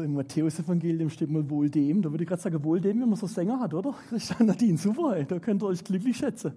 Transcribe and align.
So 0.00 0.04
im 0.04 0.14
Matthäus-Evangelium 0.14 1.10
steht 1.10 1.30
mal 1.30 1.50
wohl 1.50 1.68
dem. 1.68 2.00
Da 2.00 2.10
würde 2.10 2.24
ich 2.24 2.28
gerade 2.28 2.40
sagen, 2.40 2.64
wohl 2.64 2.80
dem, 2.80 3.02
wenn 3.02 3.08
man 3.10 3.18
so 3.18 3.26
Sänger 3.26 3.60
hat, 3.60 3.74
oder? 3.74 3.94
Christian 4.08 4.46
Nadine, 4.46 4.78
super, 4.78 5.14
ey. 5.14 5.26
da 5.26 5.38
könnt 5.38 5.62
ihr 5.62 5.66
euch 5.66 5.84
glücklich 5.84 6.16
schätzen. 6.16 6.54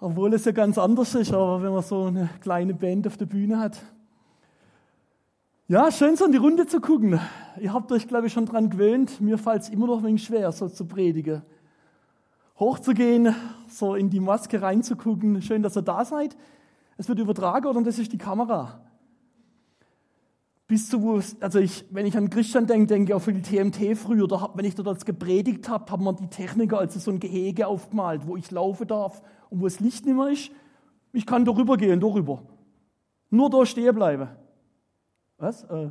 Obwohl 0.00 0.32
es 0.32 0.44
ja 0.44 0.52
ganz 0.52 0.78
anders 0.78 1.16
ist, 1.16 1.32
aber 1.32 1.60
wenn 1.64 1.72
man 1.72 1.82
so 1.82 2.04
eine 2.04 2.30
kleine 2.42 2.74
Band 2.74 3.08
auf 3.08 3.16
der 3.16 3.26
Bühne 3.26 3.58
hat. 3.58 3.82
Ja, 5.66 5.90
schön 5.90 6.14
so 6.14 6.26
in 6.26 6.30
die 6.30 6.38
Runde 6.38 6.68
zu 6.68 6.80
gucken. 6.80 7.18
Ihr 7.60 7.72
habt 7.72 7.90
euch, 7.90 8.06
glaube 8.06 8.28
ich, 8.28 8.32
schon 8.32 8.46
dran 8.46 8.70
gewöhnt. 8.70 9.20
Mir 9.20 9.36
fällt 9.36 9.62
es 9.62 9.68
immer 9.68 9.88
noch 9.88 9.98
ein 9.98 10.04
wenig 10.04 10.22
schwer, 10.22 10.52
so 10.52 10.68
zu 10.68 10.84
predigen. 10.84 11.42
Hochzugehen, 12.60 13.34
so 13.66 13.96
in 13.96 14.10
die 14.10 14.20
Maske 14.20 14.62
reinzugucken. 14.62 15.42
Schön, 15.42 15.64
dass 15.64 15.76
ihr 15.76 15.82
da 15.82 16.04
seid. 16.04 16.36
Es 16.98 17.08
wird 17.08 17.18
übertragen? 17.18 17.66
Und 17.66 17.84
das 17.84 17.98
ist 17.98 18.12
die 18.12 18.18
Kamera 18.18 18.80
bis 20.70 20.88
zu, 20.88 21.20
also 21.40 21.58
ich, 21.58 21.84
wenn 21.90 22.06
ich 22.06 22.16
an 22.16 22.30
Christian 22.30 22.68
denke, 22.68 22.86
denke 22.86 23.10
ich 23.10 23.14
auch 23.14 23.20
für 23.20 23.32
die 23.32 23.42
TMT 23.42 23.98
früher, 23.98 24.28
da, 24.28 24.50
wenn 24.54 24.64
ich 24.64 24.76
dort 24.76 25.04
gepredigt 25.04 25.68
habe, 25.68 25.90
haben 25.90 26.04
wir 26.04 26.12
die 26.12 26.28
Techniker 26.28 26.78
also 26.78 27.00
so 27.00 27.10
ein 27.10 27.18
Gehege 27.18 27.66
aufgemalt, 27.66 28.24
wo 28.24 28.36
ich 28.36 28.52
laufen 28.52 28.86
darf 28.86 29.20
und 29.48 29.60
wo 29.60 29.64
das 29.64 29.80
Licht 29.80 30.06
nicht 30.06 30.14
mehr 30.14 30.28
ist. 30.28 30.52
Ich 31.12 31.26
kann 31.26 31.44
darüber 31.44 31.76
gehen, 31.76 31.98
darüber. 31.98 32.42
Nur 33.30 33.50
da 33.50 33.66
stehen 33.66 33.92
bleiben. 33.96 34.28
Was? 35.38 35.64
Äh. 35.64 35.88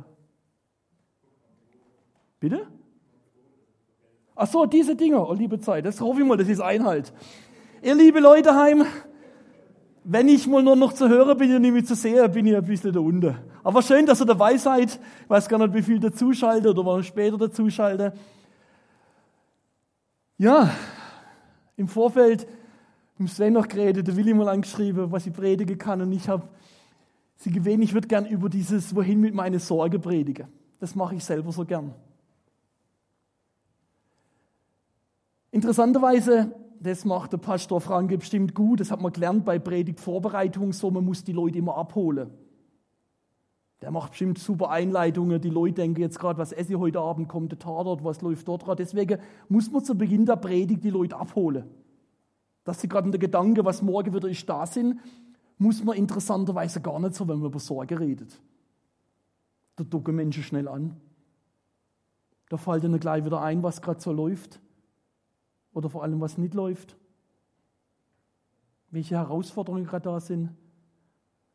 Bitte? 2.40 2.66
Ach 4.34 4.46
so, 4.46 4.64
diese 4.64 4.96
Dinger, 4.96 5.28
oh 5.28 5.34
liebe 5.34 5.60
Zeit, 5.60 5.84
das 5.84 6.00
hoffe 6.00 6.22
ich 6.22 6.26
mal, 6.26 6.38
das 6.38 6.48
ist 6.48 6.60
Einhalt. 6.60 7.12
Ihr 7.82 7.94
liebe 7.94 8.18
Leute 8.18 8.54
heim, 8.54 8.86
wenn 10.04 10.26
ich 10.30 10.46
mal 10.46 10.62
nur 10.62 10.76
noch 10.76 10.94
zu 10.94 11.10
hören 11.10 11.36
bin 11.36 11.54
und 11.54 11.60
nicht 11.60 11.74
mehr 11.74 11.84
zu 11.84 11.94
sehen, 11.94 12.32
bin 12.32 12.46
ich 12.46 12.56
ein 12.56 12.64
bisschen 12.64 12.94
da 12.94 13.00
unten. 13.00 13.36
Aber 13.62 13.82
schön, 13.82 14.06
dass 14.06 14.20
ihr 14.20 14.26
dabei 14.26 14.56
seid. 14.56 14.98
Ich 15.24 15.30
weiß 15.30 15.48
gar 15.48 15.58
nicht, 15.58 15.74
wie 15.74 15.82
viel 15.82 16.00
dazuschaltet 16.00 16.66
oder 16.66 16.84
was 16.84 17.06
später 17.06 17.36
dazuschaltet. 17.36 18.14
Ja, 20.38 20.70
im 21.76 21.88
Vorfeld 21.88 22.46
im 23.18 23.28
Sven 23.28 23.52
noch 23.52 23.68
geredet, 23.68 24.06
der 24.06 24.16
Willi 24.16 24.32
mal 24.32 24.48
angeschrieben, 24.48 25.12
was 25.12 25.26
ich 25.26 25.32
predigen 25.32 25.76
kann. 25.76 26.00
Und 26.00 26.12
ich 26.12 26.28
habe 26.28 26.48
sie 27.36 27.50
gewählt, 27.50 27.82
ich 27.82 27.92
würde 27.92 28.08
gern 28.08 28.26
über 28.26 28.48
dieses 28.48 28.94
Wohin 28.96 29.20
mit 29.20 29.34
meiner 29.34 29.58
Sorge 29.58 29.98
predigen. 29.98 30.48
Das 30.78 30.94
mache 30.94 31.16
ich 31.16 31.24
selber 31.24 31.52
so 31.52 31.64
gern. 31.64 31.94
Interessanterweise 35.50 36.54
das 36.80 37.04
macht 37.04 37.32
der 37.32 37.38
Pastor 37.38 37.80
Franke 37.80 38.16
bestimmt 38.16 38.54
gut. 38.54 38.80
Das 38.80 38.90
hat 38.90 39.02
man 39.02 39.12
gelernt 39.12 39.44
bei 39.44 39.58
Predigtvorbereitung, 39.58 40.72
so 40.72 40.90
man 40.90 41.04
muss 41.04 41.22
die 41.22 41.32
Leute 41.32 41.58
immer 41.58 41.76
abholen. 41.76 42.30
Der 43.82 43.90
macht 43.90 44.10
bestimmt 44.10 44.38
super 44.38 44.70
Einleitungen. 44.70 45.40
Die 45.40 45.48
Leute 45.48 45.76
denken 45.76 46.00
jetzt 46.00 46.18
gerade, 46.18 46.38
was 46.38 46.52
esse 46.52 46.74
ich 46.74 46.78
heute 46.78 47.00
Abend, 47.00 47.28
kommt 47.28 47.52
der 47.52 47.58
Tatort, 47.58 48.04
was 48.04 48.20
läuft 48.20 48.46
dort 48.46 48.64
gerade. 48.64 48.82
Deswegen 48.82 49.20
muss 49.48 49.70
man 49.70 49.84
zu 49.84 49.96
Beginn 49.96 50.26
der 50.26 50.36
Predigt 50.36 50.84
die 50.84 50.90
Leute 50.90 51.16
abholen. 51.16 51.64
Dass 52.64 52.80
sie 52.80 52.88
gerade 52.88 53.06
in 53.06 53.12
der 53.12 53.18
Gedanke, 53.18 53.64
was 53.64 53.80
morgen 53.80 54.14
wieder 54.14 54.28
ist, 54.28 54.46
da 54.48 54.66
sind, 54.66 55.00
muss 55.56 55.82
man 55.82 55.96
interessanterweise 55.96 56.80
gar 56.80 56.98
nicht 57.00 57.14
so, 57.14 57.26
wenn 57.26 57.38
man 57.38 57.48
über 57.48 57.58
Sorge 57.58 57.98
redet. 57.98 58.38
Da 59.76 59.84
ducken 59.84 60.14
Menschen 60.14 60.42
schnell 60.42 60.68
an. 60.68 60.96
Da 62.50 62.58
fällt 62.58 62.84
ihnen 62.84 63.00
gleich 63.00 63.24
wieder 63.24 63.40
ein, 63.40 63.62
was 63.62 63.80
gerade 63.80 64.00
so 64.00 64.12
läuft 64.12 64.60
oder 65.72 65.88
vor 65.88 66.02
allem, 66.02 66.20
was 66.20 66.36
nicht 66.36 66.52
läuft, 66.52 66.96
welche 68.90 69.16
Herausforderungen 69.16 69.84
gerade 69.84 70.04
da 70.04 70.20
sind. 70.20 70.50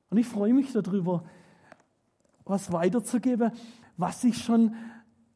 Und 0.10 0.18
ich 0.18 0.26
freue 0.26 0.54
mich 0.54 0.72
darüber, 0.72 1.24
was 2.46 2.72
weiterzugeben, 2.72 3.52
was 3.98 4.24
ich 4.24 4.38
schon, 4.38 4.76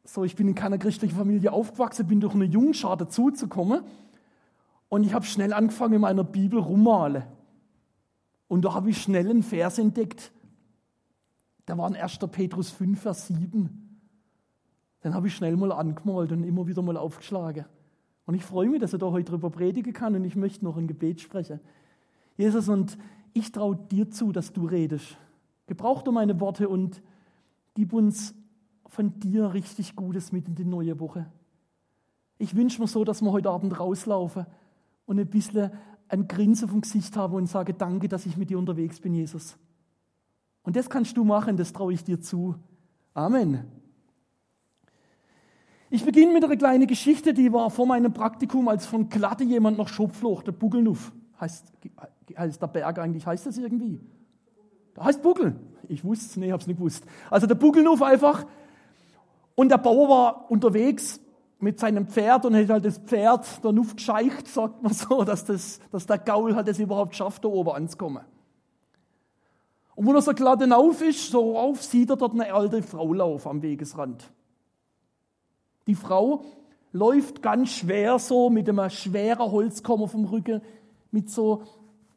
so 0.03 0.23
ich 0.23 0.35
bin 0.35 0.47
in 0.47 0.55
keiner 0.55 0.77
christlichen 0.77 1.15
Familie 1.15 1.51
aufgewachsen, 1.51 2.07
bin 2.07 2.21
durch 2.21 2.35
eine 2.35 2.45
Jungschar 2.45 2.97
dazuzukommen 2.97 3.83
und 4.89 5.03
ich 5.03 5.13
habe 5.13 5.25
schnell 5.25 5.53
angefangen, 5.53 5.95
in 5.95 6.01
meiner 6.01 6.23
Bibel 6.23 6.59
rummalen. 6.59 7.23
Und 8.47 8.65
da 8.65 8.73
habe 8.73 8.89
ich 8.89 9.01
schnell 9.01 9.29
einen 9.29 9.43
Vers 9.43 9.77
entdeckt. 9.77 10.31
Da 11.67 11.77
war 11.77 11.87
in 11.87 11.95
1. 11.95 12.17
Petrus 12.31 12.71
5, 12.71 12.99
Vers 12.99 13.27
7. 13.27 13.99
Den 15.03 15.13
habe 15.13 15.27
ich 15.27 15.35
schnell 15.35 15.55
mal 15.55 15.71
angemalt 15.71 16.31
und 16.31 16.43
immer 16.43 16.67
wieder 16.67 16.81
mal 16.81 16.97
aufgeschlagen. 16.97 17.65
Und 18.25 18.35
ich 18.35 18.43
freue 18.43 18.69
mich, 18.69 18.81
dass 18.81 18.93
ich 18.93 18.99
da 18.99 19.07
heute 19.07 19.31
darüber 19.31 19.49
predigen 19.49 19.93
kann 19.93 20.15
und 20.15 20.23
ich 20.23 20.35
möchte 20.35 20.65
noch 20.65 20.77
ein 20.77 20.87
Gebet 20.87 21.21
sprechen. 21.21 21.59
Jesus, 22.37 22.69
und 22.69 22.97
ich 23.33 23.51
traue 23.51 23.75
dir 23.75 24.09
zu, 24.09 24.31
dass 24.31 24.51
du 24.51 24.65
redest. 24.65 25.17
Gebrauch 25.69 26.01
du 26.01 26.11
meine 26.11 26.39
Worte 26.39 26.67
und 26.67 27.03
gib 27.75 27.93
uns 27.93 28.33
von 28.87 29.19
dir 29.19 29.53
richtig 29.53 29.95
Gutes 29.95 30.31
mit 30.31 30.47
in 30.47 30.55
die 30.55 30.65
neue 30.65 30.99
Woche. 30.99 31.31
Ich 32.39 32.55
wünsche 32.55 32.81
mir 32.81 32.87
so, 32.87 33.03
dass 33.03 33.21
wir 33.21 33.31
heute 33.31 33.51
Abend 33.51 33.79
rauslaufen 33.79 34.47
und 35.05 35.19
ein 35.19 35.29
bisschen 35.29 35.69
ein 36.07 36.27
Grinsen 36.27 36.67
vom 36.67 36.81
Gesicht 36.81 37.15
haben 37.15 37.35
und 37.35 37.45
sage, 37.45 37.75
danke, 37.75 38.07
dass 38.07 38.25
ich 38.25 38.35
mit 38.35 38.49
dir 38.49 38.57
unterwegs 38.57 38.99
bin, 38.99 39.13
Jesus. 39.13 39.59
Und 40.63 40.75
das 40.75 40.89
kannst 40.89 41.15
du 41.17 41.23
machen, 41.23 41.55
das 41.55 41.71
traue 41.71 41.93
ich 41.93 42.03
dir 42.03 42.19
zu. 42.19 42.55
Amen. 43.13 43.65
Ich 45.91 46.03
beginne 46.03 46.33
mit 46.33 46.43
einer 46.43 46.57
kleinen 46.57 46.87
Geschichte, 46.87 47.35
die 47.35 47.53
war 47.53 47.69
vor 47.69 47.85
meinem 47.85 48.11
Praktikum, 48.11 48.69
als 48.69 48.87
von 48.87 49.09
Glatte 49.09 49.43
jemand 49.43 49.77
noch 49.77 49.87
Schopfloch, 49.87 50.41
der 50.41 50.51
Bugelnuff. 50.51 51.11
Heißt, 51.39 51.71
heißt 52.35 52.59
der 52.59 52.67
Berg 52.67 52.97
eigentlich, 52.97 53.27
heißt 53.27 53.45
das 53.45 53.59
irgendwie? 53.59 53.99
Heißt 54.99 55.21
Buckel. 55.21 55.55
Ich 55.87 56.03
wusste 56.03 56.25
es, 56.25 56.37
nee, 56.37 56.51
hab's 56.51 56.67
nicht 56.67 56.77
gewusst. 56.77 57.03
Also 57.29 57.47
der 57.47 57.55
Bugelnuff 57.55 58.01
einfach. 58.01 58.45
Und 59.55 59.69
der 59.69 59.77
Bauer 59.77 60.09
war 60.09 60.51
unterwegs 60.51 61.19
mit 61.59 61.79
seinem 61.79 62.07
Pferd 62.07 62.45
und 62.45 62.55
hat 62.55 62.69
halt 62.69 62.85
das 62.85 62.97
Pferd 62.97 63.63
der 63.63 63.71
Nuff 63.71 63.95
gescheicht, 63.95 64.47
sagt 64.47 64.81
man 64.81 64.93
so, 64.93 65.23
dass, 65.25 65.45
das, 65.45 65.79
dass 65.91 66.05
der 66.05 66.17
Gaul 66.17 66.55
halt 66.55 66.67
das 66.67 66.79
überhaupt 66.79 67.15
schafft, 67.15 67.43
da 67.43 67.49
oben 67.49 67.71
anzukommen. 67.71 68.23
Und 69.95 70.05
wo 70.05 70.13
er 70.13 70.21
so 70.21 70.33
glatt 70.33 70.63
auf 70.71 71.01
ist, 71.01 71.29
so 71.29 71.57
auf, 71.57 71.83
sieht 71.83 72.09
er 72.09 72.15
dort 72.15 72.31
eine 72.31 72.53
alte 72.53 72.81
Frau 72.81 73.13
laufen 73.13 73.49
am 73.49 73.61
Wegesrand. 73.61 74.31
Die 75.87 75.95
Frau 75.95 76.45
läuft 76.93 77.41
ganz 77.41 77.71
schwer 77.71 78.17
so 78.17 78.49
mit 78.49 78.69
einem 78.69 78.89
schweren 78.89 79.51
Holzkommer 79.51 80.07
vom 80.07 80.23
Rücken, 80.25 80.61
mit 81.11 81.29
so 81.29 81.63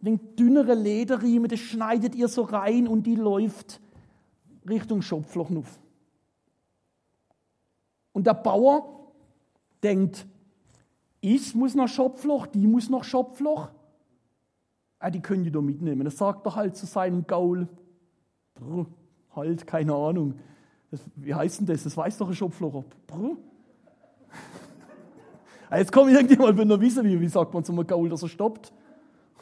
den 0.06 0.36
dünneren 0.36 0.82
Lederriemen, 0.82 1.48
das 1.48 1.60
schneidet 1.60 2.14
ihr 2.14 2.28
so 2.28 2.42
rein 2.42 2.88
und 2.88 3.04
die 3.04 3.14
läuft 3.14 3.80
Richtung 4.68 5.00
Schopfloch 5.02 5.50
auf. 5.50 5.78
Und 8.12 8.26
der 8.26 8.34
Bauer 8.34 9.12
denkt, 9.82 10.26
ich 11.20 11.54
muss 11.54 11.74
nach 11.74 11.88
Schopfloch, 11.88 12.46
die 12.46 12.66
muss 12.66 12.90
nach 12.90 13.04
Schopfloch. 13.04 13.70
Ah, 14.98 15.10
die 15.10 15.20
können 15.20 15.44
die 15.44 15.50
doch 15.50 15.62
mitnehmen. 15.62 16.04
Das 16.04 16.18
sagt 16.18 16.46
er 16.46 16.56
halt 16.56 16.76
zu 16.76 16.86
seinem 16.86 17.26
Gaul. 17.26 17.68
Brr, 18.54 18.86
halt, 19.34 19.66
keine 19.66 19.94
Ahnung. 19.94 20.34
Das, 20.90 21.00
wie 21.16 21.34
heißt 21.34 21.60
denn 21.60 21.66
das? 21.66 21.84
Das 21.84 21.96
weiß 21.96 22.18
doch 22.18 22.28
ein 22.28 22.34
Schopflocher. 22.34 22.84
Brr. 23.06 23.36
Ah, 25.70 25.78
jetzt 25.78 25.90
kommt 25.90 26.12
irgendjemand 26.12 26.54
mit 26.58 26.66
einer 26.66 26.78
Wiese, 26.82 27.02
wie, 27.02 27.18
wie 27.18 27.28
sagt 27.28 27.54
man 27.54 27.64
zum 27.64 27.86
Gaul, 27.86 28.10
dass 28.10 28.22
er 28.22 28.28
stoppt? 28.28 28.74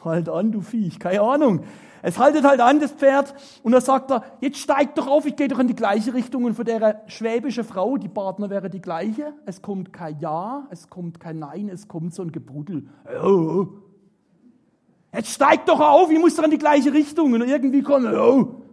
Halt 0.03 0.29
an, 0.29 0.51
du 0.51 0.61
Viech, 0.61 0.99
keine 0.99 1.21
Ahnung. 1.21 1.63
Es 2.03 2.17
haltet 2.17 2.43
halt 2.43 2.59
an, 2.59 2.79
das 2.79 2.91
Pferd, 2.91 3.35
und 3.61 3.73
dann 3.73 3.81
sagt 3.81 4.09
er, 4.09 4.23
jetzt 4.41 4.57
steigt 4.57 4.97
doch 4.97 5.07
auf, 5.07 5.25
ich 5.25 5.35
gehe 5.35 5.47
doch 5.47 5.59
in 5.59 5.67
die 5.67 5.75
gleiche 5.75 6.13
Richtung. 6.13 6.45
Und 6.45 6.55
für 6.55 6.63
der 6.63 7.03
schwäbische 7.07 7.63
Frau, 7.63 7.97
die 7.97 8.09
Partner 8.09 8.49
wäre 8.49 8.69
die 8.69 8.81
gleiche. 8.81 9.33
Es 9.45 9.61
kommt 9.61 9.93
kein 9.93 10.19
Ja, 10.19 10.67
es 10.71 10.89
kommt 10.89 11.19
kein 11.19 11.39
Nein, 11.39 11.69
es 11.69 11.87
kommt 11.87 12.13
so 12.15 12.23
ein 12.23 12.31
Gebrudel. 12.31 12.87
Oh. 13.23 13.67
Jetzt 15.13 15.31
steigt 15.31 15.69
doch 15.69 15.79
auf, 15.79 16.09
ich 16.09 16.19
muss 16.19 16.35
doch 16.35 16.43
in 16.43 16.51
die 16.51 16.57
gleiche 16.57 16.91
Richtung. 16.91 17.33
Und 17.33 17.41
irgendwie 17.41 17.83
kommt, 17.83 18.07
oh. 18.07 18.63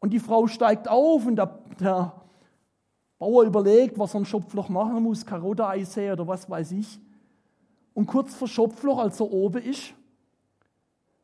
Und 0.00 0.12
die 0.12 0.20
Frau 0.20 0.46
steigt 0.46 0.88
auf 0.88 1.26
und 1.26 1.36
der, 1.36 1.58
der 1.80 2.12
Bauer 3.18 3.42
überlegt, 3.44 3.98
was 3.98 4.14
er 4.14 4.20
ein 4.20 4.24
Schopfloch 4.24 4.68
machen 4.68 5.02
muss, 5.02 5.26
Karotte-Eis 5.26 5.98
oder 5.98 6.26
was 6.26 6.48
weiß 6.48 6.72
ich. 6.72 7.00
Und 7.94 8.06
kurz 8.06 8.34
vor 8.34 8.46
Schopfloch, 8.46 8.98
als 8.98 9.18
er 9.18 9.30
oben 9.30 9.60
ist, 9.60 9.92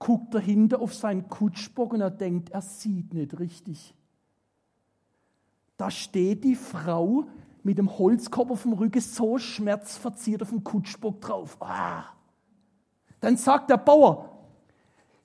guckt 0.05 0.35
er 0.35 0.41
hinter 0.43 0.83
auf 0.83 0.93
seinen 0.93 1.31
Kutschbock 1.31 1.95
und 1.95 2.03
er 2.03 2.11
denkt, 2.11 2.51
er 2.51 2.61
sieht 2.61 3.15
nicht 3.15 3.39
richtig. 3.39 3.95
Da 5.79 5.91
steht 5.91 6.45
die 6.45 6.57
Frau 6.57 7.25
mit 7.63 7.79
dem 7.79 7.99
Holzkopf 7.99 8.51
auf 8.51 8.63
dem 8.65 8.75
Rücken 8.75 9.01
so 9.01 9.39
schmerzverziert 9.39 10.43
auf 10.43 10.51
dem 10.51 10.63
Kutschbock 10.63 11.23
drauf. 11.23 11.57
Ah. 11.61 12.05
Dann 13.21 13.39
sagt 13.39 13.71
der 13.71 13.79
Bauer, 13.79 14.29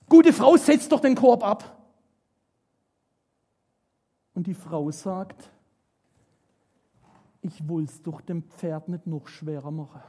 gute 0.08 0.32
Frau, 0.32 0.56
setz 0.56 0.88
doch 0.88 1.00
den 1.00 1.14
Korb 1.14 1.44
ab. 1.44 1.76
Und 4.32 4.46
die 4.46 4.54
Frau 4.54 4.90
sagt, 4.90 5.50
ich 7.42 7.68
will 7.68 7.84
es 7.84 8.00
doch 8.00 8.22
dem 8.22 8.44
Pferd 8.44 8.88
nicht 8.88 9.06
noch 9.06 9.28
schwerer 9.28 9.70
machen. 9.70 10.00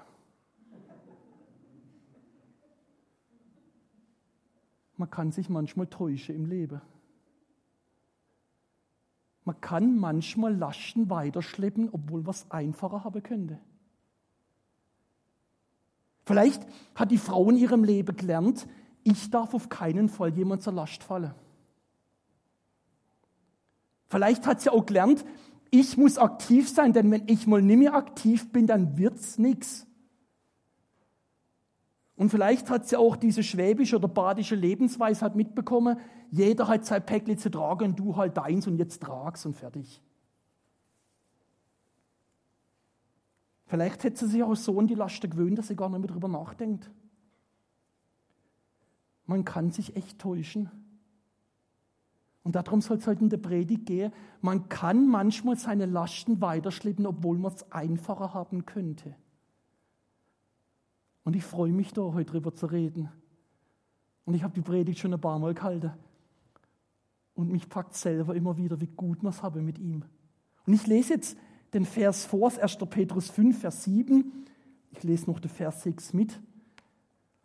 Man 5.01 5.09
kann 5.09 5.31
sich 5.31 5.49
manchmal 5.49 5.87
täuschen 5.87 6.35
im 6.35 6.45
Leben. 6.45 6.79
man 9.45 9.59
kann 9.59 9.97
manchmal 9.97 10.55
Lasten 10.55 11.09
weiterschleppen, 11.09 11.89
obwohl 11.91 12.23
es 12.29 12.45
einfacher 12.51 13.03
haben 13.03 13.23
könnte. 13.23 13.59
Vielleicht 16.23 16.61
hat 16.93 17.09
die 17.09 17.17
Frau 17.17 17.49
in 17.49 17.57
ihrem 17.57 17.83
Leben 17.83 18.15
gelernt, 18.15 18.67
ich 19.03 19.31
darf 19.31 19.55
auf 19.55 19.69
keinen 19.69 20.07
Fall 20.07 20.37
jemand 20.37 20.61
zur 20.61 20.73
Last 20.73 21.03
fallen. 21.03 21.33
Vielleicht 24.05 24.45
hat 24.45 24.61
sie 24.61 24.69
auch 24.69 24.85
gelernt, 24.85 25.25
ich 25.71 25.97
muss 25.97 26.19
aktiv 26.19 26.69
sein, 26.69 26.93
denn 26.93 27.09
wenn 27.09 27.27
ich 27.27 27.47
mal 27.47 27.63
nicht 27.63 27.79
mehr 27.79 27.95
aktiv 27.95 28.51
bin, 28.51 28.67
dann 28.67 28.99
wird's 28.99 29.39
nichts. 29.39 29.87
Und 32.21 32.29
vielleicht 32.29 32.69
hat 32.69 32.87
sie 32.87 32.97
auch 32.97 33.15
diese 33.15 33.41
schwäbische 33.41 33.95
oder 33.95 34.07
badische 34.07 34.53
Lebensweisheit 34.53 35.35
mitbekommen. 35.35 35.97
Jeder 36.29 36.67
hat 36.67 36.85
sein 36.85 37.03
Päckchen 37.03 37.39
zu 37.39 37.49
tragen 37.49 37.85
und 37.85 37.99
du 37.99 38.15
halt 38.15 38.37
deins 38.37 38.67
und 38.67 38.77
jetzt 38.77 39.01
trag's 39.01 39.43
und 39.47 39.55
fertig. 39.55 40.03
Vielleicht 43.65 44.03
hätte 44.03 44.19
sie 44.19 44.33
sich 44.33 44.43
auch 44.43 44.55
so 44.55 44.77
an 44.77 44.85
die 44.85 44.93
Last 44.93 45.21
gewöhnt, 45.21 45.57
dass 45.57 45.69
sie 45.69 45.75
gar 45.75 45.89
nicht 45.89 45.97
mehr 45.97 46.09
darüber 46.09 46.27
nachdenkt. 46.27 46.91
Man 49.25 49.43
kann 49.43 49.71
sich 49.71 49.95
echt 49.95 50.19
täuschen. 50.19 50.69
Und 52.43 52.55
darum 52.55 52.81
soll 52.81 52.97
es 52.97 53.07
heute 53.07 53.21
in 53.21 53.29
der 53.29 53.37
Predigt 53.37 53.87
gehen. 53.87 54.13
Man 54.41 54.69
kann 54.69 55.07
manchmal 55.07 55.57
seine 55.57 55.87
Lasten 55.87 56.39
weiterschleppen, 56.39 57.07
obwohl 57.07 57.39
man 57.39 57.51
es 57.51 57.71
einfacher 57.71 58.35
haben 58.35 58.67
könnte. 58.67 59.15
Und 61.23 61.35
ich 61.35 61.43
freue 61.43 61.71
mich 61.71 61.93
da, 61.93 62.01
heute 62.01 62.31
drüber 62.31 62.53
zu 62.53 62.65
reden. 62.65 63.09
Und 64.25 64.33
ich 64.33 64.43
habe 64.43 64.53
die 64.53 64.61
Predigt 64.61 64.99
schon 64.99 65.13
ein 65.13 65.21
paar 65.21 65.39
Mal 65.39 65.53
gehalten. 65.53 65.91
Und 67.33 67.51
mich 67.51 67.69
packt 67.69 67.95
selber 67.95 68.35
immer 68.35 68.57
wieder, 68.57 68.79
wie 68.81 68.87
gut 68.87 69.23
wir 69.23 69.29
es 69.29 69.41
haben 69.41 69.65
mit 69.65 69.79
ihm. 69.79 70.03
Und 70.65 70.73
ich 70.73 70.87
lese 70.87 71.13
jetzt 71.13 71.37
den 71.73 71.85
Vers 71.85 72.25
vor, 72.25 72.51
1. 72.51 72.77
Petrus 72.89 73.29
5, 73.29 73.59
Vers 73.59 73.83
7. 73.83 74.45
Ich 74.91 75.03
lese 75.03 75.29
noch 75.29 75.39
den 75.39 75.49
Vers 75.49 75.83
6 75.83 76.13
mit. 76.13 76.39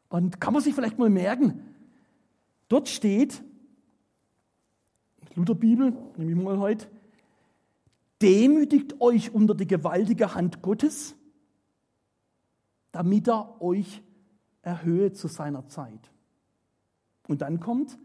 Und 0.08 0.40
kann 0.40 0.52
man 0.52 0.62
sich 0.62 0.75
vielleicht 0.75 0.99
mal 0.99 1.11
merken, 1.11 1.61
dort 2.69 2.88
steht, 2.88 3.43
Lutherbibel, 5.34 5.93
nehme 6.17 6.31
ich 6.31 6.37
mal 6.37 6.58
heute, 6.58 6.88
demütigt 8.23 9.00
euch 9.00 9.34
unter 9.34 9.55
die 9.55 9.67
gewaltige 9.67 10.34
Hand 10.34 10.62
Gottes, 10.62 11.16
damit 12.97 13.29
er 13.29 13.61
euch 13.61 14.03
erhöhe 14.63 15.13
zu 15.13 15.29
seiner 15.29 15.69
Zeit. 15.69 16.11
Und 17.29 17.43
dann 17.43 17.61
kommt, 17.61 17.99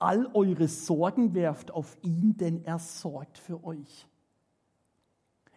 all 0.00 0.28
eure 0.34 0.66
Sorgen 0.66 1.32
werft 1.32 1.70
auf 1.70 1.96
ihn, 2.02 2.36
denn 2.36 2.64
er 2.64 2.80
sorgt 2.80 3.38
für 3.38 3.62
euch. 3.62 4.08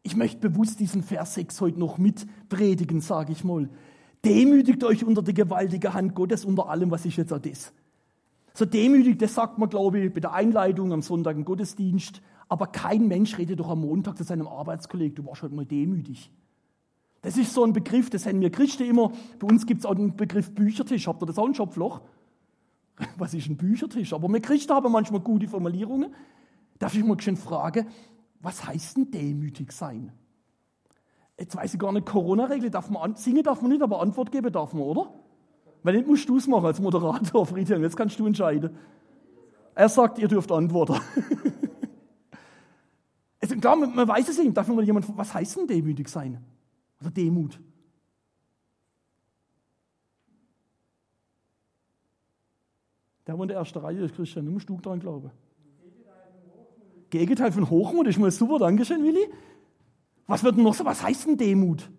Ich 0.04 0.16
möchte 0.16 0.48
bewusst 0.48 0.80
diesen 0.80 1.02
Vers 1.02 1.34
6 1.34 1.62
heute 1.62 1.80
noch 1.80 1.98
mit 1.98 2.28
predigen, 2.48 3.02
sage 3.02 3.32
ich 3.32 3.44
mal. 3.44 3.72
Demütigt 4.24 4.84
euch 4.84 5.04
unter 5.04 5.24
die 5.24 5.34
gewaltige 5.34 5.96
Hand 5.96 6.14
Gottes, 6.14 6.46
unter 6.46 6.70
allem, 6.70 6.92
was 6.92 7.06
ich 7.06 7.18
jetzt 7.18 7.34
auch 7.34 7.40
das. 7.40 7.74
So 8.54 8.66
demütig, 8.66 9.18
das 9.18 9.34
sagt 9.34 9.58
man, 9.58 9.68
glaube 9.68 10.00
ich, 10.00 10.14
bei 10.14 10.20
der 10.20 10.34
Einleitung 10.34 10.94
am 10.94 11.02
Sonntag 11.02 11.36
im 11.36 11.44
Gottesdienst. 11.44 12.22
Aber 12.50 12.68
kein 12.68 13.08
Mensch 13.08 13.36
redet 13.40 13.60
doch 13.60 13.70
am 13.72 13.82
Montag 13.82 14.16
zu 14.16 14.24
seinem 14.24 14.48
Arbeitskollegen, 14.48 15.16
du 15.16 15.26
warst 15.26 15.42
heute 15.42 15.56
mal 15.56 15.66
demütig. 15.66 16.32
Das 17.26 17.38
ist 17.38 17.56
so 17.56 17.64
ein 17.64 17.74
Begriff, 17.74 18.12
das 18.12 18.28
haben 18.28 18.40
wir 18.40 18.52
Christen 18.52 18.84
immer. 18.84 19.12
Bei 19.40 19.48
uns 19.48 19.66
gibt 19.66 19.80
es 19.80 19.86
auch 19.88 19.96
den 19.96 20.16
Begriff 20.16 20.54
Büchertisch. 20.54 21.08
Habt 21.08 21.24
ihr 21.24 21.26
das 21.26 21.40
auch 21.40 21.48
ein 21.48 21.56
Schopfloch? 21.56 22.02
Was 23.18 23.34
ist 23.34 23.50
ein 23.50 23.58
Büchertisch? 23.58 24.14
Aber 24.14 24.28
wir 24.28 24.40
Christen 24.40 24.72
haben 24.72 24.92
manchmal 24.92 25.22
gute 25.22 25.48
Formulierungen. 25.48 26.14
Darf 26.78 26.94
ich 26.94 27.04
mal 27.04 27.20
schön 27.20 27.36
fragen, 27.36 27.88
was 28.42 28.68
heißt 28.68 28.98
denn 28.98 29.10
demütig 29.10 29.72
sein? 29.72 30.12
Jetzt 31.40 31.56
weiß 31.56 31.74
ich 31.74 31.80
gar 31.80 31.92
nicht, 31.94 32.06
Corona-Regel, 32.06 32.70
darf 32.70 32.92
man 32.92 33.16
singen 33.16 33.42
darf 33.42 33.60
man 33.62 33.72
nicht, 33.72 33.82
aber 33.82 34.02
Antwort 34.02 34.32
geben 34.32 34.52
darf 34.52 34.74
man, 34.74 34.84
oder? 34.84 35.12
Weil 35.82 35.96
nicht 35.96 36.08
musst 36.08 36.30
du 36.30 36.38
es 36.38 36.46
machen 36.46 36.66
als 36.66 36.80
Moderator, 36.80 37.46
Friedhelm, 37.48 37.82
jetzt 37.82 37.98
kannst 37.98 38.20
du 38.20 38.28
entscheiden. 38.28 38.78
Er 39.74 39.90
sagt, 39.90 40.20
ihr 40.20 40.28
dürft 40.28 40.52
antworten. 40.52 41.00
also 43.42 43.56
klar, 43.56 43.78
man, 43.78 43.96
man 43.96 44.08
weiß 44.08 44.30
es 44.30 44.38
nicht, 44.38 44.56
darf 44.56 44.68
mal 44.68 44.84
jemand, 44.84 45.18
was 45.18 45.34
heißt 45.34 45.58
denn 45.58 45.68
demütig 45.68 46.08
sein? 46.08 46.44
Oder 47.02 47.12
Demut? 47.12 47.60
Der, 53.28 53.36
der 53.36 53.42
in 53.42 53.48
der 53.48 53.58
ersten 53.58 53.80
Reihe 53.80 54.06
ist, 54.06 54.16
Christian, 54.16 54.46
du 54.46 54.52
musst 54.52 54.70
du 54.70 54.80
dran 54.80 55.00
glauben. 55.00 55.32
Gegenteil 57.10 57.52
von 57.52 57.70
Hochmut 57.70 58.08
ist 58.08 58.20
mal 58.20 58.32
super, 58.32 58.60
Dankeschön, 58.60 59.04
Willi. 59.04 59.32
Was 60.28 60.44
wird 60.44 60.58
denn 60.58 60.64
noch 60.64 60.74
so, 60.74 60.86
was 60.86 61.02
heißt 61.02 61.28
denn 61.28 61.38
Demut? 61.38 61.90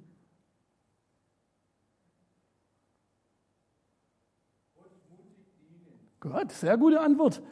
Gott, 6.20 6.50
sehr 6.52 6.76
gute 6.76 7.00
Antwort. 7.00 7.42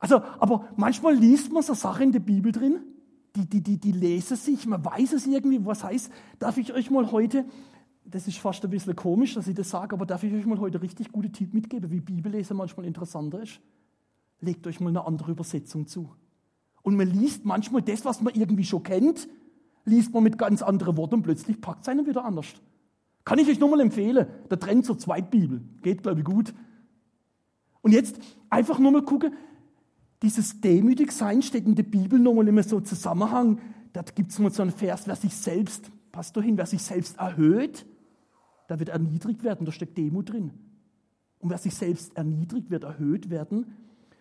Also, 0.00 0.22
aber 0.38 0.68
manchmal 0.76 1.14
liest 1.14 1.52
man 1.52 1.62
so 1.62 1.74
Sachen 1.74 2.04
in 2.04 2.12
der 2.12 2.20
Bibel 2.20 2.52
drin, 2.52 2.95
die, 3.36 3.46
die, 3.46 3.60
die, 3.60 3.78
die 3.78 3.92
lesen 3.92 4.36
sich, 4.36 4.66
man 4.66 4.84
weiß 4.84 5.12
es 5.12 5.26
irgendwie, 5.26 5.64
was 5.64 5.84
heißt. 5.84 6.10
Darf 6.38 6.56
ich 6.56 6.72
euch 6.72 6.90
mal 6.90 7.10
heute, 7.12 7.44
das 8.04 8.26
ist 8.26 8.38
fast 8.38 8.64
ein 8.64 8.70
bisschen 8.70 8.96
komisch, 8.96 9.34
dass 9.34 9.46
ich 9.46 9.54
das 9.54 9.70
sage, 9.70 9.94
aber 9.94 10.06
darf 10.06 10.22
ich 10.22 10.32
euch 10.32 10.46
mal 10.46 10.58
heute 10.58 10.80
richtig 10.80 11.12
gute 11.12 11.30
Tipp 11.30 11.52
mitgeben, 11.52 11.90
wie 11.90 12.00
Bibellesen 12.00 12.56
manchmal 12.56 12.86
interessanter 12.86 13.42
ist? 13.42 13.60
Legt 14.40 14.66
euch 14.66 14.80
mal 14.80 14.88
eine 14.88 15.06
andere 15.06 15.32
Übersetzung 15.32 15.86
zu. 15.86 16.10
Und 16.82 16.96
man 16.96 17.08
liest 17.08 17.44
manchmal 17.44 17.82
das, 17.82 18.04
was 18.04 18.22
man 18.22 18.34
irgendwie 18.34 18.64
schon 18.64 18.82
kennt, 18.82 19.28
liest 19.84 20.12
man 20.12 20.22
mit 20.22 20.38
ganz 20.38 20.62
anderen 20.62 20.96
Worten 20.96 21.16
und 21.16 21.22
plötzlich 21.22 21.60
packt 21.60 21.82
es 21.82 21.88
einen 21.88 22.06
wieder 22.06 22.24
anders. 22.24 22.46
Kann 23.24 23.38
ich 23.38 23.48
euch 23.48 23.58
nur 23.58 23.70
mal 23.70 23.80
empfehlen. 23.80 24.26
Der 24.48 24.58
Trend 24.58 24.84
zur 24.86 24.98
Zweitbibel. 24.98 25.60
Geht, 25.82 26.02
glaube 26.02 26.20
ich, 26.20 26.24
gut. 26.24 26.54
Und 27.82 27.92
jetzt 27.92 28.18
einfach 28.50 28.78
nur 28.78 28.92
mal 28.92 29.02
gucken, 29.02 29.34
dieses 30.22 30.60
Demütigsein 30.60 31.42
steht 31.42 31.66
in 31.66 31.74
der 31.74 31.82
Bibel 31.82 32.18
nochmal 32.18 32.48
immer 32.48 32.62
so 32.62 32.78
im 32.78 32.84
Zusammenhang. 32.84 33.60
Da 33.92 34.02
gibt 34.02 34.32
es 34.32 34.38
mal 34.38 34.50
so 34.50 34.62
einen 34.62 34.72
Vers, 34.72 35.06
wer 35.06 35.16
sich 35.16 35.34
selbst, 35.34 35.90
passt 36.12 36.36
doch 36.36 36.42
hin, 36.42 36.56
wer 36.56 36.66
sich 36.66 36.82
selbst 36.82 37.18
erhöht, 37.18 37.86
da 38.68 38.78
wird 38.78 38.88
erniedrigt 38.88 39.44
werden, 39.44 39.64
da 39.64 39.72
steckt 39.72 39.96
Demut 39.96 40.30
drin. 40.30 40.52
Und 41.38 41.50
wer 41.50 41.58
sich 41.58 41.74
selbst 41.74 42.16
erniedrigt, 42.16 42.70
wird 42.70 42.84
erhöht 42.84 43.30
werden. 43.30 43.76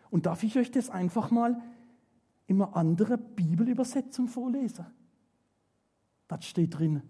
Und 0.10 0.26
darf 0.26 0.44
ich 0.44 0.58
euch 0.58 0.72
das 0.72 0.90
einfach 0.90 1.32
mal 1.32 1.62
immer 2.48 2.76
andere 2.76 3.18
Bibelübersetzung 3.18 4.28
vorlesen. 4.28 4.86
Das 6.28 6.46
steht 6.46 6.78
drin. 6.78 7.02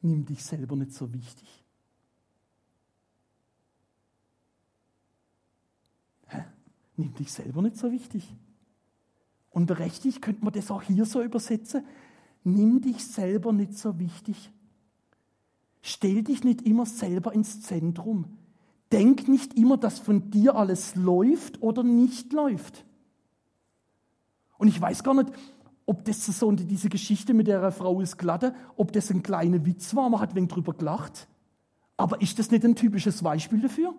Nimm 0.00 0.24
dich 0.26 0.44
selber 0.44 0.76
nicht 0.76 0.92
so 0.92 1.12
wichtig. 1.12 1.64
Nimm 6.98 7.14
dich 7.14 7.32
selber 7.32 7.62
nicht 7.62 7.76
so 7.76 7.92
wichtig. 7.92 8.34
Und 9.50 9.66
berechtigt 9.66 10.20
könnte 10.20 10.44
man 10.44 10.52
das 10.52 10.70
auch 10.70 10.82
hier 10.82 11.06
so 11.06 11.22
übersetzen. 11.22 11.84
Nimm 12.42 12.80
dich 12.80 13.06
selber 13.06 13.52
nicht 13.52 13.78
so 13.78 13.98
wichtig. 13.98 14.50
Stell 15.80 16.24
dich 16.24 16.42
nicht 16.42 16.62
immer 16.62 16.86
selber 16.86 17.32
ins 17.32 17.62
Zentrum. 17.62 18.26
Denk 18.90 19.28
nicht 19.28 19.54
immer, 19.54 19.76
dass 19.76 20.00
von 20.00 20.30
dir 20.30 20.56
alles 20.56 20.96
läuft 20.96 21.62
oder 21.62 21.84
nicht 21.84 22.32
läuft. 22.32 22.84
Und 24.58 24.66
ich 24.66 24.80
weiß 24.80 25.04
gar 25.04 25.14
nicht, 25.14 25.30
ob 25.86 26.04
das 26.04 26.26
so 26.26 26.50
diese 26.50 26.88
Geschichte 26.88 27.32
mit 27.32 27.46
der 27.46 27.70
Frau 27.70 28.00
ist 28.00 28.18
glatte, 28.18 28.54
ob 28.76 28.92
das 28.92 29.10
ein 29.10 29.22
kleiner 29.22 29.64
Witz 29.64 29.94
war, 29.94 30.10
man 30.10 30.20
hat 30.20 30.34
wenig 30.34 30.50
drüber 30.50 30.74
gelacht. 30.74 31.28
Aber 31.96 32.20
ist 32.20 32.38
das 32.40 32.50
nicht 32.50 32.64
ein 32.64 32.74
typisches 32.74 33.22
Beispiel 33.22 33.60
dafür? 33.60 33.94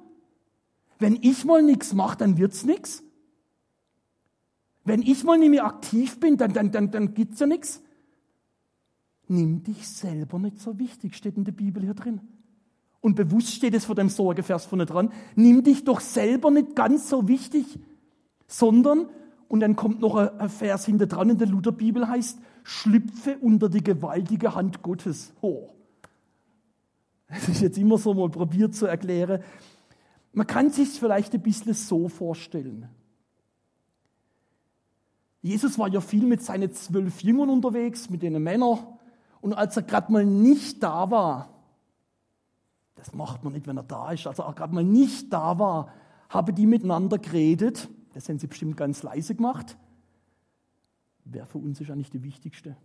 Wenn 0.99 1.17
ich 1.21 1.45
mal 1.45 1.63
nichts 1.63 1.93
mache, 1.93 2.17
dann 2.17 2.37
wird's 2.37 2.65
nichts. 2.65 3.03
Wenn 4.83 5.01
ich 5.01 5.23
mal 5.23 5.37
nicht 5.37 5.49
mehr 5.49 5.65
aktiv 5.65 6.19
bin, 6.19 6.37
dann, 6.37 6.53
dann, 6.53 6.71
dann, 6.71 6.91
dann 6.91 7.13
gibt's 7.13 7.39
ja 7.39 7.47
nichts. 7.47 7.81
Nimm 9.27 9.63
dich 9.63 9.87
selber 9.87 10.39
nicht 10.39 10.59
so 10.59 10.77
wichtig, 10.77 11.15
steht 11.15 11.37
in 11.37 11.45
der 11.45 11.51
Bibel 11.51 11.83
hier 11.83 11.93
drin. 11.93 12.21
Und 13.01 13.15
bewusst 13.15 13.53
steht 13.53 13.73
es 13.73 13.85
vor 13.85 13.95
dem 13.95 14.09
Sorgevers 14.09 14.65
vorne 14.65 14.85
dran. 14.85 15.11
Nimm 15.35 15.63
dich 15.63 15.83
doch 15.83 16.01
selber 16.01 16.51
nicht 16.51 16.75
ganz 16.75 17.09
so 17.09 17.27
wichtig, 17.27 17.79
sondern 18.47 19.07
und 19.49 19.61
dann 19.61 19.75
kommt 19.75 19.99
noch 19.99 20.15
ein 20.15 20.49
Vers 20.49 20.85
hinter 20.85 21.07
dran 21.07 21.31
in 21.31 21.37
der 21.39 21.47
Lutherbibel 21.47 22.07
heißt, 22.07 22.39
schlüpfe 22.63 23.37
unter 23.39 23.67
die 23.67 23.83
gewaltige 23.83 24.55
Hand 24.55 24.81
Gottes. 24.83 25.33
Oh. 25.41 25.69
Das 27.31 27.47
ist 27.47 27.61
jetzt 27.61 27.77
immer 27.77 27.99
so 27.99 28.15
mal 28.15 28.29
probiert 28.29 28.73
zu 28.73 28.87
erklären. 28.87 29.43
Man 30.31 30.47
kann 30.47 30.69
sich 30.71 30.89
vielleicht 30.89 31.33
ein 31.33 31.41
bisschen 31.41 31.73
so 31.73 32.07
vorstellen. 32.07 32.87
Jesus 35.41 35.79
war 35.79 35.87
ja 35.87 36.01
viel 36.01 36.25
mit 36.25 36.43
seinen 36.43 36.73
zwölf 36.73 37.21
Jüngern 37.21 37.49
unterwegs, 37.49 38.09
mit 38.09 38.21
den 38.21 38.41
Männern. 38.43 38.79
Und 39.41 39.53
als 39.53 39.77
er 39.77 39.83
gerade 39.83 40.11
mal 40.11 40.25
nicht 40.25 40.83
da 40.83 41.09
war, 41.09 41.53
das 42.95 43.13
macht 43.13 43.43
man 43.43 43.53
nicht, 43.53 43.65
wenn 43.65 43.77
er 43.77 43.83
da 43.83 44.11
ist, 44.11 44.27
als 44.27 44.39
er 44.39 44.53
gerade 44.53 44.73
mal 44.73 44.83
nicht 44.83 45.31
da 45.31 45.57
war, 45.57 45.93
haben 46.27 46.53
die 46.53 46.65
miteinander 46.65 47.17
geredet 47.17 47.89
das 48.13 48.27
haben 48.27 48.39
sie 48.39 48.47
bestimmt 48.47 48.77
ganz 48.77 49.03
leise 49.03 49.35
gemacht. 49.35 49.77
wer 51.25 51.45
für 51.45 51.59
uns 51.59 51.79
ist 51.79 51.91
eigentlich 51.91 52.09
die 52.09 52.23
wichtigste? 52.23 52.75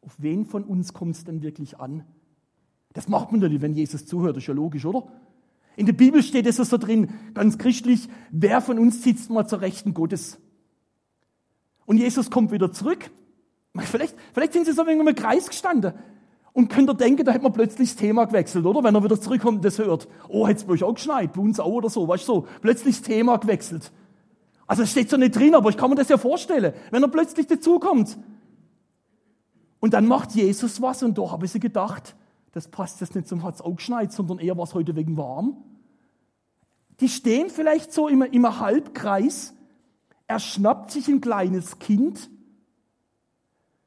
Auf 0.00 0.14
wen 0.18 0.44
von 0.44 0.62
uns 0.64 0.92
kommt 0.92 1.16
es 1.16 1.24
denn 1.24 1.42
wirklich 1.42 1.80
an? 1.80 2.04
Das 2.92 3.08
macht 3.08 3.32
man 3.32 3.40
nicht, 3.40 3.60
wenn 3.60 3.74
Jesus 3.74 4.06
zuhört, 4.06 4.36
das 4.36 4.44
ist 4.44 4.48
ja 4.48 4.54
logisch, 4.54 4.84
oder? 4.84 5.08
In 5.76 5.86
der 5.86 5.92
Bibel 5.92 6.22
steht 6.22 6.46
es 6.46 6.56
so 6.56 6.78
drin, 6.78 7.10
ganz 7.34 7.58
christlich, 7.58 8.08
wer 8.30 8.60
von 8.60 8.78
uns 8.78 9.02
sitzt 9.02 9.30
mal 9.30 9.46
zur 9.46 9.60
Rechten 9.60 9.92
Gottes? 9.92 10.38
Und 11.84 11.98
Jesus 11.98 12.30
kommt 12.30 12.50
wieder 12.50 12.72
zurück. 12.72 13.10
Vielleicht, 13.78 14.14
vielleicht 14.32 14.54
sind 14.54 14.64
sie 14.64 14.72
so 14.72 14.86
wegen 14.86 15.00
einem 15.00 15.14
Kreis 15.14 15.48
gestanden. 15.48 15.92
Und 16.54 16.68
könnt 16.68 16.88
ihr 16.88 16.94
denken, 16.94 17.26
da 17.26 17.32
hätte 17.32 17.42
man 17.42 17.52
plötzlich 17.52 17.90
das 17.90 17.96
Thema 17.96 18.24
gewechselt, 18.24 18.64
oder? 18.64 18.82
Wenn 18.82 18.94
er 18.94 19.04
wieder 19.04 19.20
zurückkommt 19.20 19.58
und 19.58 19.64
das 19.64 19.78
hört. 19.78 20.08
Oh, 20.28 20.46
es 20.46 20.64
bei 20.64 20.72
euch 20.72 20.82
auch 20.82 20.94
geschneit, 20.94 21.34
bei 21.34 21.42
uns 21.42 21.60
auch 21.60 21.66
oder 21.66 21.90
so, 21.90 22.08
weißt 22.08 22.26
du 22.26 22.32
so. 22.32 22.46
Plötzlich 22.62 22.96
das 22.96 23.06
Thema 23.06 23.36
gewechselt. 23.36 23.92
Also 24.66 24.82
es 24.82 24.90
steht 24.90 25.10
so 25.10 25.18
nicht 25.18 25.36
drin, 25.36 25.54
aber 25.54 25.68
ich 25.68 25.76
kann 25.76 25.90
mir 25.90 25.96
das 25.96 26.08
ja 26.08 26.16
vorstellen, 26.16 26.72
wenn 26.90 27.02
er 27.02 27.08
plötzlich 27.08 27.46
dazukommt. 27.46 28.16
Und 29.80 29.92
dann 29.92 30.06
macht 30.06 30.32
Jesus 30.32 30.80
was 30.80 31.02
und 31.02 31.18
da 31.18 31.30
habe 31.30 31.44
ich 31.44 31.52
sie 31.52 31.60
gedacht, 31.60 32.16
das 32.56 32.68
passt 32.68 33.02
jetzt 33.02 33.14
nicht 33.14 33.28
zum 33.28 33.42
hat's 33.42 33.60
auch 33.60 33.76
geschneit, 33.76 34.12
sondern 34.12 34.38
eher 34.38 34.56
war 34.56 34.64
es 34.64 34.72
heute 34.72 34.96
wegen 34.96 35.18
warm. 35.18 35.62
Die 37.00 37.10
stehen 37.10 37.50
vielleicht 37.50 37.92
so 37.92 38.08
im, 38.08 38.22
im 38.22 38.58
Halbkreis. 38.58 39.52
Er 40.26 40.38
schnappt 40.38 40.90
sich 40.90 41.06
ein 41.08 41.20
kleines 41.20 41.78
Kind, 41.80 42.30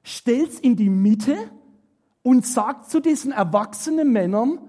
stellt 0.03 0.49
es 0.49 0.59
in 0.59 0.75
die 0.75 0.91
Mitte 0.91 1.35
und 2.21 2.45
sagt 2.45 2.91
zu 2.91 2.99
diesen 2.99 3.31
erwachsenen 3.31 4.11
Männern, 4.11 4.59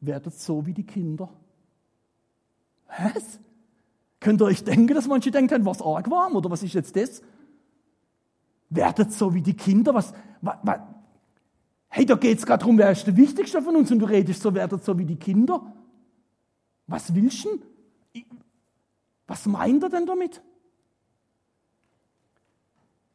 werdet 0.00 0.40
so 0.40 0.64
wie 0.64 0.72
die 0.72 0.86
Kinder. 0.86 1.28
Was? 2.88 3.38
Könnt 4.18 4.40
ihr 4.40 4.46
euch 4.46 4.64
denken, 4.64 4.94
dass 4.94 5.06
manche 5.06 5.30
denken, 5.30 5.66
was 5.66 5.82
arg 5.82 6.10
warm 6.10 6.34
oder 6.36 6.50
was 6.50 6.62
ist 6.62 6.72
jetzt 6.72 6.96
das? 6.96 7.20
Werdet 8.70 9.12
so 9.12 9.34
wie 9.34 9.42
die 9.42 9.54
Kinder. 9.54 9.92
Was, 9.92 10.14
was, 10.40 10.78
Hey, 11.96 12.04
da 12.04 12.14
geht 12.14 12.36
es 12.36 12.44
gerade 12.44 12.58
darum, 12.58 12.76
wer 12.76 12.90
ist 12.90 13.06
der 13.06 13.16
Wichtigste 13.16 13.62
von 13.62 13.74
uns 13.74 13.90
und 13.90 14.00
du 14.00 14.04
redest 14.04 14.42
so, 14.42 14.52
werdet 14.52 14.84
so 14.84 14.98
wie 14.98 15.06
die 15.06 15.16
Kinder. 15.16 15.72
Was 16.86 17.14
willst 17.14 17.46
du 17.46 17.58
denn? 18.12 18.26
Was 19.26 19.46
meint 19.46 19.82
er 19.82 19.88
denn 19.88 20.04
damit? 20.04 20.42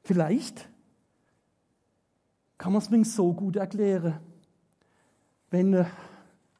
Vielleicht 0.01 0.67
kann 2.57 2.73
man 2.73 2.81
es 2.81 3.13
so 3.13 3.31
gut 3.33 3.55
erklären. 3.55 4.19
Wenn 5.51 5.75
äh, 5.75 5.85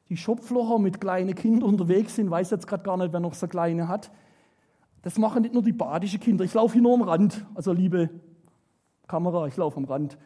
die 0.08 0.16
Schopflocher 0.16 0.78
mit 0.78 1.00
kleinen 1.00 1.34
Kindern 1.34 1.70
unterwegs 1.70 2.14
sind, 2.14 2.30
weiß 2.30 2.50
jetzt 2.50 2.68
gerade 2.68 2.84
gar 2.84 2.98
nicht, 2.98 3.12
wer 3.12 3.18
noch 3.18 3.34
so 3.34 3.48
kleine 3.48 3.88
hat. 3.88 4.12
Das 5.02 5.18
machen 5.18 5.42
nicht 5.42 5.54
nur 5.54 5.64
die 5.64 5.72
badischen 5.72 6.20
Kinder. 6.20 6.44
Ich 6.44 6.54
laufe 6.54 6.74
hier 6.74 6.82
nur 6.82 6.94
am 6.94 7.02
Rand. 7.02 7.44
Also 7.56 7.72
liebe 7.72 8.10
Kamera, 9.08 9.48
ich 9.48 9.56
laufe 9.56 9.76
am 9.76 9.86
Rand. 9.86 10.16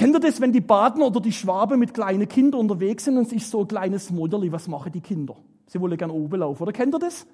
Kennt 0.00 0.16
ihr 0.16 0.20
das, 0.20 0.40
wenn 0.40 0.50
die 0.50 0.62
Baden 0.62 1.02
oder 1.02 1.20
die 1.20 1.30
Schwaben 1.30 1.78
mit 1.78 1.92
kleinen 1.92 2.26
Kindern 2.26 2.62
unterwegs 2.62 3.04
sind 3.04 3.18
und 3.18 3.28
sich 3.28 3.46
so 3.46 3.60
ein 3.60 3.68
kleines 3.68 4.10
Modderli, 4.10 4.50
was 4.50 4.66
machen 4.66 4.92
die 4.92 5.02
Kinder? 5.02 5.36
Sie 5.66 5.78
wollen 5.78 5.98
gern 5.98 6.10
oben 6.10 6.40
laufen, 6.40 6.62
oder 6.62 6.72
kennt 6.72 6.94
ihr 6.94 6.98
das? 6.98 7.26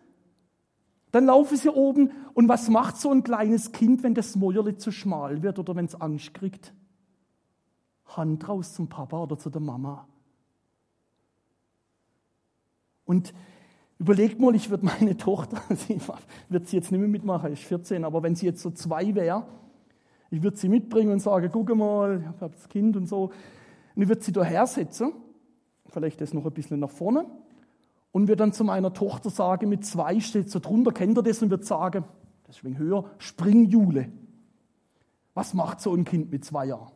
Dann 1.12 1.26
laufen 1.26 1.56
sie 1.56 1.73
oben 1.73 2.11
und 2.35 2.49
was 2.49 2.68
macht 2.68 2.96
so 2.96 3.12
ein 3.12 3.23
kleines 3.23 3.70
Kind, 3.70 4.02
wenn 4.02 4.14
das 4.14 4.35
Mäuerli 4.35 4.76
zu 4.78 4.90
schmal 4.90 5.44
wird 5.44 5.61
oder 5.61 5.76
wenn 5.76 5.85
es 5.85 5.94
Angst 5.94 6.35
kriegt? 6.35 6.75
Hand 8.04 8.49
raus 8.49 8.75
zum 8.75 8.88
Papa 8.88 9.23
oder 9.23 9.38
zu 9.38 9.49
der 9.49 9.61
Mama. 9.61 10.08
Und 13.04 13.32
überlegt 14.00 14.40
mal, 14.40 14.56
ich 14.56 14.70
würde 14.70 14.87
meine 14.87 15.16
Tochter, 15.16 15.62
sie 15.76 16.00
wird 16.49 16.66
sie 16.66 16.78
jetzt 16.78 16.90
nicht 16.90 16.99
mehr 16.99 17.08
mitmachen, 17.08 17.52
ist 17.52 17.62
14, 17.62 18.04
aber 18.04 18.25
wenn 18.25 18.35
sie 18.35 18.46
jetzt 18.46 18.61
so 18.61 18.73
zwei 18.73 19.14
wäre, 19.14 19.46
ich 20.30 20.42
würde 20.42 20.56
sie 20.56 20.68
mitbringen 20.68 21.12
und 21.12 21.21
sagen, 21.21 21.50
guck 21.52 21.75
mal, 21.75 22.21
ich 22.21 22.40
habe 22.40 22.54
das 22.54 22.68
Kind 22.68 22.97
und 22.97 23.06
so. 23.06 23.30
Und 23.95 24.02
ich 24.02 24.09
würde 24.09 24.23
sie 24.23 24.33
daher 24.33 24.66
setzen, 24.66 25.12
vielleicht 25.88 26.21
das 26.21 26.35
noch 26.35 26.45
ein 26.45 26.52
bisschen 26.52 26.80
nach 26.80 26.90
vorne, 26.90 27.26
und 28.12 28.28
würde 28.28 28.37
dann 28.37 28.52
zu 28.52 28.64
meiner 28.64 28.92
Tochter 28.92 29.30
sagen, 29.30 29.68
mit 29.68 29.85
zwei 29.85 30.21
steht 30.21 30.50
so 30.50 30.59
drunter, 30.59 30.92
kennt 30.92 31.18
ihr 31.18 31.23
das? 31.23 31.42
Und 31.42 31.50
würde 31.50 31.64
sagen, 31.64 32.04
das 32.45 32.56
ist 32.56 32.64
ein 32.64 32.78
höher, 32.78 33.04
Springjule. 33.18 34.11
Was 35.35 35.52
macht 35.52 35.80
so 35.80 35.95
ein 35.95 36.04
Kind 36.04 36.30
mit 36.30 36.45
zwei 36.45 36.66
Jahren? 36.66 36.92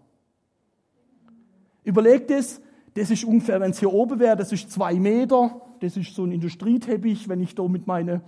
Überlegt 1.84 2.30
es, 2.30 2.62
das 2.94 3.10
ist 3.10 3.24
ungefähr, 3.24 3.60
wenn 3.60 3.72
es 3.72 3.78
hier 3.78 3.92
oben 3.92 4.18
wäre, 4.18 4.36
das 4.36 4.52
ist 4.52 4.70
zwei 4.70 4.94
Meter, 4.94 5.60
das 5.80 5.96
ist 5.96 6.14
so 6.14 6.24
ein 6.24 6.32
Industrieteppich, 6.32 7.28
wenn 7.28 7.40
ich 7.40 7.54
da 7.54 7.66
mit 7.68 7.86
meine 7.86 8.22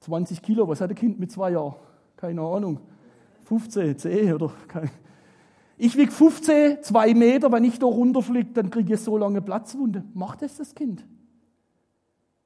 20 0.00 0.42
Kilo, 0.42 0.68
was 0.68 0.80
hat 0.80 0.90
ein 0.90 0.96
Kind 0.96 1.18
mit 1.18 1.32
zwei 1.32 1.52
Jahren? 1.52 1.76
Keine 2.16 2.42
Ahnung. 2.42 2.80
15, 3.44 3.98
10 3.98 4.34
oder 4.34 4.52
kein. 4.68 4.90
Ich 5.76 5.96
wiege 5.96 6.12
15, 6.12 6.82
zwei 6.82 7.14
Meter, 7.14 7.50
wenn 7.50 7.64
ich 7.64 7.78
da 7.78 7.86
runterfliege, 7.86 8.50
dann 8.52 8.70
kriege 8.70 8.94
ich 8.94 9.00
so 9.00 9.18
lange 9.18 9.42
Platzwunde. 9.42 10.04
Macht 10.14 10.42
das 10.42 10.56
das 10.56 10.74
Kind? 10.74 11.04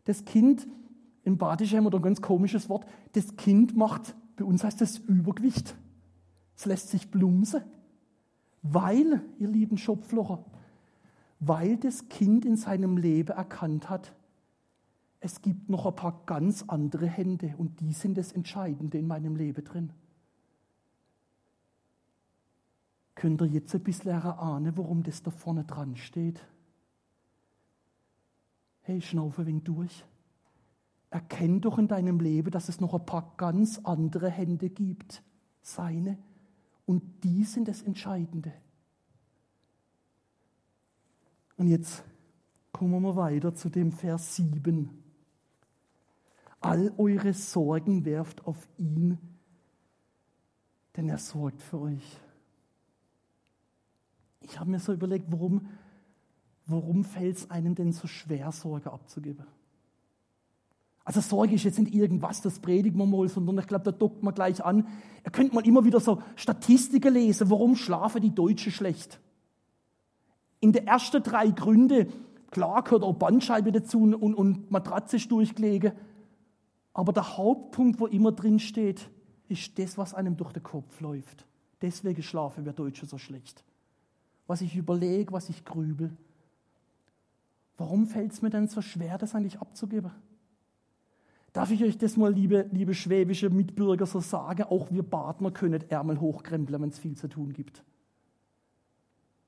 Das 0.04 0.24
Kind, 0.24 0.66
im 1.24 1.36
Badisch 1.36 1.74
haben 1.74 1.84
wir 1.84 1.90
da 1.90 1.98
ein 1.98 2.02
ganz 2.02 2.22
komisches 2.22 2.68
Wort, 2.68 2.86
das 3.12 3.36
Kind 3.36 3.76
macht, 3.76 4.16
bei 4.36 4.44
uns 4.44 4.64
heißt 4.64 4.80
das 4.80 4.98
Übergewicht. 4.98 5.76
Es 6.56 6.64
lässt 6.64 6.88
sich 6.88 7.10
blumsen. 7.10 7.62
Weil, 8.62 9.22
ihr 9.38 9.48
lieben 9.48 9.78
Schopflocher, 9.78 10.44
weil 11.38 11.76
das 11.76 12.08
Kind 12.08 12.44
in 12.44 12.56
seinem 12.56 12.96
Leben 12.96 13.30
erkannt 13.30 13.88
hat, 13.88 14.14
es 15.20 15.42
gibt 15.42 15.68
noch 15.68 15.86
ein 15.86 15.94
paar 15.94 16.22
ganz 16.26 16.64
andere 16.66 17.06
Hände 17.06 17.54
und 17.58 17.80
die 17.80 17.92
sind 17.92 18.16
das 18.18 18.32
Entscheidende 18.32 18.98
in 18.98 19.06
meinem 19.06 19.36
Leben 19.36 19.64
drin. 19.64 19.92
Könnt 23.18 23.40
ihr 23.40 23.48
jetzt 23.48 23.74
ein 23.74 23.82
bisschen 23.82 24.12
erahnen, 24.12 24.76
warum 24.76 25.02
das 25.02 25.24
da 25.24 25.32
vorne 25.32 25.64
dran 25.64 25.96
steht? 25.96 26.40
Hey, 28.82 29.00
schnaufe 29.00 29.44
wegen 29.44 29.64
durch. 29.64 30.04
Erkenn 31.10 31.60
doch 31.60 31.78
in 31.78 31.88
deinem 31.88 32.20
Leben, 32.20 32.52
dass 32.52 32.68
es 32.68 32.80
noch 32.80 32.94
ein 32.94 33.04
paar 33.04 33.34
ganz 33.36 33.80
andere 33.82 34.30
Hände 34.30 34.70
gibt. 34.70 35.24
Seine. 35.62 36.16
Und 36.86 37.24
die 37.24 37.42
sind 37.42 37.66
das 37.66 37.82
Entscheidende. 37.82 38.52
Und 41.56 41.66
jetzt 41.66 42.04
kommen 42.70 43.02
wir 43.02 43.16
weiter 43.16 43.52
zu 43.52 43.68
dem 43.68 43.90
Vers 43.90 44.36
7. 44.36 44.90
All 46.60 46.94
eure 46.96 47.34
Sorgen 47.34 48.04
werft 48.04 48.46
auf 48.46 48.68
ihn, 48.78 49.18
denn 50.96 51.08
er 51.08 51.18
sorgt 51.18 51.62
für 51.62 51.80
euch 51.80 52.20
ich 54.40 54.58
habe 54.58 54.70
mir 54.70 54.78
so 54.78 54.92
überlegt, 54.92 55.26
warum, 55.30 55.68
warum 56.66 57.04
fällt 57.04 57.36
es 57.36 57.50
einem 57.50 57.74
denn 57.74 57.92
so 57.92 58.06
schwer, 58.06 58.52
Sorge 58.52 58.92
abzugeben? 58.92 59.46
Also 61.04 61.20
Sorge 61.20 61.54
ist 61.54 61.64
jetzt 61.64 61.78
nicht 61.78 61.94
irgendwas, 61.94 62.42
das 62.42 62.58
predigen 62.58 62.98
wir 62.98 63.06
mal, 63.06 63.28
sondern 63.28 63.58
ich 63.58 63.66
glaube, 63.66 63.84
da 63.84 63.92
dockt 63.92 64.22
man 64.22 64.34
gleich 64.34 64.62
an. 64.62 64.86
Ihr 65.24 65.30
könnt 65.30 65.54
mal 65.54 65.66
immer 65.66 65.84
wieder 65.84 66.00
so 66.00 66.22
Statistiken 66.36 67.14
lesen, 67.14 67.48
warum 67.50 67.76
schlafen 67.76 68.20
die 68.20 68.34
Deutschen 68.34 68.72
schlecht. 68.72 69.18
In 70.60 70.72
den 70.72 70.86
ersten 70.86 71.22
drei 71.22 71.50
Gründe, 71.50 72.08
klar 72.50 72.82
gehört 72.82 73.04
auch 73.04 73.14
Bandscheibe 73.14 73.72
dazu 73.72 74.02
und, 74.02 74.34
und 74.34 74.70
Matratze 74.70 75.16
ist 75.16 75.30
durchgelegen, 75.30 75.92
aber 76.92 77.12
der 77.12 77.38
Hauptpunkt, 77.38 78.00
wo 78.00 78.06
immer 78.06 78.32
drin 78.32 78.58
steht, 78.58 79.08
ist 79.48 79.78
das, 79.78 79.96
was 79.96 80.12
einem 80.12 80.36
durch 80.36 80.52
den 80.52 80.62
Kopf 80.62 81.00
läuft. 81.00 81.46
Deswegen 81.80 82.22
schlafen 82.22 82.66
wir 82.66 82.72
Deutsche 82.74 83.06
so 83.06 83.16
schlecht 83.16 83.64
was 84.48 84.62
ich 84.62 84.74
überlege, 84.74 85.32
was 85.32 85.48
ich 85.48 85.64
grübel. 85.64 86.10
Warum 87.76 88.06
fällt 88.06 88.32
es 88.32 88.42
mir 88.42 88.50
denn 88.50 88.66
so 88.66 88.82
schwer, 88.82 89.18
das 89.18 89.36
eigentlich 89.36 89.60
abzugeben? 89.60 90.10
Darf 91.52 91.70
ich 91.70 91.84
euch 91.84 91.96
das 91.96 92.16
mal, 92.16 92.32
liebe, 92.32 92.68
liebe 92.72 92.94
schwäbische 92.94 93.50
Mitbürger, 93.50 94.06
so 94.06 94.20
sagen? 94.20 94.64
Auch 94.64 94.90
wir 94.90 95.02
Partner 95.02 95.50
können 95.50 95.88
Ärmel 95.88 96.20
hochkrempeln, 96.20 96.82
wenn 96.82 96.88
es 96.88 96.98
viel 96.98 97.16
zu 97.16 97.28
tun 97.28 97.52
gibt. 97.52 97.84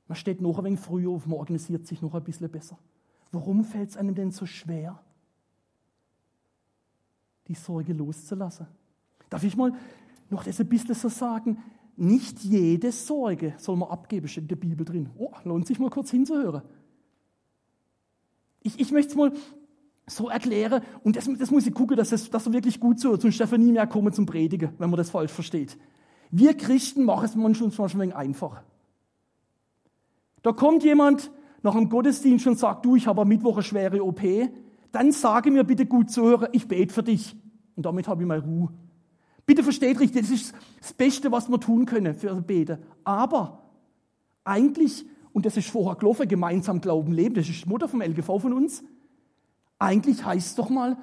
Man 0.07 0.17
steht 0.17 0.41
noch 0.41 0.59
ein 0.59 0.65
wenig 0.65 0.81
früher 0.81 1.11
auf, 1.11 1.27
man 1.27 1.39
organisiert 1.39 1.87
sich 1.87 2.03
noch 2.03 2.15
ein 2.15 2.23
bisschen 2.23 2.51
besser. 2.51 2.79
Warum 3.33 3.65
fällt 3.65 3.91
es 3.91 3.97
einem 3.97 4.15
denn 4.15 4.31
so 4.31 4.45
schwer, 4.45 5.01
die 7.49 7.55
Sorge 7.55 7.93
loszulassen? 7.93 8.67
Darf 9.29 9.45
ich 9.45 9.57
mal 9.57 9.73
noch 10.29 10.45
das 10.45 10.61
ein 10.61 10.69
bisschen 10.69 10.95
so 10.95 11.09
sagen? 11.09 11.59
Nicht 12.03 12.43
jede 12.45 12.93
Sorge 12.93 13.53
soll 13.59 13.77
man 13.77 13.91
abgeben, 13.91 14.27
steht 14.27 14.45
in 14.45 14.49
der 14.49 14.57
Bibel 14.57 14.87
drin. 14.87 15.11
Oh, 15.19 15.33
lohnt 15.45 15.67
sich 15.67 15.79
mal 15.79 15.91
kurz 15.91 16.11
hinzuhören. 16.11 16.63
Ich, 18.63 18.81
ich 18.81 18.91
möchte 18.91 19.11
es 19.11 19.17
mal 19.17 19.33
so 20.07 20.31
erklären, 20.31 20.83
und 21.05 21.17
das, 21.17 21.29
das 21.39 21.51
muss 21.51 21.67
ich 21.67 21.75
gucken, 21.75 21.99
dass 21.99 22.09
das, 22.09 22.31
dass 22.31 22.47
er 22.47 22.55
wirklich 22.55 22.81
gut 22.81 22.99
zuhört, 22.99 23.21
sonst 23.21 23.39
darf 23.39 23.53
er 23.53 23.59
nie 23.59 23.73
mehr 23.73 23.87
kommen 23.87 24.15
zum 24.15 24.25
Predigen, 24.25 24.71
wenn 24.79 24.89
man 24.89 24.97
das 24.97 25.11
falsch 25.11 25.31
versteht. 25.31 25.77
Wir 26.31 26.57
Christen 26.57 27.05
machen 27.05 27.27
es 27.27 27.37
manchmal 27.37 27.71
schon 27.71 27.85
ein 27.85 28.01
wenig 28.01 28.17
einfach. 28.17 28.63
Da 30.41 30.53
kommt 30.53 30.83
jemand 30.85 31.31
nach 31.63 31.75
einem 31.75 31.91
Gottesdienst 31.91 32.47
und 32.47 32.59
sagt, 32.59 32.87
du, 32.87 32.97
ich 32.97 33.09
habe 33.09 33.21
am 33.21 33.29
Mittwoch 33.29 33.57
eine 33.57 33.63
schwere 33.63 34.03
OP, 34.03 34.23
dann 34.91 35.13
sage 35.13 35.51
mir 35.51 35.65
bitte 35.65 35.85
gut 35.85 36.11
zuhören, 36.11 36.49
ich 36.53 36.67
bete 36.67 36.95
für 36.95 37.03
dich. 37.03 37.37
Und 37.77 37.85
damit 37.85 38.09
habe 38.09 38.23
ich 38.23 38.27
mal 38.27 38.39
Ruhe. 38.39 38.71
Bitte 39.51 39.65
versteht 39.65 39.99
richtig, 39.99 40.23
das 40.23 40.31
ist 40.31 40.55
das 40.81 40.93
Beste, 40.93 41.33
was 41.33 41.49
wir 41.49 41.59
tun 41.59 41.85
können 41.85 42.15
für 42.15 42.33
Beten. 42.37 42.79
Aber 43.03 43.65
eigentlich, 44.45 45.05
und 45.33 45.45
das 45.45 45.57
ist 45.57 45.71
vorher 45.71 45.97
gelaufen, 45.97 46.29
gemeinsam 46.29 46.81
Glauben 46.81 47.11
leben, 47.11 47.35
das 47.35 47.49
ist 47.49 47.65
die 47.65 47.69
Mutter 47.69 47.89
vom 47.89 48.01
LGV 48.01 48.27
von 48.27 48.53
uns, 48.53 48.85
eigentlich 49.77 50.25
heißt 50.25 50.51
es 50.51 50.55
doch 50.55 50.71
mal, 50.71 50.97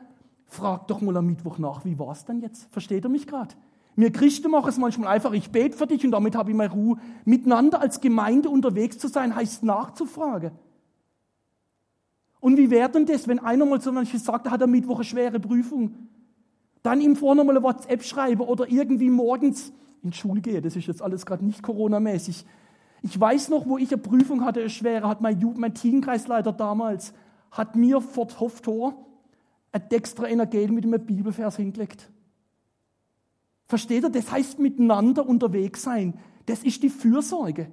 frag 0.46 0.88
doch 0.88 1.02
mal 1.02 1.18
am 1.18 1.26
Mittwoch 1.26 1.58
nach, 1.58 1.84
wie 1.84 2.00
war 2.00 2.14
es 2.14 2.24
denn 2.24 2.40
jetzt? 2.40 2.72
Versteht 2.72 3.04
ihr 3.04 3.10
mich 3.10 3.28
gerade? 3.28 3.54
Wir 3.98 4.14
Christen 4.14 4.50
machen 4.50 4.70
es 4.70 4.78
manchmal 4.78 5.14
einfach, 5.14 5.34
ich 5.34 5.50
bete 5.50 5.76
für 5.76 5.86
dich 5.86 6.06
und 6.06 6.12
damit 6.12 6.38
habe 6.38 6.50
ich 6.50 6.56
meine 6.56 6.72
Ruhe. 6.72 6.96
Miteinander 7.26 7.82
als 7.82 8.00
Gemeinde 8.00 8.48
unterwegs 8.48 8.98
zu 8.98 9.10
sein, 9.10 9.36
heißt 9.36 9.66
nachzufragen. 9.66 10.52
Und 12.40 12.56
wie 12.56 12.70
wäre 12.70 12.90
denn 12.92 13.06
das, 13.06 13.28
wenn 13.28 13.40
einer 13.40 13.66
mal 13.66 13.82
so 13.82 13.92
manches 13.92 14.24
sagt, 14.24 14.46
er 14.46 14.54
hat 14.54 14.64
am 14.64 14.72
Mittwoch 14.72 15.00
eine 15.00 15.04
schwere 15.04 15.38
Prüfung? 15.38 16.07
Dann 16.84 17.02
ihm 17.02 17.16
vorne 17.16 17.44
mal 17.44 17.56
eine 17.56 17.64
WhatsApp 17.64 18.04
schreiben 18.04 18.42
oder 18.42 18.70
irgendwie 18.70 19.10
morgens 19.10 19.74
in 20.04 20.12
die 20.12 20.18
Schule 20.18 20.42
gehen. 20.42 20.64
Das 20.64 20.76
ist 20.76 20.88
jetzt 20.88 21.02
alles 21.02 21.26
gerade 21.26 21.46
nicht 21.46 21.64
Corona-mäßig. 21.64 22.46
Ich 23.02 23.20
weiß 23.20 23.50
noch, 23.50 23.68
wo 23.68 23.78
ich 23.78 23.92
eine 23.92 24.02
Prüfung 24.02 24.44
hatte, 24.44 24.62
eine 24.62 24.70
schwere, 24.70 25.08
hat 25.08 25.22
mein, 25.22 25.40
mein 25.58 25.74
Teamkreisleiter 25.74 26.52
damals, 26.52 27.14
hat 27.52 27.76
mir 27.76 28.02
vor 28.02 28.28
Hoftor 28.40 29.06
ein 29.72 29.84
extra 29.92 30.28
Energie 30.28 30.68
mit 30.68 30.86
einem 30.86 31.06
Bibelvers 31.06 31.58
hingelegt. 31.58 32.10
Versteht 33.68 34.04
ihr? 34.04 34.10
Das 34.10 34.32
heißt 34.32 34.60
miteinander 34.60 35.28
unterwegs 35.28 35.84
sein. 35.84 36.18
Das 36.46 36.64
ist 36.64 36.82
die 36.84 36.90
Fürsorge. 36.90 37.72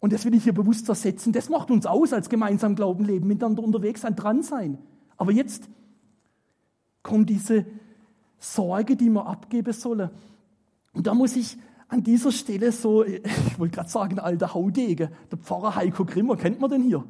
Und 0.00 0.12
das 0.12 0.24
will 0.24 0.34
ich 0.34 0.44
hier 0.44 0.52
bewusst 0.52 0.88
ersetzen. 0.88 1.32
Das 1.32 1.48
macht 1.48 1.70
uns 1.70 1.86
aus 1.86 2.12
als 2.12 2.28
gemeinsam 2.28 2.76
Glauben 2.76 3.04
leben, 3.04 3.26
miteinander 3.26 3.64
unterwegs 3.64 4.02
sein, 4.02 4.14
dran 4.14 4.42
sein. 4.42 4.78
Aber 5.16 5.32
jetzt 5.32 5.68
kommt 7.08 7.30
diese 7.30 7.64
Sorge, 8.38 8.94
die 8.94 9.08
wir 9.08 9.26
abgeben 9.26 9.72
sollen. 9.72 10.10
Und 10.92 11.06
da 11.06 11.14
muss 11.14 11.36
ich 11.36 11.56
an 11.88 12.02
dieser 12.02 12.30
Stelle 12.30 12.70
so, 12.70 13.02
ich 13.04 13.58
wollte 13.58 13.76
gerade 13.76 13.88
sagen, 13.88 14.18
alter 14.18 14.52
Haudege, 14.52 15.10
der 15.30 15.38
Pfarrer 15.38 15.74
Heiko 15.74 16.04
Grimmer, 16.04 16.36
kennt 16.36 16.60
man 16.60 16.70
den 16.70 16.82
hier? 16.82 17.02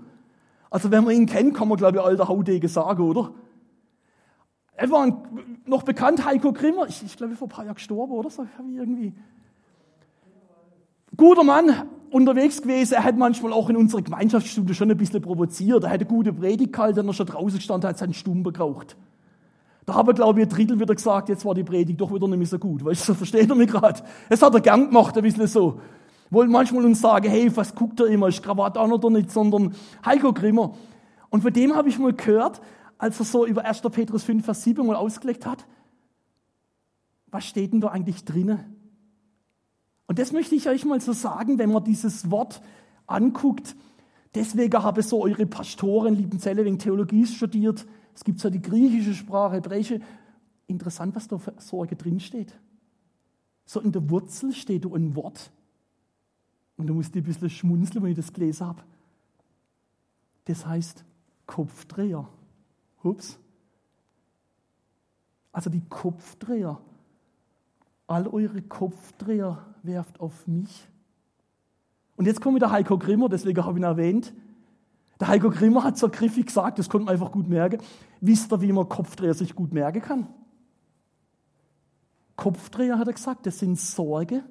Also 0.70 0.90
wenn 0.92 1.04
man 1.04 1.14
ihn 1.14 1.26
kennt, 1.26 1.54
kann 1.54 1.66
man 1.66 1.78
glaube 1.78 1.98
ich 1.98 2.04
alter 2.04 2.28
Haudege 2.28 2.68
sagen, 2.68 3.02
oder? 3.02 3.32
Er 4.74 4.88
war 4.90 5.20
noch 5.66 5.82
bekannt, 5.82 6.24
Heiko 6.24 6.52
Grimmer, 6.52 6.86
ich, 6.88 7.02
ich 7.02 7.16
glaube 7.16 7.34
vor 7.34 7.48
ein 7.48 7.50
paar 7.50 7.64
Jahren 7.64 7.74
gestorben, 7.74 8.12
oder 8.12 8.30
so, 8.30 8.46
irgendwie. 8.72 9.12
Guter 11.16 11.42
Mann, 11.42 11.88
unterwegs 12.12 12.62
gewesen. 12.62 12.94
Er 12.94 13.02
hat 13.02 13.16
manchmal 13.16 13.52
auch 13.52 13.68
in 13.68 13.76
unserer 13.76 14.02
Gemeinschaftsstunde 14.02 14.74
schon 14.74 14.92
ein 14.92 14.96
bisschen 14.96 15.20
provoziert. 15.20 15.82
Er 15.82 15.90
hat 15.90 16.00
eine 16.00 16.08
gute 16.08 16.32
Predigt 16.32 16.72
gehalten, 16.72 17.08
ist 17.08 17.18
er 17.18 17.24
draußen 17.24 17.58
gestanden, 17.58 17.88
hat 17.88 17.98
seinen 17.98 18.14
Stumm 18.14 18.44
gebraucht. 18.44 18.96
Da 19.88 19.94
habe 19.94 20.12
ich, 20.12 20.16
glaube 20.16 20.38
ich, 20.38 20.46
ein 20.46 20.50
Drittel 20.50 20.78
wieder 20.78 20.94
gesagt, 20.94 21.30
jetzt 21.30 21.46
war 21.46 21.54
die 21.54 21.64
Predigt 21.64 21.98
doch 21.98 22.12
wieder 22.12 22.28
nicht 22.28 22.36
mehr 22.36 22.46
so 22.46 22.58
gut. 22.58 22.84
Weißt 22.84 23.08
du, 23.08 23.14
versteht 23.22 23.48
er 23.48 23.56
mich 23.56 23.70
gerade? 23.70 24.02
Das 24.28 24.42
hat 24.42 24.52
er 24.52 24.60
gern 24.60 24.88
gemacht, 24.88 25.16
ein 25.16 25.22
bisschen 25.22 25.46
so. 25.46 25.80
Wollen 26.28 26.50
manchmal 26.50 26.84
uns 26.84 27.00
sagen, 27.00 27.30
hey, 27.30 27.50
was 27.56 27.74
guckt 27.74 27.98
er 28.00 28.06
immer, 28.08 28.28
ist 28.28 28.42
Krawatte 28.42 28.80
an 28.80 28.92
oder 28.92 29.08
nicht, 29.08 29.30
sondern 29.30 29.74
Heiko 30.04 30.34
Grimmer. 30.34 30.74
Und 31.30 31.40
von 31.40 31.54
dem 31.54 31.74
habe 31.74 31.88
ich 31.88 31.98
mal 31.98 32.12
gehört, 32.12 32.60
als 32.98 33.18
er 33.18 33.24
so 33.24 33.46
über 33.46 33.64
1. 33.64 33.80
Petrus 33.80 34.24
5, 34.24 34.44
Vers 34.44 34.62
7 34.62 34.86
mal 34.86 34.94
ausgelegt 34.94 35.46
hat, 35.46 35.64
was 37.30 37.46
steht 37.46 37.72
denn 37.72 37.80
da 37.80 37.88
eigentlich 37.88 38.26
drinnen? 38.26 38.76
Und 40.06 40.18
das 40.18 40.32
möchte 40.32 40.54
ich 40.54 40.68
euch 40.68 40.84
mal 40.84 41.00
so 41.00 41.14
sagen, 41.14 41.58
wenn 41.58 41.72
man 41.72 41.82
dieses 41.82 42.30
Wort 42.30 42.60
anguckt. 43.06 43.74
Deswegen 44.34 44.82
habe 44.82 45.00
ich 45.00 45.06
so 45.06 45.22
eure 45.22 45.46
Pastoren, 45.46 46.14
lieben 46.14 46.40
Zelle, 46.40 46.66
wegen 46.66 46.78
Theologie 46.78 47.24
studiert. 47.24 47.86
Es 48.18 48.24
gibt 48.24 48.40
so 48.40 48.50
die 48.50 48.60
griechische 48.60 49.14
Sprache, 49.14 49.54
hebräische. 49.54 50.00
Interessant, 50.66 51.14
was 51.14 51.28
da 51.28 51.38
für 51.38 51.54
Sorge 51.58 51.94
drinsteht. 51.94 52.52
So 53.64 53.78
in 53.78 53.92
der 53.92 54.10
Wurzel 54.10 54.52
steht 54.52 54.84
da 54.84 54.88
ein 54.88 55.14
Wort. 55.14 55.52
Und 56.76 56.88
du 56.88 56.94
musst 56.94 57.14
ein 57.14 57.22
bisschen 57.22 57.48
schmunzeln, 57.48 58.02
wenn 58.02 58.10
ich 58.10 58.16
das 58.16 58.32
gelesen 58.32 58.66
habe. 58.66 58.82
Das 60.46 60.66
heißt 60.66 61.04
Kopfdreher. 61.46 62.28
Ups. 63.04 63.38
Also 65.52 65.70
die 65.70 65.82
Kopfdreher. 65.88 66.76
All 68.08 68.26
eure 68.26 68.62
Kopfdreher 68.62 69.64
werft 69.84 70.18
auf 70.18 70.44
mich. 70.48 70.88
Und 72.16 72.26
jetzt 72.26 72.40
kommt 72.40 72.60
der 72.60 72.72
Heiko 72.72 72.98
Grimmer, 72.98 73.28
deswegen 73.28 73.64
habe 73.64 73.78
ich 73.78 73.84
ihn 73.84 73.84
erwähnt. 73.84 74.32
Der 75.20 75.28
Heiko 75.28 75.50
Grimmer 75.50 75.84
hat 75.84 75.98
so 75.98 76.08
griffig 76.08 76.46
gesagt, 76.46 76.78
das 76.78 76.88
konnte 76.88 77.06
man 77.06 77.12
einfach 77.14 77.32
gut 77.32 77.48
merken. 77.48 77.80
Wisst 78.20 78.52
ihr, 78.52 78.60
wie 78.60 78.72
man 78.72 78.88
Kopfdreher 78.88 79.34
sich 79.34 79.54
gut 79.54 79.72
merken 79.72 80.02
kann? 80.02 80.28
Kopfdreher, 82.36 82.98
hat 82.98 83.08
er 83.08 83.14
gesagt, 83.14 83.46
das 83.46 83.58
sind 83.58 83.78
Sorge, 83.78 84.44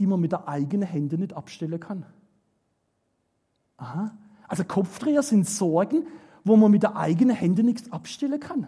die 0.00 0.06
man 0.06 0.18
mit 0.18 0.32
der 0.32 0.48
eigenen 0.48 0.88
Hände 0.88 1.16
nicht 1.16 1.32
abstellen 1.32 1.78
kann. 1.78 2.04
Aha. 3.76 4.16
Also 4.48 4.64
Kopfdreher 4.64 5.22
sind 5.22 5.46
Sorgen, 5.46 6.08
wo 6.42 6.56
man 6.56 6.72
mit 6.72 6.82
der 6.82 6.96
eigenen 6.96 7.36
Hände 7.36 7.62
nichts 7.62 7.92
abstellen 7.92 8.40
kann. 8.40 8.66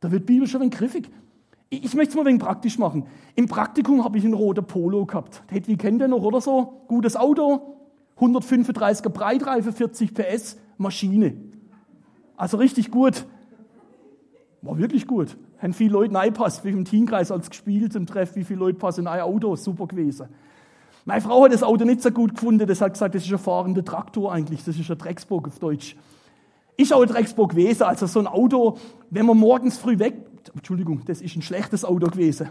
Da 0.00 0.10
wird 0.10 0.26
Bibel 0.26 0.46
schon 0.46 0.60
ein 0.60 0.68
griffig. 0.68 1.10
Ich 1.70 1.94
möchte 1.94 2.10
es 2.10 2.16
mal 2.16 2.26
wenig 2.26 2.42
praktisch 2.42 2.78
machen. 2.78 3.06
Im 3.34 3.46
Praktikum 3.46 4.04
habe 4.04 4.18
ich 4.18 4.24
einen 4.24 4.34
roten 4.34 4.66
Polo 4.66 5.06
gehabt. 5.06 5.42
Hedwig 5.48 5.78
kennt 5.78 6.02
ihr 6.02 6.08
noch, 6.08 6.22
oder 6.22 6.42
so? 6.42 6.84
Gutes 6.88 7.16
Auto, 7.16 7.83
135er 8.18 9.08
Breitreife, 9.08 9.72
40 9.72 10.14
PS, 10.14 10.56
Maschine. 10.78 11.34
Also 12.36 12.56
richtig 12.56 12.90
gut. 12.90 13.26
War 14.62 14.78
wirklich 14.78 15.06
gut. 15.06 15.36
Haben 15.58 15.72
viele 15.72 15.92
Leute 15.92 16.14
reingepasst, 16.14 16.64
wie 16.64 16.70
im 16.70 16.84
Teamkreis 16.84 17.30
als 17.30 17.50
gespielt 17.50 17.94
im 17.94 18.06
Treff, 18.06 18.34
wie 18.36 18.44
viele 18.44 18.60
Leute 18.60 18.78
passen 18.78 19.00
in 19.00 19.06
ein 19.06 19.20
Auto, 19.20 19.56
super 19.56 19.86
gewesen. 19.86 20.28
Meine 21.04 21.20
Frau 21.20 21.44
hat 21.44 21.52
das 21.52 21.62
Auto 21.62 21.84
nicht 21.84 22.00
so 22.00 22.10
gut 22.10 22.34
gefunden, 22.34 22.66
das 22.66 22.80
hat 22.80 22.94
gesagt, 22.94 23.14
das 23.14 23.26
ist 23.26 23.32
ein 23.32 23.38
fahrender 23.38 23.84
Traktor 23.84 24.32
eigentlich, 24.32 24.64
das 24.64 24.78
ist 24.78 24.90
ein 24.90 24.96
Drecksburg 24.96 25.48
auf 25.48 25.58
Deutsch. 25.58 25.96
Ich 26.76 26.94
auch 26.94 27.02
ein 27.02 27.08
Drecksburg 27.08 27.50
gewesen, 27.50 27.82
also 27.82 28.06
so 28.06 28.20
ein 28.20 28.26
Auto, 28.26 28.78
wenn 29.10 29.26
man 29.26 29.36
morgens 29.36 29.76
früh 29.76 29.98
weg, 29.98 30.14
Entschuldigung, 30.54 31.02
das 31.04 31.20
ist 31.20 31.36
ein 31.36 31.42
schlechtes 31.42 31.84
Auto 31.84 32.06
gewesen. 32.06 32.48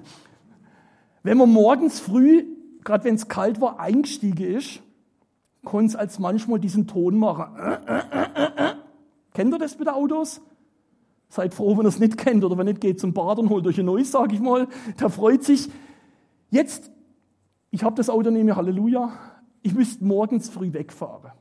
Wenn 1.23 1.37
man 1.37 1.49
morgens 1.49 1.99
früh, 1.99 2.45
gerade 2.83 3.05
wenn 3.05 3.15
es 3.15 3.27
kalt 3.27 3.59
war, 3.59 3.79
eingestiegen 3.79 4.55
ist, 4.55 4.81
es 5.65 5.95
als 5.95 6.19
manchmal 6.19 6.59
diesen 6.59 6.87
Ton 6.87 7.17
machen. 7.17 7.55
Kennt 9.33 9.53
ihr 9.53 9.59
das 9.59 9.77
mit 9.77 9.87
den 9.87 9.93
Autos? 9.93 10.41
Seid 11.29 11.53
froh, 11.53 11.77
wenn 11.77 11.85
ihr 11.85 11.89
es 11.89 11.99
nicht 11.99 12.17
kennt 12.17 12.43
oder 12.43 12.57
wenn 12.57 12.67
nicht, 12.67 12.81
geht 12.81 12.99
zum 12.99 13.13
Bad 13.13 13.39
und 13.39 13.49
holt 13.49 13.65
euch 13.65 13.79
ein 13.79 13.85
neues, 13.85 14.11
sage 14.11 14.35
ich 14.35 14.39
mal. 14.39 14.67
Der 14.99 15.09
freut 15.09 15.43
sich. 15.43 15.69
Jetzt, 16.51 16.91
ich 17.71 17.83
habe 17.83 17.95
das 17.95 18.09
Auto 18.09 18.29
nehme, 18.29 18.55
Halleluja. 18.55 19.11
Ich 19.63 19.73
müsste 19.73 20.05
morgens 20.05 20.49
früh 20.49 20.71
wegfahren. 20.73 21.31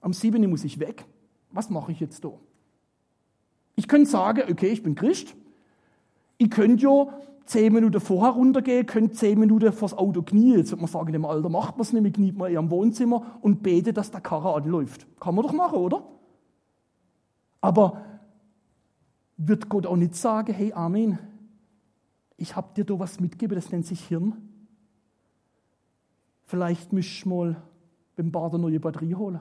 Am 0.00 0.12
7. 0.12 0.48
muss 0.50 0.64
ich 0.64 0.80
weg. 0.80 1.04
Was 1.52 1.70
mache 1.70 1.92
ich 1.92 2.00
jetzt 2.00 2.24
da? 2.24 2.32
Ich 3.76 3.86
könnte 3.86 4.10
sagen, 4.10 4.42
okay, 4.50 4.68
ich 4.68 4.82
bin 4.82 4.96
Christ, 4.96 5.36
ich 6.38 6.50
könnte 6.50 6.82
ja 6.82 7.06
zehn 7.48 7.72
Minuten 7.72 8.00
vorher 8.00 8.32
runtergehen, 8.32 8.84
könnte 8.84 9.14
zehn 9.14 9.38
Minuten 9.38 9.72
vors 9.72 9.94
Auto 9.94 10.22
knien. 10.22 10.58
Jetzt 10.58 10.70
würde 10.70 10.82
man 10.82 10.90
sagen, 10.90 11.14
im 11.14 11.24
Alter 11.24 11.48
macht 11.48 11.76
man 11.76 11.82
es 11.82 11.92
nicht, 11.92 12.14
kniet 12.14 12.36
man 12.36 12.52
eher 12.52 12.60
im 12.60 12.70
Wohnzimmer 12.70 13.38
und 13.40 13.62
betet, 13.62 13.96
dass 13.96 14.10
der 14.10 14.20
Karre 14.20 14.54
anläuft. 14.54 15.06
Kann 15.18 15.34
man 15.34 15.44
doch 15.44 15.52
machen, 15.52 15.78
oder? 15.78 16.06
Aber 17.60 18.02
wird 19.38 19.68
Gott 19.68 19.86
auch 19.86 19.96
nicht 19.96 20.14
sagen, 20.14 20.52
hey 20.52 20.72
Armin, 20.74 21.18
ich 22.36 22.54
habe 22.54 22.68
dir 22.76 22.84
da 22.84 22.98
was 22.98 23.18
mitgegeben, 23.18 23.54
das 23.54 23.72
nennt 23.72 23.86
sich 23.86 24.06
Hirn. 24.06 24.34
Vielleicht 26.44 26.92
müsst 26.92 27.24
du 27.24 27.30
mal 27.30 27.62
beim 28.16 28.30
Bad 28.30 28.54
eine 28.54 28.62
neue 28.62 28.80
Batterie 28.80 29.14
holen. 29.14 29.40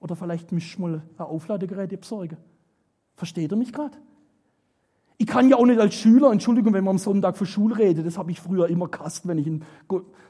Oder 0.00 0.16
vielleicht 0.16 0.50
müsst 0.50 0.76
du 0.76 0.82
mal 0.82 1.02
ein 1.16 1.26
Aufladegerät 1.26 1.98
besorgen. 2.00 2.38
Versteht 3.14 3.52
ihr 3.52 3.56
mich 3.56 3.72
gerade? 3.72 3.96
Ich 5.18 5.26
kann 5.26 5.48
ja 5.48 5.56
auch 5.56 5.64
nicht 5.64 5.80
als 5.80 5.94
Schüler, 5.94 6.30
Entschuldigung, 6.30 6.74
wenn 6.74 6.84
man 6.84 6.96
am 6.96 6.98
Sonntag 6.98 7.38
für 7.38 7.46
Schule 7.46 7.78
redet, 7.78 8.06
das 8.06 8.18
habe 8.18 8.30
ich 8.30 8.40
früher 8.40 8.68
immer 8.68 8.88
gehasst, 8.88 9.26
wenn 9.26 9.38
ich 9.38 9.46
in 9.46 9.64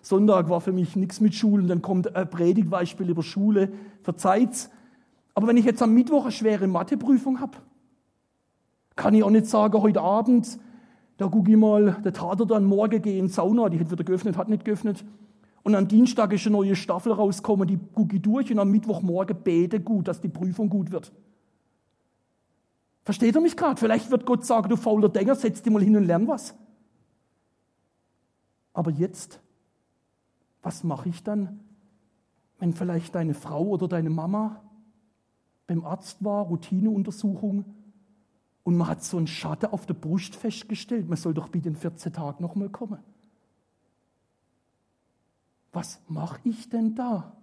Sonntag 0.01 0.49
war 0.49 0.61
für 0.61 0.72
mich 0.72 0.94
nichts 0.94 1.20
mit 1.20 1.35
Schulen, 1.35 1.66
dann 1.66 1.83
kommt 1.83 2.14
ein 2.14 2.31
Predigtbeispiel 2.31 3.11
über 3.11 3.25
Schule, 3.25 3.70
verzeiht's. 4.03 4.70
Aber 5.35 5.49
wenn 5.49 5.57
ich 5.57 5.64
jetzt 5.64 5.83
am 5.83 5.92
Mittwoch 5.92 6.22
eine 6.22 6.33
schwere 6.33 6.68
Matheprüfung 6.68 7.40
habe, 7.40 7.59
kann 8.94 9.12
ich 9.14 9.25
auch 9.25 9.31
nicht 9.31 9.46
sagen, 9.46 9.83
heute 9.83 10.01
Abend, 10.01 10.59
da 11.18 11.27
gucke 11.27 11.51
ich 11.51 11.57
mal, 11.57 11.96
der 12.05 12.12
Tater 12.12 12.46
dann 12.46 12.64
morgen 12.64 13.03
gehe 13.03 13.18
in 13.18 13.29
Sauna, 13.29 13.68
die 13.68 13.81
hat 13.81 13.90
wieder 13.90 14.05
geöffnet, 14.05 14.37
hat 14.37 14.49
nicht 14.49 14.64
geöffnet. 14.64 15.05
Und 15.64 15.75
am 15.75 15.88
Dienstag 15.88 16.33
ist 16.33 16.46
eine 16.46 16.53
neue 16.53 16.77
Staffel 16.77 17.11
rausgekommen, 17.11 17.66
die 17.66 17.79
gucke 17.92 18.16
ich 18.16 18.22
durch 18.22 18.53
und 18.53 18.61
am 18.61 18.70
Mittwochmorgen 18.70 19.37
bete 19.42 19.81
gut, 19.81 20.07
dass 20.07 20.20
die 20.20 20.29
Prüfung 20.29 20.68
gut 20.68 20.92
wird. 20.92 21.12
Versteht 23.07 23.37
ihr 23.37 23.40
mich 23.40 23.57
gerade? 23.57 23.79
Vielleicht 23.79 24.11
wird 24.11 24.27
Gott 24.27 24.45
sagen, 24.45 24.69
du 24.69 24.77
fauler 24.77 25.09
Denker, 25.09 25.37
setz 25.37 25.62
dich 25.62 25.73
mal 25.73 25.81
hin 25.81 25.97
und 25.97 26.07
lern 26.07 26.27
was. 26.27 26.57
Aber 28.73 28.90
jetzt, 28.90 29.38
was 30.61 30.83
mache 30.83 31.09
ich 31.09 31.23
dann, 31.23 31.61
wenn 32.59 32.73
vielleicht 32.73 33.14
deine 33.14 33.35
Frau 33.35 33.62
oder 33.69 33.87
deine 33.87 34.11
Mama 34.11 34.61
beim 35.69 35.85
Arzt 35.85 36.25
war, 36.25 36.47
Routineuntersuchung, 36.47 37.64
Und 38.64 38.77
man 38.77 38.88
hat 38.88 39.05
so 39.05 39.19
einen 39.19 39.29
Schatten 39.29 39.66
auf 39.66 39.87
der 39.87 39.95
Brust 39.95 40.35
festgestellt, 40.35 41.09
man 41.09 41.16
soll 41.16 41.33
doch 41.33 41.49
bitte 41.49 41.69
in 41.69 41.77
14 41.77 42.12
Tagen 42.12 42.42
nochmal 42.42 42.71
kommen. 42.71 42.99
Was 45.73 46.01
mache 46.09 46.40
ich 46.42 46.69
denn 46.69 46.97
da? 46.97 47.37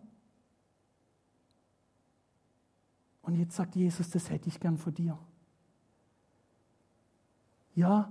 Und 3.21 3.35
jetzt 3.35 3.55
sagt 3.55 3.77
Jesus, 3.77 4.09
das 4.09 4.29
hätte 4.29 4.49
ich 4.49 4.59
gern 4.59 4.77
von 4.77 4.93
dir. 4.93 5.17
Ja, 7.75 8.09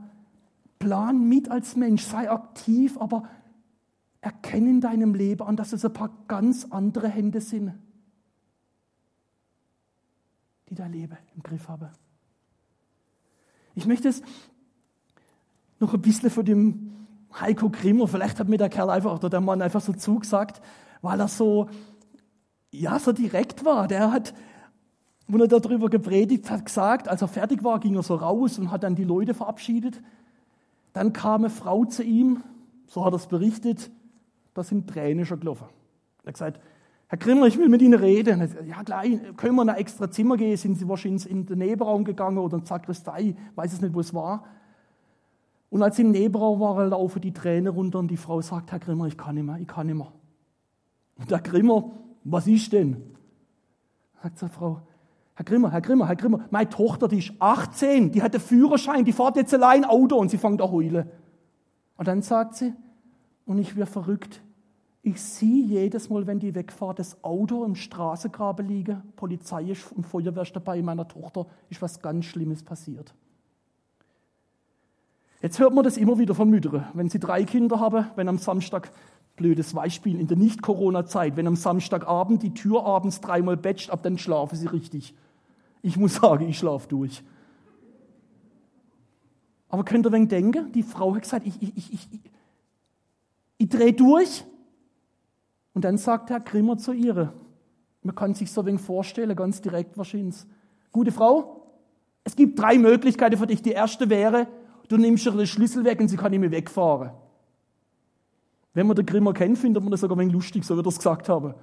plan 0.78 1.28
mit 1.28 1.50
als 1.50 1.76
Mensch, 1.76 2.02
sei 2.02 2.30
aktiv, 2.30 2.98
aber 2.98 3.28
erkenne 4.20 4.70
in 4.70 4.80
deinem 4.80 5.14
Leben 5.14 5.42
an, 5.42 5.56
dass 5.56 5.72
es 5.72 5.84
ein 5.84 5.92
paar 5.92 6.10
ganz 6.28 6.66
andere 6.70 7.08
Hände 7.08 7.40
sind, 7.40 7.74
die 10.68 10.74
dein 10.74 10.92
Leben 10.92 11.16
im 11.34 11.42
Griff 11.42 11.68
haben. 11.68 11.90
Ich 13.74 13.86
möchte 13.86 14.08
es 14.08 14.22
noch 15.80 15.94
ein 15.94 16.00
bisschen 16.00 16.30
von 16.30 16.44
dem 16.44 16.92
Heiko 17.40 17.70
Grimmer, 17.70 18.06
vielleicht 18.06 18.38
hat 18.38 18.48
mir 18.48 18.58
der 18.58 18.68
Kerl 18.68 18.90
einfach 18.90 19.14
oder 19.14 19.30
der 19.30 19.40
Mann 19.40 19.62
einfach 19.62 19.80
so 19.80 19.92
zugesagt, 19.92 20.60
weil 21.00 21.18
er 21.18 21.28
so, 21.28 21.68
ja, 22.70 22.98
so 22.98 23.12
direkt 23.12 23.64
war. 23.64 23.88
Der 23.88 24.12
hat, 24.12 24.34
wo 25.32 25.38
er 25.38 25.48
darüber 25.48 25.88
gepredigt 25.88 26.50
hat, 26.50 26.66
gesagt, 26.66 27.08
als 27.08 27.22
er 27.22 27.28
fertig 27.28 27.64
war, 27.64 27.80
ging 27.80 27.96
er 27.96 28.02
so 28.02 28.14
raus 28.14 28.58
und 28.58 28.70
hat 28.70 28.82
dann 28.82 28.94
die 28.94 29.04
Leute 29.04 29.32
verabschiedet. 29.32 30.02
Dann 30.92 31.12
kam 31.12 31.42
eine 31.42 31.50
Frau 31.50 31.84
zu 31.86 32.02
ihm, 32.02 32.42
so 32.86 33.04
hat 33.04 33.14
er 33.14 33.16
es 33.16 33.26
berichtet, 33.26 33.90
da 34.52 34.62
sind 34.62 34.88
Tränen 34.88 35.24
schon 35.24 35.40
gelaufen. 35.40 35.66
Er 36.24 36.28
hat 36.28 36.34
gesagt, 36.34 36.60
Herr 37.08 37.18
Grimmer, 37.18 37.46
ich 37.46 37.58
will 37.58 37.68
mit 37.68 37.80
Ihnen 37.82 37.98
reden. 37.98 38.46
Sagt, 38.46 38.66
ja, 38.66 38.82
klar, 38.84 39.04
können 39.36 39.54
wir 39.54 39.62
in 39.62 39.68
ein 39.70 39.76
extra 39.76 40.10
Zimmer 40.10 40.36
gehen? 40.36 40.56
Sind 40.56 40.76
Sie 40.76 40.88
wahrscheinlich 40.88 41.28
in 41.28 41.46
den 41.46 41.58
Nebenraum 41.58 42.04
gegangen 42.04 42.38
oder 42.38 42.56
in 42.56 42.62
die 42.62 42.68
Sakristei? 42.68 43.34
Weiß 43.54 43.72
es 43.72 43.80
nicht, 43.80 43.94
wo 43.94 44.00
es 44.00 44.12
war. 44.12 44.44
Und 45.70 45.82
als 45.82 45.96
sie 45.96 46.02
im 46.02 46.10
Nebenraum 46.10 46.60
waren, 46.60 46.90
laufen 46.90 47.22
die 47.22 47.32
Tränen 47.32 47.72
runter 47.72 47.98
und 47.98 48.08
die 48.08 48.18
Frau 48.18 48.42
sagt, 48.42 48.72
Herr 48.72 48.78
Grimmer, 48.78 49.06
ich 49.06 49.16
kann 49.16 49.34
nicht 49.34 49.44
mehr, 49.44 49.56
ich 49.58 49.66
kann 49.66 49.86
nicht 49.86 49.96
mehr. 49.96 50.12
Und 51.18 51.30
der 51.30 51.40
Grimmer, 51.40 51.90
was 52.24 52.46
ist 52.46 52.74
denn? 52.74 52.96
Sagt 54.22 54.42
die 54.42 54.48
Frau, 54.50 54.82
Herr 55.34 55.44
Grimmer, 55.44 55.70
Herr 55.70 55.80
Grimmer, 55.80 56.08
Herr 56.08 56.16
Grimmer, 56.16 56.46
meine 56.50 56.68
Tochter, 56.68 57.08
die 57.08 57.18
ist 57.18 57.32
18, 57.38 58.12
die 58.12 58.22
hat 58.22 58.34
einen 58.34 58.42
Führerschein, 58.42 59.04
die 59.04 59.12
fährt 59.12 59.36
jetzt 59.36 59.54
allein 59.54 59.84
Auto 59.84 60.16
und 60.16 60.30
sie 60.30 60.38
fängt 60.38 60.60
an 60.60 60.70
heulen. 60.70 61.08
Und 61.96 62.08
dann 62.08 62.22
sagt 62.22 62.56
sie, 62.56 62.74
und 63.46 63.58
ich 63.58 63.76
werde 63.76 63.90
verrückt. 63.90 64.42
Ich 65.02 65.20
sehe 65.20 65.64
jedes 65.64 66.10
Mal, 66.10 66.26
wenn 66.26 66.38
die 66.38 66.54
wegfahrt, 66.54 66.98
das 66.98 67.24
Auto 67.24 67.64
im 67.64 67.74
Straßengraben 67.74 68.66
liegen, 68.66 69.02
Polizei 69.16 69.64
ist 69.64 69.90
und 69.90 70.06
Feuerwehr 70.06 70.42
ist 70.42 70.54
dabei, 70.54 70.80
meiner 70.80 71.08
Tochter 71.08 71.46
ist 71.70 71.82
was 71.82 72.00
ganz 72.00 72.26
Schlimmes 72.26 72.62
passiert. 72.62 73.12
Jetzt 75.40 75.58
hört 75.58 75.74
man 75.74 75.82
das 75.82 75.96
immer 75.96 76.18
wieder 76.18 76.36
von 76.36 76.48
Müttern, 76.48 76.86
wenn 76.94 77.08
sie 77.08 77.18
drei 77.18 77.42
Kinder 77.42 77.80
haben, 77.80 78.06
wenn 78.14 78.28
am 78.28 78.38
Samstag, 78.38 78.92
blödes 79.36 79.74
Beispiel, 79.74 80.20
in 80.20 80.26
der 80.26 80.36
Nicht-Corona-Zeit, 80.36 81.36
wenn 81.36 81.46
am 81.46 81.56
Samstagabend 81.56 82.42
die 82.42 82.54
Tür 82.54 82.84
abends 82.84 83.20
dreimal 83.20 83.56
betscht, 83.56 83.90
ab 83.90 84.02
dann 84.02 84.18
schlafen 84.18 84.56
sie 84.56 84.66
richtig. 84.66 85.14
Ich 85.82 85.96
muss 85.96 86.14
sagen, 86.22 86.48
ich 86.48 86.58
schlafe 86.58 86.88
durch. 86.88 87.22
Aber 89.68 89.84
könnt 89.84 90.06
ihr 90.06 90.12
wenig 90.12 90.28
denken, 90.28 90.70
die 90.72 90.82
Frau 90.82 91.14
hat 91.14 91.22
gesagt, 91.22 91.46
ich, 91.46 91.60
ich, 91.62 91.76
ich, 91.76 91.92
ich, 91.94 92.08
ich 93.58 93.68
drehe 93.68 93.94
durch. 93.94 94.44
Und 95.72 95.84
dann 95.84 95.96
sagt 95.96 96.28
Herr 96.28 96.40
Grimmer 96.40 96.76
zu 96.76 96.92
ihr, 96.92 97.32
man 98.02 98.14
kann 98.14 98.34
sich 98.34 98.52
so 98.52 98.66
wenig 98.66 98.82
vorstellen, 98.82 99.34
ganz 99.34 99.62
direkt 99.62 99.96
wahrscheinlich, 99.96 100.36
gute 100.92 101.10
Frau, 101.12 101.62
es 102.24 102.36
gibt 102.36 102.58
drei 102.58 102.78
Möglichkeiten 102.78 103.36
für 103.36 103.46
dich. 103.46 103.62
Die 103.62 103.70
erste 103.70 104.10
wäre, 104.10 104.46
du 104.88 104.96
nimmst 104.96 105.26
ihr 105.26 105.32
den 105.32 105.46
Schlüssel 105.46 105.84
weg 105.84 106.00
und 106.00 106.08
sie 106.08 106.16
kann 106.16 106.30
nicht 106.30 106.40
mehr 106.40 106.50
wegfahren. 106.50 107.12
Wenn 108.74 108.86
man 108.86 108.96
den 108.96 109.06
Grimmer 109.06 109.32
kennt, 109.32 109.58
findet 109.58 109.82
man 109.82 109.90
das 109.90 110.00
sogar 110.00 110.16
ein 110.16 110.20
wenig 110.20 110.34
lustig, 110.34 110.64
so 110.64 110.76
wie 110.76 110.80
er 110.80 110.86
es 110.86 110.96
gesagt 110.96 111.28
habe. 111.28 111.54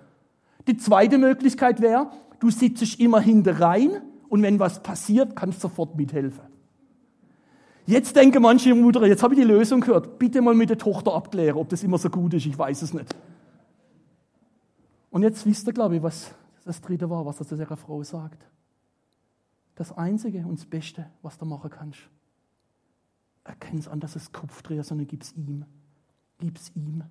Die 0.68 0.78
zweite 0.78 1.18
Möglichkeit 1.18 1.82
wäre, 1.82 2.12
du 2.40 2.50
sitzt 2.50 3.00
immer 3.00 3.20
hinter 3.20 3.60
rein 3.60 4.02
und 4.28 4.44
wenn 4.44 4.60
was 4.60 4.84
passiert, 4.84 5.36
kannst 5.36 5.64
du 5.64 5.68
sofort 5.68 5.96
mithelfen. 5.96 6.44
Jetzt 7.86 8.16
denken 8.16 8.44
manche 8.44 8.76
Mutter, 8.76 9.08
jetzt 9.08 9.24
habe 9.24 9.34
ich 9.34 9.40
die 9.40 9.48
Lösung 9.48 9.82
gehört, 9.82 10.20
bitte 10.20 10.42
mal 10.42 10.54
mit 10.54 10.70
der 10.70 10.78
Tochter 10.78 11.16
abklären, 11.16 11.58
ob 11.58 11.70
das 11.70 11.84
immer 11.84 11.98
so 11.98 12.10
gut 12.10 12.36
ist, 12.36 12.46
ich 12.46 12.58
weiß 12.58 12.84
es 12.84 12.94
nicht. 12.94 13.16
Und 15.10 15.24
jetzt 15.24 15.44
wisst 15.48 15.66
ihr, 15.66 15.74
glaube 15.74 15.96
ich, 15.96 16.04
was 16.04 16.36
das 16.66 16.82
dritte 16.82 17.10
war, 17.10 17.26
was 17.26 17.38
das 17.38 17.52
ihrer 17.52 17.78
Frau 17.78 18.04
sagt. 18.04 18.46
Das 19.74 19.98
Einzige 19.98 20.46
und 20.46 20.60
das 20.60 20.68
Beste, 20.68 21.08
was 21.24 21.40
du 21.40 21.46
machen 21.46 21.72
kannst, 21.72 22.00
erkenn's 23.44 23.88
an, 23.88 24.00
dass 24.00 24.16
es 24.16 24.32
Kopfdreher, 24.32 24.84
sondern 24.84 25.08
gib's 25.08 25.34
ihm. 25.36 25.66
Gib's 26.40 26.72
ihm. 26.76 27.04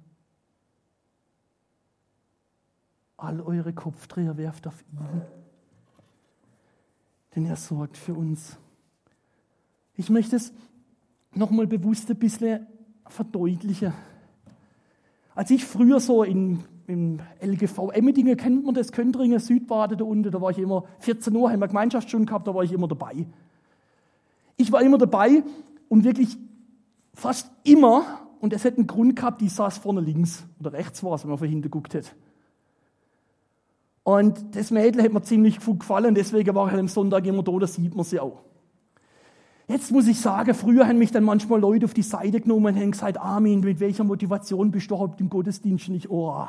All 3.16 3.40
eure 3.40 3.72
Kopfdreher 3.72 4.36
werft 4.36 4.66
auf 4.66 4.82
ihn. 4.92 5.22
Denn 7.34 7.46
er 7.46 7.56
sorgt 7.56 7.96
für 7.96 8.14
uns. 8.14 8.58
Ich 9.94 10.08
möchte 10.08 10.36
es 10.36 10.52
nochmal 11.34 11.66
bewusst 11.66 12.10
ein 12.10 12.16
bisschen 12.16 12.66
verdeutlichen. 13.06 13.92
Als 15.34 15.50
ich 15.50 15.64
früher 15.64 16.00
so 16.00 16.22
in, 16.22 16.64
im 16.86 17.20
LGV 17.40 17.90
Emmendingen, 17.92 18.36
kennt 18.36 18.64
man 18.64 18.74
das, 18.74 18.92
Köntringen, 18.92 19.38
Südbade 19.38 19.96
da 19.96 20.04
unten, 20.04 20.30
da 20.30 20.40
war 20.40 20.50
ich 20.50 20.58
immer, 20.58 20.84
14 21.00 21.34
Uhr 21.36 21.50
haben 21.50 21.60
wir 21.60 21.68
Gemeinschaftsstunde 21.68 22.26
gehabt, 22.26 22.46
da 22.46 22.54
war 22.54 22.64
ich 22.64 22.72
immer 22.72 22.88
dabei. 22.88 23.26
Ich 24.56 24.72
war 24.72 24.82
immer 24.82 24.98
dabei 24.98 25.42
und 25.88 26.04
wirklich 26.04 26.36
fast 27.14 27.50
immer, 27.62 28.27
und 28.40 28.52
es 28.52 28.64
hätte 28.64 28.78
einen 28.78 28.86
Grund 28.86 29.16
gehabt, 29.16 29.40
die 29.40 29.48
saß 29.48 29.78
vorne 29.78 30.00
links 30.00 30.44
oder 30.60 30.72
rechts 30.72 31.02
war 31.02 31.20
wenn 31.22 31.30
man 31.30 31.38
von 31.38 31.48
hinten 31.48 31.62
geguckt 31.62 31.94
hat. 31.94 32.14
Und 34.04 34.56
das 34.56 34.70
Mädel 34.70 35.02
hat 35.02 35.12
mir 35.12 35.22
ziemlich 35.22 35.60
gut 35.60 35.80
gefallen, 35.80 36.14
deswegen 36.14 36.54
war 36.54 36.66
ich 36.66 36.72
halt 36.72 36.80
am 36.80 36.88
Sonntag 36.88 37.26
immer 37.26 37.42
da, 37.42 37.52
da 37.58 37.66
sieht 37.66 37.94
man 37.94 38.04
sie 38.04 38.20
auch. 38.20 38.42
Jetzt 39.66 39.92
muss 39.92 40.06
ich 40.06 40.18
sagen, 40.18 40.54
früher 40.54 40.88
haben 40.88 40.96
mich 40.96 41.10
dann 41.10 41.24
manchmal 41.24 41.60
Leute 41.60 41.84
auf 41.84 41.92
die 41.92 42.02
Seite 42.02 42.40
genommen 42.40 42.74
und 42.74 42.80
haben 42.80 42.90
gesagt, 42.90 43.18
Armin, 43.18 43.60
mit 43.60 43.80
welcher 43.80 44.02
Motivation 44.04 44.70
bist 44.70 44.90
du 44.90 44.94
überhaupt 44.94 45.20
im 45.20 45.28
Gottesdienst? 45.28 45.90
Und 45.90 45.96
ich, 45.96 46.10
oh, 46.10 46.46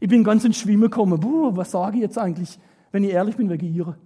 ich 0.00 0.08
bin 0.08 0.24
ganz 0.24 0.44
ins 0.44 0.56
Schwimmen 0.56 0.90
gekommen. 0.90 1.20
Puh, 1.20 1.54
was 1.54 1.70
sage 1.70 1.98
ich 1.98 2.02
jetzt 2.02 2.18
eigentlich, 2.18 2.58
wenn 2.90 3.04
ich 3.04 3.12
ehrlich 3.12 3.36
bin, 3.36 3.48
wegen 3.48 3.72
ihr? 3.72 3.96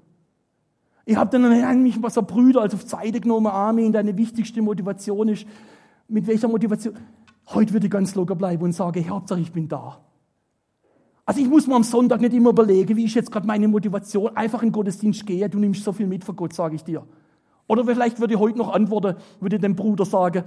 Ich 1.06 1.16
habe 1.16 1.30
dann 1.30 1.50
eigentlich 1.50 2.02
was 2.02 2.12
so 2.12 2.22
Brüder 2.22 2.60
als 2.60 2.74
auf 2.74 2.82
die 2.82 2.90
Seite 2.90 3.20
genommen, 3.20 3.46
Armin, 3.46 3.92
deine 3.92 4.18
wichtigste 4.18 4.60
Motivation 4.60 5.28
ist, 5.28 5.46
mit 6.08 6.26
welcher 6.26 6.48
Motivation? 6.48 6.94
Heute 7.48 7.72
würde 7.72 7.86
ich 7.86 7.92
ganz 7.92 8.14
locker 8.14 8.34
bleiben 8.34 8.62
und 8.64 8.72
sagen, 8.72 9.00
hey, 9.00 9.08
Hauptsache 9.10 9.40
ich 9.40 9.52
bin 9.52 9.68
da. 9.68 10.00
Also 11.24 11.40
ich 11.40 11.48
muss 11.48 11.66
mir 11.66 11.74
am 11.74 11.82
Sonntag 11.82 12.20
nicht 12.20 12.34
immer 12.34 12.50
überlegen, 12.50 12.96
wie 12.96 13.04
ist 13.04 13.14
jetzt 13.14 13.32
gerade 13.32 13.46
meine 13.46 13.66
Motivation, 13.66 14.36
einfach 14.36 14.62
in 14.62 14.68
den 14.68 14.72
Gottesdienst 14.72 15.26
gehen, 15.26 15.50
du 15.50 15.58
nimmst 15.58 15.82
so 15.82 15.92
viel 15.92 16.06
mit 16.06 16.24
von 16.24 16.36
Gott, 16.36 16.52
sage 16.52 16.76
ich 16.76 16.84
dir. 16.84 17.04
Oder 17.66 17.84
vielleicht 17.84 18.20
würde 18.20 18.34
ich 18.34 18.40
heute 18.40 18.58
noch 18.58 18.72
antworten, 18.72 19.16
würde 19.40 19.58
dem 19.58 19.74
Bruder 19.74 20.04
sagen, 20.04 20.44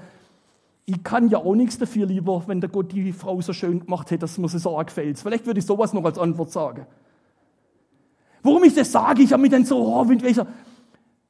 ich 0.86 1.04
kann 1.04 1.30
ja 1.30 1.38
auch 1.38 1.56
nichts 1.56 1.78
dafür 1.78 2.06
lieber, 2.06 2.43
wenn 2.48 2.62
der 2.62 2.69
Gott 2.69 2.91
die 2.93 3.12
Frau 3.12 3.39
so 3.41 3.54
schön 3.54 3.82
gemacht 3.82 4.10
hätte, 4.10 4.19
dass 4.19 4.38
mir 4.38 4.48
sie 4.48 4.58
so 4.58 4.78
arg 4.78 4.88
gefällt. 4.88 5.19
Vielleicht 5.19 5.45
würde 5.45 5.60
ich 5.60 5.65
sowas 5.65 5.93
noch 5.93 6.04
als 6.06 6.17
Antwort 6.17 6.52
sagen. 6.52 6.88
Warum 8.41 8.63
ich 8.63 8.74
das 8.74 8.91
sage, 8.91 9.22
ich 9.22 9.34
habe 9.34 9.41
mich 9.41 9.52
dann 9.52 9.65
so, 9.65 9.78
oh, 9.78 10.04
mit 10.06 10.24
welcher, 10.24 10.48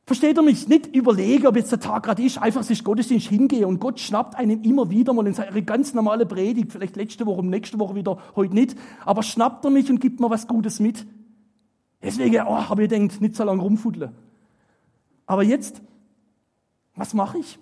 versteht 0.10 0.39
ihr 0.39 0.41
mich, 0.41 0.67
nicht 0.67 0.88
überlegen, 0.95 1.45
ob 1.45 1.56
jetzt 1.56 1.72
der 1.72 1.80
Tag 1.80 2.02
gerade 2.02 2.24
ist, 2.24 2.39
einfach 2.39 2.63
sich 2.63 2.84
Gottesdienst 2.84 3.28
hingehe 3.28 3.67
und 3.67 3.80
Gott 3.80 4.00
schnappt 4.00 4.34
einen 4.34 4.63
immer 4.63 4.89
wieder 4.89 5.13
mal 5.13 5.28
in 5.28 5.36
seine 5.36 5.62
ganz 5.62 5.93
normale 5.93 6.26
Predigt, 6.26 6.72
vielleicht 6.72 6.95
letzte 6.95 7.28
Woche, 7.28 7.45
nächste 7.45 7.78
Woche 7.78 7.93
wieder, 7.93 8.17
heute 8.36 8.56
nicht, 8.56 8.76
aber 9.06 9.22
schnappt 9.22 9.65
er 9.65 9.69
mich 9.69 9.88
und 9.91 10.02
gibt 10.02 10.19
mir 10.19 10.32
was 10.32 10.48
Gutes 10.48 10.80
mit. 10.80 11.06
Deswegen, 12.02 12.41
oh, 12.48 12.69
habe 12.69 12.86
ich 12.86 12.89
gedacht, 12.89 13.22
nicht 13.22 13.36
so 13.36 13.43
lange 13.43 13.62
rumfuddeln. 13.62 14.12
Aber 15.28 15.43
jetzt, 15.43 15.80
was 16.95 17.13
mache 17.13 17.38
ich? 17.38 17.60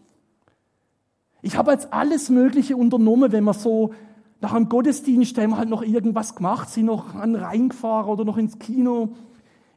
Ich 1.41 1.57
habe 1.57 1.73
jetzt 1.73 1.91
alles 1.91 2.29
Mögliche 2.29 2.77
unternommen, 2.77 3.33
wenn 3.33 3.43
man 3.43 3.55
so 3.55 3.93
nach 4.39 4.53
einem 4.53 4.69
Gottesdienst 4.69 5.37
haben 5.37 5.49
wir 5.49 5.57
halt 5.57 5.67
noch 5.67 5.83
irgendwas 5.83 6.33
gemacht, 6.33 6.69
sie 6.69 6.83
noch 6.83 7.13
an 7.13 7.33
den 7.33 7.43
Rhein 7.43 7.67
gefahren 7.67 8.07
oder 8.07 8.23
noch 8.23 8.37
ins 8.37 8.57
Kino. 8.57 9.15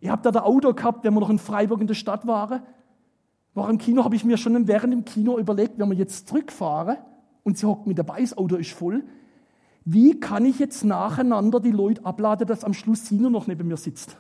Ich 0.01 0.09
habe 0.09 0.23
da 0.23 0.31
der 0.31 0.47
Auto 0.47 0.73
gehabt, 0.73 1.05
wenn 1.05 1.15
wir 1.15 1.21
noch 1.21 1.31
in 1.31 1.39
Freiburg 1.39 1.81
in 1.81 1.87
der 1.87 1.95
Stadt 1.95 2.27
waren. 2.27 2.63
War 3.55 3.69
im 3.69 3.79
Kino, 3.79 4.05
habe 4.05 4.17
ich 4.17 4.25
mir 4.25 4.37
schon 4.37 4.67
während 4.67 4.93
dem 4.93 5.05
Kino 5.05 5.39
überlegt, 5.39 5.79
wenn 5.79 5.91
wir 5.91 5.97
jetzt 5.97 6.29
zurückfahren 6.29 6.97
und 7.43 7.59
sie 7.59 7.67
hockt 7.67 7.87
mit 7.87 7.99
dabei, 7.99 8.21
das 8.21 8.37
Auto 8.37 8.57
ist 8.57 8.73
voll, 8.73 9.05
wie 9.85 10.21
kann 10.21 10.45
ich 10.45 10.59
jetzt 10.59 10.85
nacheinander 10.85 11.59
die 11.59 11.71
Leute 11.71 12.05
abladen, 12.05 12.47
dass 12.47 12.65
am 12.65 12.75
Schluss 12.75 13.07
sie 13.07 13.17
nur 13.17 13.31
noch 13.31 13.47
neben 13.47 13.67
mir 13.67 13.77
sitzt? 13.77 14.17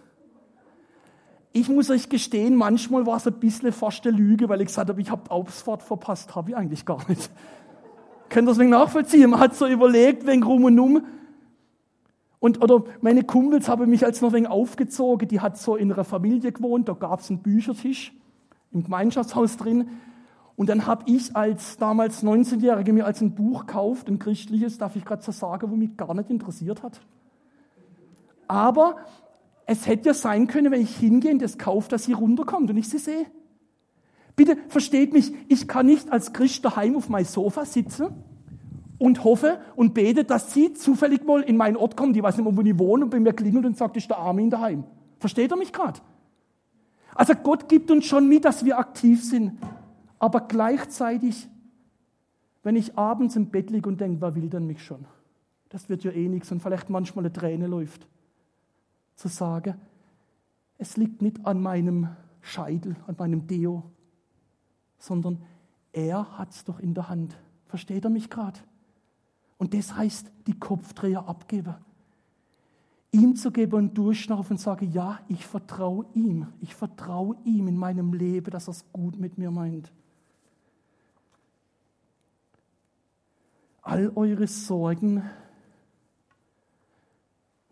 ich 1.52 1.68
muss 1.68 1.90
euch 1.90 2.08
gestehen, 2.08 2.54
manchmal 2.54 3.06
war 3.06 3.16
es 3.16 3.26
ein 3.26 3.34
bisschen 3.34 3.72
fast 3.72 4.06
eine 4.06 4.16
Lüge, 4.16 4.48
weil 4.48 4.60
ich 4.60 4.68
gesagt 4.68 4.88
habe, 4.88 5.00
ich 5.00 5.10
habe 5.10 5.30
Ausfahrt 5.30 5.82
verpasst. 5.82 6.34
Habe 6.36 6.50
ich 6.50 6.56
eigentlich 6.56 6.84
gar 6.84 7.08
nicht. 7.08 7.30
Könnt 8.28 8.46
ihr 8.46 8.50
das 8.52 8.58
wegen 8.58 8.70
nachvollziehen? 8.70 9.30
Man 9.30 9.40
hat 9.40 9.56
so 9.56 9.66
überlegt, 9.66 10.26
wegen 10.26 10.44
rum 10.44 10.64
und 10.64 10.78
um. 10.78 11.04
Und, 12.40 12.62
oder 12.62 12.84
meine 13.02 13.22
Kumpels 13.22 13.68
haben 13.68 13.88
mich 13.90 14.04
als 14.04 14.22
noch 14.22 14.32
wegen 14.32 14.46
aufgezogen. 14.46 15.28
Die 15.28 15.40
hat 15.40 15.58
so 15.58 15.76
in 15.76 15.92
einer 15.92 16.04
Familie 16.04 16.50
gewohnt, 16.52 16.88
da 16.88 16.94
gab 16.94 17.20
es 17.20 17.30
einen 17.30 17.40
Büchertisch. 17.40 18.12
im 18.72 18.82
Gemeinschaftshaus 18.82 19.58
drin. 19.58 19.88
Und 20.56 20.68
dann 20.68 20.86
habe 20.86 21.04
ich 21.06 21.36
als 21.36 21.76
damals 21.76 22.22
19-Jährige 22.22 22.92
mir 22.92 23.04
als 23.04 23.20
ein 23.20 23.34
Buch 23.34 23.66
gekauft, 23.66 24.08
ein 24.08 24.18
christliches, 24.18 24.78
darf 24.78 24.96
ich 24.96 25.04
gerade 25.04 25.22
so 25.22 25.32
sagen, 25.32 25.70
wo 25.70 25.76
mich 25.76 25.96
gar 25.96 26.14
nicht 26.14 26.30
interessiert 26.30 26.82
hat. 26.82 27.00
Aber 28.48 28.96
es 29.66 29.86
hätte 29.86 30.08
ja 30.08 30.14
sein 30.14 30.46
können, 30.46 30.72
wenn 30.72 30.82
ich 30.82 30.96
hingehe 30.96 31.32
und 31.32 31.42
das 31.42 31.58
kaufe, 31.58 31.88
dass 31.88 32.04
sie 32.04 32.12
runterkommt 32.12 32.70
und 32.70 32.76
ich 32.76 32.88
sie 32.88 32.98
sehe. 32.98 33.26
Bitte 34.36 34.56
versteht 34.68 35.12
mich, 35.12 35.32
ich 35.48 35.68
kann 35.68 35.86
nicht 35.86 36.10
als 36.10 36.32
Christ 36.32 36.64
daheim 36.64 36.96
auf 36.96 37.08
mein 37.08 37.24
Sofa 37.24 37.64
sitzen 37.64 38.24
und 39.00 39.24
hoffe 39.24 39.58
und 39.76 39.94
bete, 39.94 40.24
dass 40.24 40.52
sie 40.52 40.74
zufällig 40.74 41.24
mal 41.24 41.40
in 41.40 41.56
meinen 41.56 41.76
Ort 41.76 41.96
kommt, 41.96 42.14
die 42.14 42.22
weiß 42.22 42.36
nicht 42.36 42.44
mehr, 42.44 42.54
wo 42.54 42.60
ich 42.60 42.78
wohne 42.78 43.04
und 43.04 43.10
bei 43.10 43.18
mir 43.18 43.32
klingelt 43.32 43.64
und 43.64 43.76
sagt, 43.76 43.96
ist 43.96 44.10
der 44.10 44.18
Armin 44.18 44.50
daheim. 44.50 44.84
Versteht 45.18 45.50
er 45.50 45.56
mich 45.56 45.72
gerade? 45.72 46.00
Also 47.14 47.34
Gott 47.34 47.68
gibt 47.68 47.90
uns 47.90 48.04
schon 48.04 48.28
mit, 48.28 48.44
dass 48.44 48.62
wir 48.62 48.78
aktiv 48.78 49.24
sind. 49.24 49.58
Aber 50.18 50.42
gleichzeitig, 50.42 51.48
wenn 52.62 52.76
ich 52.76 52.98
abends 52.98 53.36
im 53.36 53.46
Bett 53.46 53.70
liege 53.70 53.88
und 53.88 54.02
denke, 54.02 54.20
wer 54.20 54.34
will 54.34 54.50
denn 54.50 54.66
mich 54.66 54.84
schon? 54.84 55.06
Das 55.70 55.88
wird 55.88 56.04
ja 56.04 56.10
eh 56.10 56.28
nichts 56.28 56.52
und 56.52 56.60
vielleicht 56.60 56.90
manchmal 56.90 57.24
eine 57.24 57.32
Träne 57.32 57.68
läuft. 57.68 58.06
Zu 59.14 59.28
sagen, 59.28 59.76
es 60.76 60.98
liegt 60.98 61.22
nicht 61.22 61.46
an 61.46 61.62
meinem 61.62 62.08
Scheitel, 62.42 62.96
an 63.06 63.16
meinem 63.18 63.46
Deo, 63.46 63.82
sondern 64.98 65.42
er 65.92 66.36
hat 66.36 66.50
es 66.50 66.64
doch 66.64 66.80
in 66.80 66.92
der 66.92 67.08
Hand. 67.08 67.34
Versteht 67.66 68.04
er 68.04 68.10
mich 68.10 68.28
gerade? 68.28 68.60
Und 69.60 69.74
das 69.74 69.94
heißt, 69.94 70.32
die 70.46 70.58
Kopfdreher 70.58 71.28
abgeben. 71.28 71.74
Ihm 73.12 73.36
zu 73.36 73.50
geben 73.50 73.74
und 73.74 73.98
durchschnaufen 73.98 74.54
und 74.54 74.58
sagen, 74.58 74.90
ja, 74.90 75.20
ich 75.28 75.46
vertraue 75.46 76.06
ihm. 76.14 76.46
Ich 76.62 76.74
vertraue 76.74 77.36
ihm 77.44 77.68
in 77.68 77.76
meinem 77.76 78.14
Leben, 78.14 78.50
dass 78.50 78.68
er 78.68 78.70
es 78.70 78.90
gut 78.90 79.18
mit 79.18 79.36
mir 79.36 79.50
meint. 79.50 79.92
All 83.82 84.10
eure 84.16 84.46
Sorgen 84.46 85.28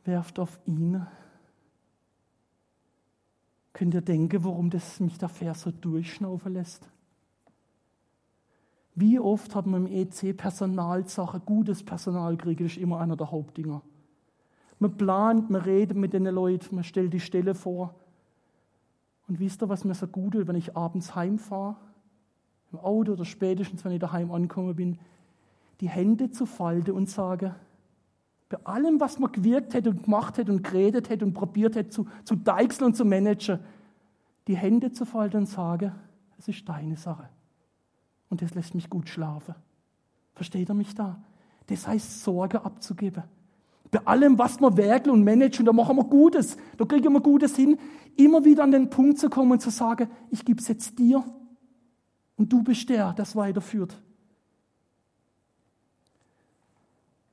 werft 0.04 0.38
auf 0.38 0.60
ihn. 0.66 1.06
Könnt 3.72 3.94
ihr 3.94 4.02
denken, 4.02 4.44
warum 4.44 4.68
das 4.68 5.00
mich 5.00 5.16
der 5.16 5.30
Vers 5.30 5.62
so 5.62 5.70
durchschnaufen 5.70 6.52
lässt? 6.52 6.86
Wie 9.00 9.20
oft 9.20 9.54
hat 9.54 9.64
man 9.64 9.86
im 9.86 9.92
EC 9.92 10.36
Personalsache, 10.36 11.38
gutes 11.38 11.84
Personal 11.84 12.36
kriegen, 12.36 12.64
das 12.64 12.72
ist 12.72 12.82
immer 12.82 12.98
einer 12.98 13.14
der 13.14 13.30
Hauptdinger. 13.30 13.80
Man 14.80 14.96
plant, 14.96 15.50
man 15.50 15.60
redet 15.60 15.96
mit 15.96 16.12
den 16.12 16.24
Leuten, 16.24 16.74
man 16.74 16.82
stellt 16.82 17.12
die 17.12 17.20
Stelle 17.20 17.54
vor. 17.54 17.94
Und 19.28 19.38
wisst 19.38 19.62
ihr, 19.62 19.68
was 19.68 19.84
mir 19.84 19.94
so 19.94 20.08
gut 20.08 20.34
ist, 20.34 20.48
wenn 20.48 20.56
ich 20.56 20.76
abends 20.76 21.14
heimfahre, 21.14 21.76
im 22.72 22.80
Auto 22.80 23.12
oder 23.12 23.24
spätestens, 23.24 23.84
wenn 23.84 23.92
ich 23.92 24.00
daheim 24.00 24.32
angekommen 24.32 24.74
bin, 24.74 24.98
die 25.80 25.88
Hände 25.88 26.32
zu 26.32 26.44
falten 26.44 26.90
und 26.90 27.08
sage, 27.08 27.54
bei 28.48 28.58
allem, 28.64 28.98
was 28.98 29.20
man 29.20 29.30
gewirkt 29.30 29.74
hätte 29.74 29.90
und 29.90 30.02
gemacht 30.02 30.38
hätte 30.38 30.50
und 30.50 30.64
geredet 30.64 31.08
hätte 31.08 31.24
und 31.24 31.34
probiert 31.34 31.76
hätte 31.76 31.90
zu, 31.90 32.08
zu 32.24 32.34
deichseln 32.34 32.88
und 32.88 32.94
zu 32.94 33.04
managen, 33.04 33.60
die 34.48 34.56
Hände 34.56 34.90
zu 34.90 35.04
falten 35.04 35.36
und 35.36 35.46
sage, 35.46 35.94
es 36.36 36.48
ist 36.48 36.68
deine 36.68 36.96
Sache 36.96 37.28
und 38.30 38.42
das 38.42 38.54
lässt 38.54 38.74
mich 38.74 38.90
gut 38.90 39.08
schlafen. 39.08 39.54
Versteht 40.34 40.68
er 40.68 40.74
mich 40.74 40.94
da? 40.94 41.22
Das 41.66 41.86
heißt, 41.86 42.22
Sorge 42.22 42.64
abzugeben. 42.64 43.24
Bei 43.90 44.06
allem, 44.06 44.38
was 44.38 44.60
wir 44.60 44.76
werkeln 44.76 45.14
und 45.14 45.24
managen, 45.24 45.64
da 45.64 45.72
machen 45.72 45.96
wir 45.96 46.04
Gutes, 46.04 46.56
da 46.76 46.84
kriegen 46.84 47.12
wir 47.12 47.20
Gutes 47.20 47.56
hin, 47.56 47.78
immer 48.16 48.44
wieder 48.44 48.64
an 48.64 48.70
den 48.70 48.90
Punkt 48.90 49.18
zu 49.18 49.30
kommen 49.30 49.52
und 49.52 49.62
zu 49.62 49.70
sagen, 49.70 50.10
ich 50.30 50.44
gebe 50.44 50.60
es 50.60 50.68
jetzt 50.68 50.98
dir 50.98 51.24
und 52.36 52.52
du 52.52 52.62
bist 52.62 52.88
der, 52.88 53.12
das 53.14 53.34
weiterführt. 53.34 54.00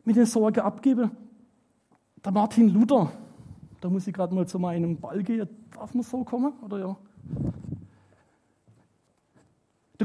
Mit 0.05 0.15
der 0.15 0.25
Sorge 0.25 0.63
abgeben. 0.63 1.11
Der 2.23 2.31
Martin 2.31 2.69
Luther, 2.69 3.11
da 3.81 3.89
muss 3.89 4.07
ich 4.07 4.13
gerade 4.13 4.33
mal 4.33 4.47
zu 4.47 4.59
meinem 4.59 4.97
Ball 4.97 5.21
gehen. 5.23 5.49
Darf 5.73 5.93
man 5.93 6.03
so 6.03 6.23
kommen? 6.23 6.53
Oder 6.61 6.79
ja? 6.79 6.97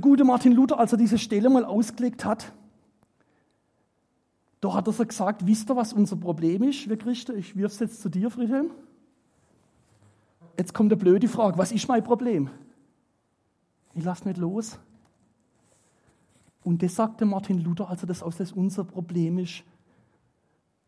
Der 0.00 0.08
gute 0.08 0.24
Martin 0.24 0.52
Luther, 0.52 0.78
als 0.78 0.92
er 0.92 0.96
diese 0.96 1.18
Stelle 1.18 1.50
mal 1.50 1.62
ausgelegt 1.62 2.24
hat, 2.24 2.54
da 4.62 4.72
hat 4.72 4.86
er 4.86 4.94
so 4.94 5.04
gesagt, 5.04 5.46
wisst 5.46 5.70
ihr, 5.70 5.76
was 5.76 5.92
unser 5.92 6.16
Problem 6.16 6.62
ist, 6.62 6.88
wir 6.88 6.96
Christen? 6.96 7.36
Ich 7.36 7.54
wirf 7.54 7.72
es 7.72 7.80
jetzt 7.80 8.00
zu 8.00 8.08
dir, 8.08 8.30
Friedhelm. 8.30 8.70
Jetzt 10.56 10.72
kommt 10.72 10.90
eine 10.90 10.98
blöde 10.98 11.28
Frage, 11.28 11.58
was 11.58 11.70
ist 11.70 11.86
mein 11.86 12.02
Problem? 12.02 12.48
Ich 13.92 14.02
lasse 14.02 14.26
nicht 14.26 14.38
los. 14.38 14.78
Und 16.64 16.82
das 16.82 16.94
sagte 16.94 17.26
Martin 17.26 17.58
Luther, 17.58 17.90
also 17.90 18.06
das 18.06 18.22
aus, 18.22 18.38
das 18.38 18.52
unser 18.52 18.84
Problem 18.84 19.36
ist, 19.36 19.64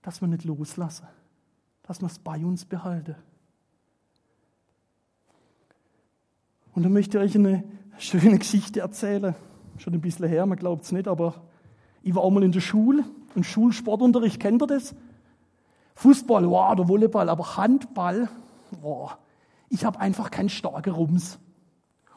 dass 0.01 0.23
wir 0.23 0.29
nicht 0.29 0.45
loslassen, 0.45 1.07
dass 1.83 2.01
wir 2.01 2.07
es 2.07 2.19
bei 2.19 2.43
uns 2.43 2.65
behalten. 2.65 3.17
Und 6.75 6.85
dann 6.85 6.95
möchte 6.95 7.19
ich 7.19 7.25
euch 7.25 7.35
eine 7.35 7.63
schöne 7.99 8.39
Geschichte 8.39 8.81
erzählen. 8.81 9.35
Schon 9.79 9.95
ein 9.95 10.01
bisschen 10.01 10.29
her, 10.29 10.47
man 10.47 10.59
glaubt 10.59 10.85
es 10.85 10.93
nicht, 10.93 11.09
aber 11.09 11.35
ich 12.03 12.15
war 12.15 12.23
auch 12.23 12.31
mal 12.31 12.43
in 12.43 12.53
der 12.53 12.61
Schule, 12.61 13.05
und 13.35 13.45
Schulsportunterricht, 13.45 14.41
kennt 14.41 14.63
ihr 14.63 14.67
das? 14.67 14.95
Fußball, 15.95 16.49
wow, 16.49 16.75
der 16.75 16.89
Volleyball, 16.89 17.29
aber 17.29 17.57
Handball, 17.57 18.29
wow, 18.81 19.17
ich 19.69 19.85
habe 19.85 20.01
einfach 20.01 20.31
keinen 20.31 20.49
starken 20.49 20.93
Rums. 20.93 21.39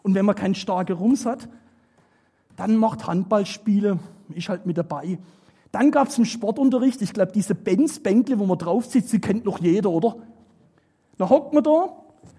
Und 0.01 0.15
wenn 0.15 0.25
man 0.25 0.35
keinen 0.35 0.55
starken 0.55 0.93
Rums 0.93 1.25
hat, 1.25 1.47
dann 2.55 2.77
macht 2.77 3.07
Handballspiele, 3.07 3.99
ich 4.29 4.49
halt 4.49 4.65
mit 4.65 4.77
dabei. 4.77 5.17
Dann 5.71 5.91
gab 5.91 6.07
es 6.07 6.15
einen 6.17 6.25
Sportunterricht, 6.25 7.01
ich 7.01 7.13
glaube, 7.13 7.33
diese 7.33 7.53
Benz-Bänkle, 7.55 8.39
wo 8.39 8.45
man 8.45 8.57
drauf 8.57 8.85
sitzt, 8.85 9.11
die 9.11 9.19
kennt 9.19 9.45
noch 9.45 9.59
jeder, 9.59 9.89
oder? 9.89 10.15
Dann 11.17 11.29
hockt 11.29 11.53
man 11.53 11.63
da, 11.63 11.89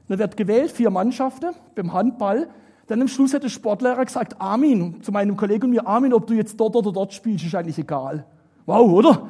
dann 0.09 0.19
wird 0.19 0.37
gewählt, 0.37 0.71
vier 0.71 0.91
Mannschaften 0.91 1.55
beim 1.75 1.93
Handball. 1.93 2.49
Dann 2.87 3.01
am 3.01 3.09
Schluss 3.09 3.35
hat 3.35 3.43
der 3.43 3.49
Sportlehrer 3.49 4.05
gesagt, 4.05 4.41
Armin, 4.41 5.03
zu 5.03 5.11
meinem 5.11 5.37
Kollegen 5.37 5.65
und 5.65 5.71
mir, 5.71 5.87
Armin, 5.87 6.13
ob 6.13 6.27
du 6.27 6.35
jetzt 6.35 6.59
dort 6.59 6.77
oder 6.77 6.93
dort 6.93 7.13
spielst, 7.13 7.45
ist 7.45 7.55
eigentlich 7.55 7.79
egal. 7.79 8.25
Wow, 8.65 8.91
oder? 8.93 9.29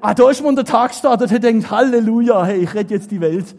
Ah, 0.00 0.14
da 0.14 0.28
ist 0.30 0.42
man 0.42 0.56
der 0.56 0.64
Tag 0.64 0.92
startet, 0.94 1.30
der 1.30 1.38
denkt, 1.38 1.70
Halleluja, 1.70 2.44
hey, 2.44 2.58
ich 2.58 2.74
rette 2.74 2.94
jetzt 2.94 3.10
die 3.12 3.20
Welt. 3.20 3.54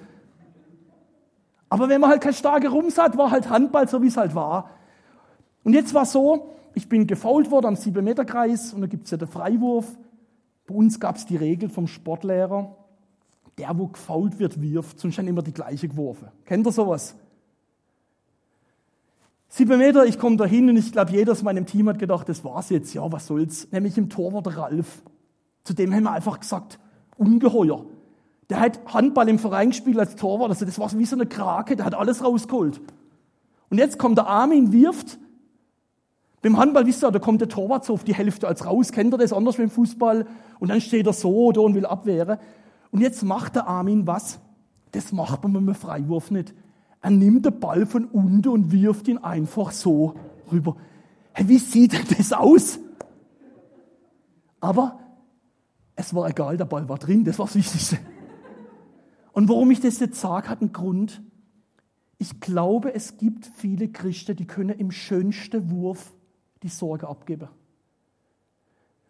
Aber 1.69 1.87
wenn 1.87 2.01
man 2.01 2.09
halt 2.09 2.21
kein 2.21 2.33
starker 2.33 2.69
Rums 2.69 2.97
hat, 2.97 3.17
war 3.17 3.31
halt 3.31 3.49
Handball 3.49 3.87
so, 3.87 4.01
wie 4.01 4.07
es 4.07 4.17
halt 4.17 4.35
war. 4.35 4.69
Und 5.63 5.73
jetzt 5.73 5.93
war 5.93 6.05
so, 6.05 6.49
ich 6.75 6.89
bin 6.89 7.07
gefault 7.07 7.49
worden 7.49 7.67
am 7.67 7.73
7-Meter-Kreis 7.75 8.73
und 8.73 8.81
da 8.81 8.87
gibt's 8.87 9.09
ja 9.09 9.17
den 9.17 9.29
Freiwurf. 9.29 9.87
Bei 10.67 10.75
uns 10.75 10.99
gab's 10.99 11.25
die 11.25 11.37
Regel 11.37 11.69
vom 11.69 11.87
Sportlehrer, 11.87 12.75
der, 13.57 13.77
wo 13.77 13.87
gefault 13.87 14.37
wird, 14.39 14.61
wirft, 14.61 14.99
sonst 14.99 15.17
haben 15.17 15.27
immer 15.27 15.41
die 15.41 15.53
gleiche 15.53 15.87
geworfen. 15.87 16.27
Kennt 16.45 16.67
ihr 16.67 16.71
sowas? 16.71 17.15
Sieben 19.55 19.77
Meter, 19.77 20.03
ich 20.07 20.17
komme 20.17 20.35
da 20.35 20.45
hin 20.45 20.67
und 20.67 20.77
ich 20.77 20.91
glaube, 20.91 21.11
jeder 21.11 21.33
aus 21.33 21.43
meinem 21.43 21.67
Team 21.67 21.87
hat 21.87 21.99
gedacht, 21.99 22.27
das 22.27 22.43
war's 22.43 22.71
jetzt, 22.71 22.91
ja, 22.95 23.11
was 23.11 23.27
soll's. 23.27 23.67
Nämlich 23.71 23.95
im 23.99 24.09
Tor 24.09 24.33
war 24.33 24.41
der 24.41 24.57
Ralf. 24.57 25.03
Zu 25.63 25.75
dem 25.75 25.93
haben 25.93 26.05
wir 26.05 26.11
einfach 26.11 26.39
gesagt, 26.39 26.79
ungeheuer. 27.17 27.85
Der 28.49 28.59
hat 28.59 28.79
Handball 28.91 29.29
im 29.29 29.37
Verein 29.37 29.69
gespielt 29.69 29.99
als 29.99 30.15
Torwart, 30.15 30.49
also 30.49 30.65
das 30.65 30.79
war 30.79 30.91
wie 30.97 31.05
so 31.05 31.15
eine 31.15 31.27
Krake, 31.27 31.75
der 31.75 31.85
hat 31.85 31.93
alles 31.93 32.23
rausgeholt. 32.23 32.81
Und 33.69 33.77
jetzt 33.77 33.99
kommt 33.99 34.17
der 34.17 34.25
Armin, 34.25 34.71
wirft. 34.73 35.19
Beim 36.41 36.57
Handball, 36.57 36.87
wisst 36.87 37.03
ihr, 37.03 37.11
da 37.11 37.19
kommt 37.19 37.39
der 37.39 37.47
Torwart 37.47 37.85
so 37.85 37.93
auf 37.93 38.03
die 38.03 38.15
Hälfte 38.15 38.47
als 38.47 38.65
raus, 38.65 38.91
kennt 38.91 39.13
ihr 39.13 39.19
das 39.19 39.33
anders 39.33 39.57
beim 39.57 39.69
Fußball? 39.69 40.25
Und 40.57 40.69
dann 40.69 40.81
steht 40.81 41.05
er 41.05 41.13
so 41.13 41.51
da 41.51 41.61
und 41.61 41.75
will 41.75 41.85
abwehren. 41.85 42.39
Und 42.89 43.01
jetzt 43.01 43.21
macht 43.21 43.55
der 43.55 43.67
Armin 43.67 44.07
was? 44.07 44.39
Das 44.93 45.11
macht 45.11 45.43
man 45.43 45.51
mit 45.51 45.61
einem 45.61 45.75
Freiwurf 45.75 46.31
nicht. 46.31 46.55
Er 47.03 47.09
nimmt 47.09 47.45
den 47.45 47.59
Ball 47.59 47.85
von 47.85 48.05
unten 48.05 48.47
und 48.47 48.71
wirft 48.71 49.09
ihn 49.09 49.17
einfach 49.17 49.71
so 49.71 50.15
rüber. 50.49 50.77
Hey, 51.33 51.49
wie 51.49 51.57
sieht 51.57 51.93
das 52.17 52.31
aus? 52.31 52.79
Aber 54.61 54.99
es 55.97 56.15
war 56.15 56.29
egal, 56.29 56.55
der 56.55 56.63
Ball 56.63 56.87
war 56.87 56.97
drin, 56.97 57.25
das 57.25 57.37
war 57.37 57.45
das 57.45 57.55
Wichtigste. 57.55 57.97
Und 59.33 59.49
warum 59.49 59.69
ich 59.71 59.81
das 59.81 59.99
jetzt 59.99 60.21
sage, 60.21 60.47
hat 60.47 60.61
einen 60.61 60.71
Grund. 60.71 61.21
Ich 62.19 62.39
glaube, 62.39 62.95
es 62.95 63.17
gibt 63.17 63.51
viele 63.53 63.89
Christen, 63.89 64.37
die 64.37 64.47
können 64.47 64.79
im 64.79 64.91
schönsten 64.91 65.71
Wurf 65.71 66.13
die 66.63 66.69
Sorge 66.69 67.09
abgeben. 67.09 67.49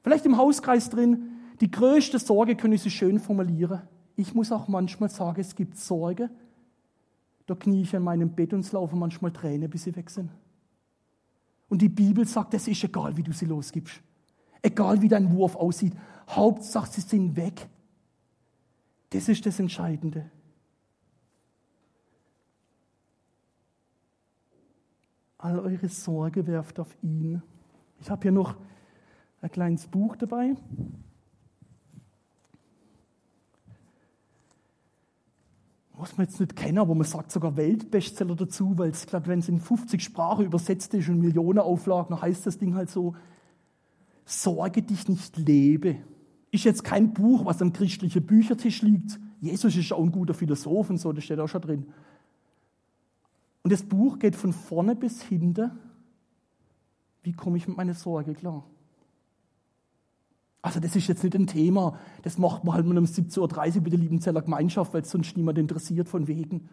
Vielleicht 0.02 0.26
im 0.26 0.38
Hauskreis 0.38 0.90
drin, 0.90 1.30
die 1.62 1.70
größte 1.70 2.18
Sorge 2.18 2.56
können 2.56 2.78
sie 2.80 2.90
schön 2.90 3.20
formulieren. 3.20 3.84
Ich 4.16 4.34
muss 4.34 4.52
auch 4.52 4.68
manchmal 4.68 5.10
sagen, 5.10 5.40
es 5.40 5.56
gibt 5.56 5.78
Sorge, 5.78 6.32
da 7.46 7.56
knie 7.56 7.82
ich 7.82 7.96
an 7.96 8.04
meinem 8.04 8.34
Bett 8.34 8.54
und 8.54 8.62
es 8.62 8.72
laufen 8.72 9.00
manchmal 9.00 9.32
Tränen, 9.32 9.70
bis 9.70 9.84
sie 9.84 9.96
weg 9.96 10.10
sind. 10.10 10.32
Und 11.70 11.82
die 11.82 11.90
Bibel 11.90 12.26
sagt, 12.26 12.54
es 12.54 12.68
ist 12.68 12.84
egal, 12.84 13.18
wie 13.18 13.24
du 13.24 13.34
sie 13.34 13.46
losgibst. 13.46 14.02
Egal, 14.62 15.02
wie 15.02 15.08
dein 15.08 15.32
Wurf 15.32 15.56
aussieht. 15.56 15.94
Hauptsache, 16.30 16.90
sie 16.92 17.02
sind 17.02 17.36
weg. 17.36 17.68
Das 19.10 19.28
ist 19.28 19.46
das 19.46 19.60
Entscheidende. 19.60 20.30
All 25.38 25.60
eure 25.60 25.90
Sorge 25.90 26.48
werft 26.48 26.80
auf 26.80 26.96
ihn. 27.02 27.42
Ich 28.00 28.10
habe 28.10 28.22
hier 28.22 28.32
noch 28.32 28.56
ein 29.42 29.52
kleines 29.52 29.88
Buch 29.88 30.16
dabei. 30.16 30.56
Muss 35.98 36.18
man 36.18 36.26
jetzt 36.26 36.40
nicht 36.40 36.56
kennen, 36.56 36.80
aber 36.80 36.96
man 36.96 37.06
sagt 37.06 37.32
sogar 37.32 37.56
Weltbestseller 37.56 38.36
dazu, 38.36 38.78
weil 38.78 38.90
es, 38.90 39.06
glaube 39.06 39.28
wenn 39.28 39.40
es 39.40 39.50
in 39.50 39.60
50 39.60 40.02
Sprachen 40.02 40.46
übersetzt 40.46 40.94
ist 40.94 41.08
und 41.10 41.20
Millionen 41.20 41.60
Auflagen, 41.60 42.20
heißt 42.20 42.46
das 42.46 42.58
Ding 42.58 42.74
halt 42.76 42.90
so, 42.90 43.16
Sorge 44.26 44.82
dich 44.82 45.08
nicht 45.08 45.38
lebe. 45.38 45.98
Ist 46.52 46.64
jetzt 46.64 46.84
kein 46.84 47.14
Buch, 47.14 47.46
was 47.46 47.62
am 47.62 47.74
christlichen 47.74 48.26
Büchertisch 48.26 48.82
liegt. 48.82 49.20
Jesus 49.42 49.76
ist 49.76 49.92
auch 49.92 50.04
ein 50.04 50.12
guter 50.12 50.34
Philosoph 50.34 50.90
und 50.90 50.98
so, 50.98 51.12
das 51.12 51.24
steht 51.24 51.40
auch 51.40 51.48
schon 51.48 51.62
drin. 51.62 51.86
Und 53.64 53.72
das 53.72 53.84
Buch 53.84 54.20
geht 54.20 54.36
von 54.36 54.54
vorne 54.54 54.96
bis 54.96 55.22
hinten. 55.22 55.72
Wie 57.24 57.34
komme 57.34 57.58
ich 57.58 57.68
mit 57.68 57.78
meiner 57.78 57.94
Sorge 57.94 58.34
klar? 58.34 58.66
Also 60.64 60.80
das 60.80 60.96
ist 60.96 61.08
jetzt 61.08 61.24
nicht 61.24 61.36
ein 61.36 61.46
Thema, 61.46 62.00
das 62.22 62.38
macht 62.38 62.64
man 62.64 62.74
halt 62.74 62.86
mal 62.86 62.98
um 62.98 63.04
17.30 63.04 63.76
Uhr 63.76 63.82
bei 63.84 63.90
der 63.90 64.00
Liebenzeller 64.00 64.42
Gemeinschaft, 64.42 64.94
weil 64.94 65.02
es 65.02 65.12
sonst 65.12 65.36
niemand 65.36 65.58
interessiert 65.58 66.08
von 66.08 66.30
wegen. 66.30 66.70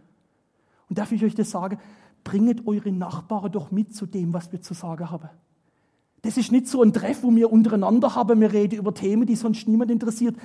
Und 0.88 0.96
darf 0.96 1.11
ich 1.11 1.24
euch 1.24 1.35
das 1.35 1.50
sagen? 1.50 1.76
Bringet 2.22 2.68
eure 2.68 2.92
Nachbarn 2.92 3.50
doch 3.50 3.72
mit 3.72 3.92
zu 3.92 4.07
dem, 4.07 4.33
was 4.33 4.53
wir 4.53 4.62
zu 4.62 4.74
sagen 4.74 5.11
haben. 5.11 5.29
Das 6.22 6.37
ist 6.37 6.53
nicht 6.53 6.68
so 6.68 6.83
ein 6.83 6.92
Treff, 6.92 7.24
wo 7.24 7.35
wir 7.35 7.50
untereinander 7.53 8.14
haben, 8.14 8.40
wir 8.40 8.53
reden 8.53 8.79
über 8.79 8.94
Themen, 8.94 9.26
die 9.26 9.35
sonst 9.35 9.66
niemand 9.66 9.90
interessiert. 9.90 10.37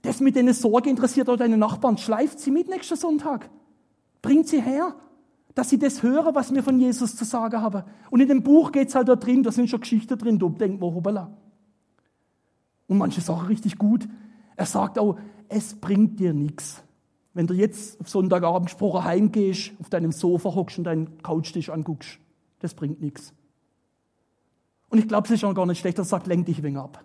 Das 0.00 0.20
mit 0.20 0.36
deiner 0.36 0.54
Sorge 0.54 0.88
interessiert 0.88 1.28
auch 1.28 1.36
deine 1.36 1.58
Nachbarn. 1.58 1.98
Schleift 1.98 2.40
sie 2.40 2.50
mit 2.50 2.70
nächsten 2.70 2.96
Sonntag. 2.96 3.50
Bringt 4.22 4.48
sie 4.48 4.62
her, 4.62 4.94
dass 5.54 5.68
sie 5.68 5.78
das 5.78 6.02
hören, 6.02 6.34
was 6.34 6.54
wir 6.54 6.62
von 6.62 6.80
Jesus 6.80 7.16
zu 7.16 7.26
sagen 7.26 7.60
haben. 7.60 7.84
Und 8.10 8.20
in 8.20 8.28
dem 8.28 8.42
Buch 8.42 8.72
geht 8.72 8.88
es 8.88 8.94
halt 8.94 9.08
da 9.08 9.16
drin, 9.16 9.42
da 9.42 9.52
sind 9.52 9.68
schon 9.68 9.80
Geschichten 9.80 10.16
drin, 10.16 10.38
da 10.38 10.48
denkt 10.48 10.80
man, 10.80 10.94
hoppala. 10.94 11.36
Und 12.86 12.98
manche 12.98 13.20
Sachen 13.20 13.46
richtig 13.46 13.78
gut. 13.78 14.08
Er 14.56 14.66
sagt 14.66 14.98
auch, 14.98 15.18
es 15.48 15.74
bringt 15.74 16.20
dir 16.20 16.32
nichts. 16.32 16.82
Wenn 17.32 17.46
du 17.46 17.54
jetzt 17.54 18.00
auf 18.00 18.08
Sonntagabend 18.08 18.66
gesprochen 18.66 19.04
heimgehst, 19.04 19.72
auf 19.80 19.88
deinem 19.90 20.12
Sofa 20.12 20.54
hockst 20.54 20.78
und 20.78 20.84
deinen 20.84 21.22
Couchtisch 21.22 21.70
anguckst, 21.70 22.18
das 22.60 22.74
bringt 22.74 23.00
nichts. 23.00 23.34
Und 24.88 24.98
ich 24.98 25.08
glaube, 25.08 25.26
es 25.26 25.32
ist 25.32 25.44
auch 25.44 25.54
gar 25.54 25.66
nicht 25.66 25.80
schlecht, 25.80 25.98
er 25.98 26.04
sagt, 26.04 26.28
lenk 26.28 26.46
dich 26.46 26.62
wegen 26.62 26.76
ab. 26.76 27.02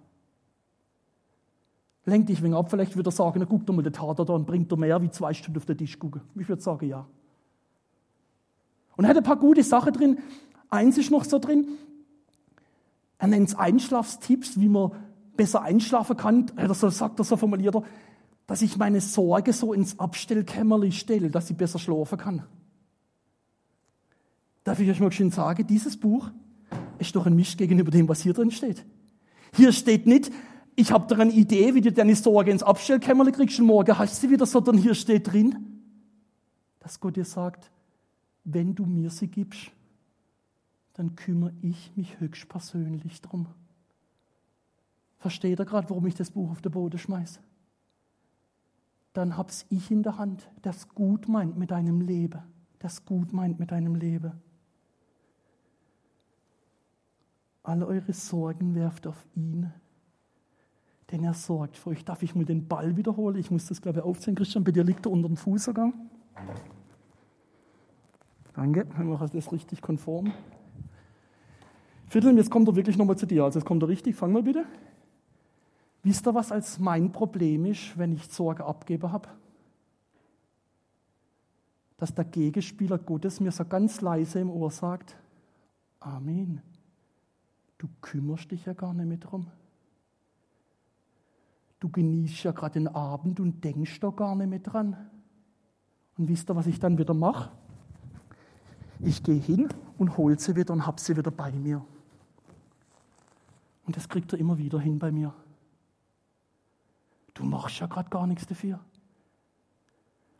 Lenk 2.05 2.27
dich 2.27 2.43
wegen 2.43 2.53
ab. 2.53 2.69
Vielleicht 2.69 2.95
würde 2.95 3.09
er 3.09 3.11
sagen, 3.11 3.39
na, 3.39 3.45
guck 3.45 3.65
doch 3.65 3.73
mal 3.73 3.81
den 3.81 3.93
Tater 3.93 4.25
da 4.25 4.33
und 4.33 4.45
bringt 4.45 4.71
dir 4.71 4.77
mehr 4.77 5.01
wie 5.01 5.09
zwei 5.09 5.33
Stunden 5.33 5.57
auf 5.57 5.65
den 5.65 5.77
Tisch 5.77 5.97
gucken. 5.97 6.21
Ich 6.35 6.47
würde 6.47 6.61
sagen, 6.61 6.87
ja. 6.87 7.07
Und 8.95 9.05
er 9.05 9.09
hat 9.09 9.17
ein 9.17 9.23
paar 9.23 9.37
gute 9.37 9.63
Sachen 9.63 9.93
drin. 9.93 10.19
Eins 10.69 10.97
ist 10.97 11.09
noch 11.09 11.23
so 11.23 11.39
drin. 11.39 11.67
Er 13.17 13.27
nennt 13.27 13.49
es 13.49 13.55
Einschlafstipps, 13.55 14.59
wie 14.59 14.69
man 14.69 14.91
besser 15.39 15.61
einschlafen 15.61 16.17
kann, 16.17 16.51
oder 16.61 16.73
so 16.73 16.89
sagt 16.89 17.17
er 17.17 17.23
so 17.23 17.37
formuliert 17.37 17.73
er, 17.73 17.83
dass 18.45 18.61
ich 18.61 18.75
meine 18.75 18.99
Sorge 18.99 19.53
so 19.53 19.71
ins 19.71 19.97
Abstellkämmerli 19.97 20.91
stelle, 20.91 21.29
dass 21.29 21.49
ich 21.49 21.55
besser 21.55 21.79
schlafen 21.79 22.17
kann. 22.17 22.43
Darf 24.65 24.81
ich 24.81 24.89
euch 24.89 24.99
mal 24.99 25.13
schön 25.13 25.31
sagen, 25.31 25.65
dieses 25.65 25.95
Buch 25.95 26.29
ist 26.97 27.15
doch 27.15 27.25
ein 27.25 27.37
Misch 27.37 27.55
gegenüber 27.55 27.89
dem, 27.89 28.09
was 28.09 28.21
hier 28.21 28.33
drin 28.33 28.51
steht. 28.51 28.85
Hier 29.55 29.71
steht 29.71 30.07
nicht, 30.07 30.29
ich 30.75 30.91
habe 30.91 31.07
da 31.07 31.21
eine 31.21 31.31
Idee, 31.31 31.73
wie 31.73 31.79
du 31.79 31.93
deine 31.93 32.17
Sorge 32.17 32.51
ins 32.51 32.61
Abstellkämmerli 32.61 33.31
kriegst 33.31 33.61
und 33.61 33.67
morgen 33.67 33.97
hast 33.97 34.17
du 34.17 34.27
sie 34.27 34.33
wieder, 34.33 34.45
sondern 34.45 34.77
hier 34.77 34.93
steht 34.93 35.31
drin, 35.31 35.55
dass 36.79 36.99
Gott 36.99 37.15
dir 37.15 37.23
sagt, 37.23 37.71
wenn 38.43 38.75
du 38.75 38.85
mir 38.85 39.09
sie 39.09 39.27
gibst, 39.27 39.71
dann 40.95 41.15
kümmere 41.15 41.53
ich 41.61 41.93
mich 41.95 42.19
höchstpersönlich 42.19 43.21
drum. 43.21 43.47
Versteht 45.19 45.59
ihr 45.59 45.65
gerade, 45.65 45.89
warum 45.89 46.05
ich 46.07 46.15
das 46.15 46.31
Buch 46.31 46.49
auf 46.49 46.61
den 46.61 46.71
Boden 46.71 46.97
schmeiße? 46.97 47.39
Dann 49.13 49.35
hab's 49.35 49.65
ich 49.69 49.91
in 49.91 50.01
der 50.01 50.17
Hand, 50.17 50.49
das 50.61 50.87
gut 50.89 51.27
meint 51.27 51.57
mit 51.57 51.71
deinem 51.71 52.01
Leben. 52.01 52.41
Das 52.79 53.05
gut 53.05 53.33
meint 53.33 53.59
mit 53.59 53.71
deinem 53.71 53.95
Leben. 53.95 54.31
Alle 57.63 57.85
eure 57.85 58.13
Sorgen 58.13 58.73
werft 58.73 59.05
auf 59.05 59.27
ihn, 59.35 59.71
denn 61.11 61.23
er 61.25 61.33
sorgt 61.33 61.75
für 61.75 61.89
euch. 61.89 62.05
Darf 62.05 62.23
ich 62.23 62.33
mal 62.33 62.45
den 62.45 62.67
Ball 62.67 62.95
wiederholen? 62.95 63.37
Ich 63.37 63.51
muss 63.51 63.65
das, 63.65 63.81
glaube 63.81 63.99
ich, 63.99 64.05
aufziehen. 64.05 64.35
Christian, 64.35 64.63
bei 64.63 64.71
dir 64.71 64.85
liegt 64.85 65.05
er 65.05 65.11
unter 65.11 65.27
dem 65.27 65.35
Fuß 65.35 65.65
sogar. 65.65 65.91
Danke, 68.53 68.87
wir 68.97 69.05
machen 69.05 69.29
das 69.33 69.51
richtig 69.51 69.81
konform. 69.81 70.31
Viertel, 72.07 72.35
jetzt 72.37 72.49
kommt 72.49 72.67
er 72.69 72.75
wirklich 72.75 72.97
nochmal 72.97 73.17
zu 73.17 73.25
dir. 73.25 73.43
Also 73.43 73.59
jetzt 73.59 73.67
kommt 73.67 73.83
er 73.83 73.89
richtig. 73.89 74.15
Fang 74.15 74.31
mal 74.31 74.41
bitte. 74.41 74.65
Wisst 76.09 76.25
ihr, 76.25 76.33
was 76.33 76.51
als 76.51 76.79
mein 76.79 77.11
Problem 77.11 77.65
ist, 77.65 77.95
wenn 77.95 78.13
ich 78.13 78.27
Sorge 78.29 78.65
abgebe 78.65 79.11
habe? 79.11 79.29
Dass 81.97 82.15
der 82.15 82.25
Gegenspieler 82.25 82.97
Gottes 82.97 83.39
mir 83.39 83.51
so 83.51 83.63
ganz 83.63 84.01
leise 84.01 84.39
im 84.39 84.49
Ohr 84.49 84.71
sagt, 84.71 85.15
Amen, 85.99 86.63
du 87.77 87.87
kümmerst 88.01 88.49
dich 88.49 88.65
ja 88.65 88.73
gar 88.73 88.95
nicht 88.95 89.05
mehr 89.05 89.19
drum. 89.19 89.51
Du 91.79 91.89
genießt 91.89 92.43
ja 92.43 92.53
gerade 92.53 92.79
den 92.79 92.87
Abend 92.87 93.39
und 93.39 93.63
denkst 93.63 93.99
doch 93.99 94.15
gar 94.15 94.35
nicht 94.35 94.49
mehr 94.49 94.57
dran. 94.57 94.97
Und 96.17 96.27
wisst 96.27 96.49
ihr, 96.49 96.55
was 96.55 96.65
ich 96.65 96.79
dann 96.79 96.97
wieder 96.97 97.13
mache? 97.13 97.51
Ich 99.01 99.21
gehe 99.21 99.39
hin 99.39 99.69
und 99.99 100.17
hole 100.17 100.39
sie 100.39 100.55
wieder 100.55 100.73
und 100.73 100.87
habe 100.87 100.99
sie 100.99 101.15
wieder 101.15 101.29
bei 101.29 101.51
mir. 101.51 101.85
Und 103.85 103.95
das 103.95 104.09
kriegt 104.09 104.33
er 104.33 104.39
immer 104.39 104.57
wieder 104.57 104.79
hin 104.79 104.97
bei 104.97 105.11
mir. 105.11 105.35
Du 107.39 107.45
machst 107.45 107.79
ja 107.79 107.87
gerade 107.87 108.09
gar 108.09 108.27
nichts 108.27 108.45
dafür. 108.47 108.81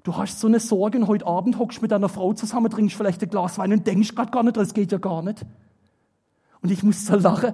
Du 0.03 0.17
hast 0.17 0.37
so 0.41 0.47
eine 0.47 0.59
Sorge 0.59 0.97
und 0.97 1.07
heute 1.07 1.25
Abend 1.25 1.57
hockst 1.57 1.81
mit 1.81 1.91
deiner 1.91 2.09
Frau 2.09 2.33
zusammen, 2.33 2.69
trinkst 2.69 2.97
vielleicht 2.97 3.23
ein 3.23 3.29
Glas 3.29 3.57
Wein 3.57 3.71
und 3.71 3.87
denkst 3.87 4.15
gerade 4.15 4.31
gar 4.31 4.43
nicht, 4.43 4.57
das 4.57 4.73
geht 4.73 4.91
ja 4.91 4.97
gar 4.97 5.23
nicht. 5.23 5.45
Und 6.61 6.71
ich 6.71 6.83
muss 6.83 7.05
so 7.05 7.15
lachen, 7.15 7.53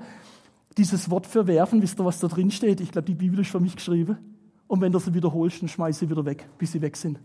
dieses 0.80 1.12
Wort 1.12 1.28
verwerfen, 1.28 1.80
wisst 1.84 2.00
ihr, 2.00 2.06
was 2.06 2.20
da 2.20 2.28
drin 2.28 2.50
steht? 2.50 2.82
Ich 2.82 2.92
glaube, 2.92 3.06
die 3.06 3.14
Bibel 3.14 3.40
ist 3.40 3.52
für 3.52 3.60
mich 3.60 3.76
geschrieben. 3.76 4.18
Und 4.66 4.82
wenn 4.82 4.92
du 4.92 4.98
sie 4.98 5.14
wiederholst, 5.14 5.62
dann 5.62 5.70
schmeiß 5.70 6.00
sie 6.00 6.10
wieder 6.10 6.26
weg, 6.26 6.50
bis 6.58 6.72
sie 6.72 6.82
weg 6.82 6.98
sind. 6.98 7.20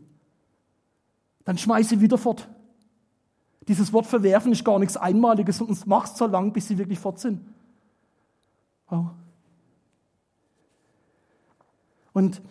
Dann 1.46 1.56
schmeiß 1.56 1.88
sie 1.88 2.02
wieder 2.02 2.18
fort. 2.18 2.50
Dieses 3.66 3.94
Wort 3.94 4.04
verwerfen 4.04 4.52
ist 4.52 4.62
gar 4.62 4.78
nichts 4.78 4.98
Einmaliges, 4.98 5.56
sondern 5.56 5.74
es 5.74 5.86
machst 5.86 6.18
so 6.18 6.26
lang, 6.26 6.52
bis 6.52 6.68
sie 6.68 6.76
wirklich 6.76 6.98
fort 6.98 7.18
sind. 7.18 7.40
Oh. 8.90 9.06
Und 12.12 12.42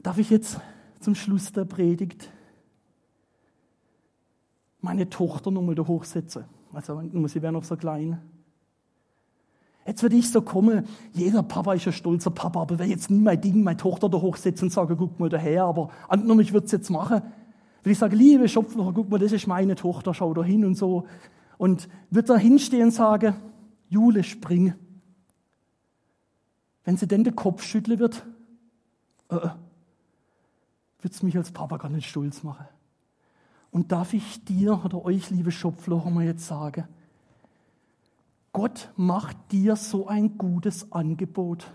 darf 0.00 0.18
ich 0.18 0.30
jetzt 0.30 0.60
zum 1.00 1.14
Schluss 1.14 1.52
der 1.52 1.64
Predigt 1.64 2.30
meine 4.80 5.08
Tochter 5.08 5.50
nochmal 5.50 5.74
da 5.74 5.86
hochsetzen? 5.86 6.44
Also, 6.72 7.00
sie 7.26 7.42
wäre 7.42 7.52
noch 7.52 7.64
so 7.64 7.76
klein. 7.76 8.20
Jetzt 9.86 10.02
würde 10.02 10.16
ich 10.16 10.30
so 10.30 10.42
kommen, 10.42 10.86
jeder 11.12 11.42
Papa 11.42 11.74
ist 11.74 11.86
ein 11.86 11.92
stolzer 11.92 12.30
Papa, 12.30 12.62
aber 12.62 12.78
wäre 12.78 12.88
jetzt 12.88 13.10
nie 13.10 13.18
mein 13.18 13.40
Ding, 13.40 13.64
meine 13.64 13.76
Tochter 13.76 14.08
da 14.08 14.20
hochsetzen 14.20 14.66
und 14.66 14.70
sagen, 14.70 14.96
guck 14.96 15.18
mal 15.18 15.28
daher, 15.28 15.64
aber 15.64 15.90
angenommen, 16.08 16.40
ich 16.40 16.52
würde 16.52 16.66
es 16.66 16.72
jetzt 16.72 16.88
machen. 16.88 17.22
Will 17.82 17.92
ich 17.92 17.98
sagen, 17.98 18.16
liebe 18.16 18.48
Schopflocher, 18.48 18.92
guck 18.92 19.10
mal, 19.10 19.18
das 19.18 19.32
ist 19.32 19.48
meine 19.48 19.74
Tochter, 19.74 20.14
schau 20.14 20.34
da 20.34 20.44
hin 20.44 20.64
und 20.64 20.76
so. 20.76 21.04
Und 21.58 21.88
würde 22.10 22.28
da 22.28 22.36
hinstehen 22.36 22.84
und 22.84 22.90
sagen, 22.92 23.34
Jule, 23.88 24.22
spring. 24.22 24.74
Wenn 26.84 26.96
sie 26.96 27.06
denn 27.06 27.24
den 27.24 27.36
Kopf 27.36 27.62
schütteln 27.62 27.98
wird, 27.98 28.26
äh, 29.28 29.36
äh 29.36 29.50
wird 31.00 31.14
es 31.14 31.22
mich 31.22 31.36
als 31.36 31.50
Papa 31.50 31.78
gar 31.78 31.88
nicht 31.88 32.08
stolz 32.08 32.44
machen. 32.44 32.66
Und 33.72 33.90
darf 33.90 34.12
ich 34.12 34.44
dir 34.44 34.84
oder 34.84 35.04
euch, 35.04 35.30
liebe 35.30 35.50
Schopflocher, 35.50 36.10
mal 36.10 36.24
jetzt 36.24 36.46
sagen, 36.46 36.86
Gott 38.52 38.92
macht 38.96 39.36
dir 39.50 39.74
so 39.76 40.06
ein 40.06 40.38
gutes 40.38 40.92
Angebot 40.92 41.72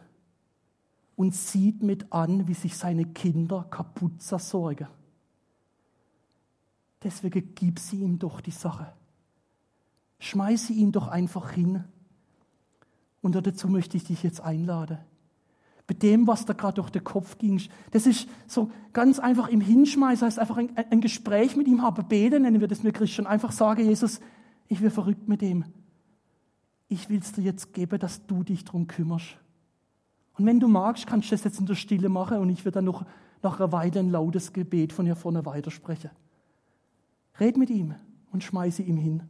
und 1.18 1.36
sieht 1.36 1.84
mit 1.84 2.14
an, 2.14 2.48
wie 2.48 2.54
sich 2.54 2.78
seine 2.78 3.06
Kinder 3.06 3.66
kaputt 3.70 4.22
zersorgen. 4.22 4.88
Deswegen 7.04 7.54
gib 7.54 7.80
sie 7.80 7.98
ihm 7.98 8.20
doch 8.20 8.40
die 8.40 8.52
Sache. 8.52 8.94
Schmeiße 10.20 10.72
ihn 10.72 10.92
doch 10.92 11.08
einfach 11.08 11.52
hin 11.52 11.84
und 13.36 13.46
dazu 13.46 13.68
möchte 13.68 13.98
ich 13.98 14.06
dich 14.06 14.24
jetzt 14.24 14.42
einladen. 14.42 15.00
Bei 15.86 15.94
dem, 15.94 16.28
was 16.28 16.46
da 16.46 16.54
gerade 16.54 16.76
durch 16.76 16.90
den 16.90 17.04
Kopf 17.04 17.38
ging, 17.38 17.62
das 17.92 18.08
ist 18.08 18.28
so 18.46 18.72
ganz 18.92 19.20
einfach 19.20 19.48
im 19.48 19.62
Hinschmeißen, 19.62 20.26
heißt 20.26 20.40
einfach 20.40 20.58
ein, 20.58 20.72
ein 20.76 21.02
Gespräch 21.02 21.56
mit 21.56 21.68
ihm 21.68 21.82
haben, 21.82 22.08
beten 22.08 22.44
nennen 22.44 22.60
wir 22.60 22.68
das 22.68 22.84
mit 22.84 22.96
Christen. 22.96 23.26
Einfach 23.26 23.54
sagen, 23.54 23.86
Jesus, 23.86 24.20
ich 24.68 24.82
will 24.82 24.90
verrückt 24.90 25.28
mit 25.28 25.42
dem. 25.42 25.66
Ich 26.90 27.10
will 27.10 27.20
es 27.20 27.32
dir 27.32 27.42
jetzt 27.42 27.74
geben, 27.74 28.00
dass 28.00 28.26
du 28.28 28.44
dich 28.44 28.66
darum 28.66 28.88
kümmerst. 28.88 29.38
Und 30.38 30.46
wenn 30.46 30.60
du 30.60 30.68
magst, 30.68 31.08
kannst 31.08 31.32
du 31.32 31.36
das 31.36 31.44
jetzt 31.44 31.60
in 31.60 31.66
der 31.66 31.76
Stille 31.76 32.10
machen 32.10 32.38
und 32.38 32.50
ich 32.50 32.64
werde 32.64 32.76
dann 32.76 32.86
noch 32.86 33.06
nach 33.42 33.60
einer 33.60 33.72
Weile 33.72 34.00
ein 34.00 34.12
lautes 34.12 34.54
Gebet 34.54 34.94
von 34.94 35.06
hier 35.06 35.16
vorne 35.16 35.46
weitersprechen. 35.46 36.12
Red 37.40 37.58
mit 37.58 37.70
ihm 37.70 37.96
und 38.32 38.44
schmeiße 38.44 38.84
ihm 38.84 38.98
hin. 38.98 39.24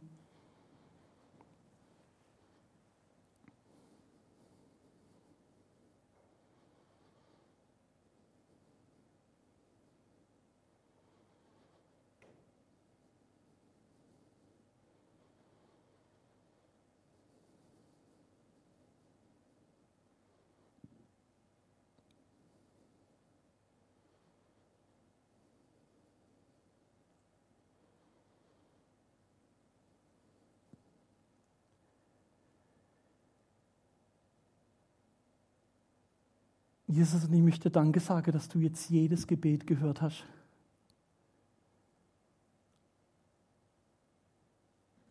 Jesus, 36.88 37.24
und 37.24 37.34
ich 37.34 37.42
möchte 37.42 37.70
Danke 37.70 38.00
sagen, 38.00 38.32
dass 38.32 38.48
du 38.48 38.60
jetzt 38.60 38.88
jedes 38.88 39.26
Gebet 39.26 39.66
gehört 39.66 40.00
hast. 40.00 40.24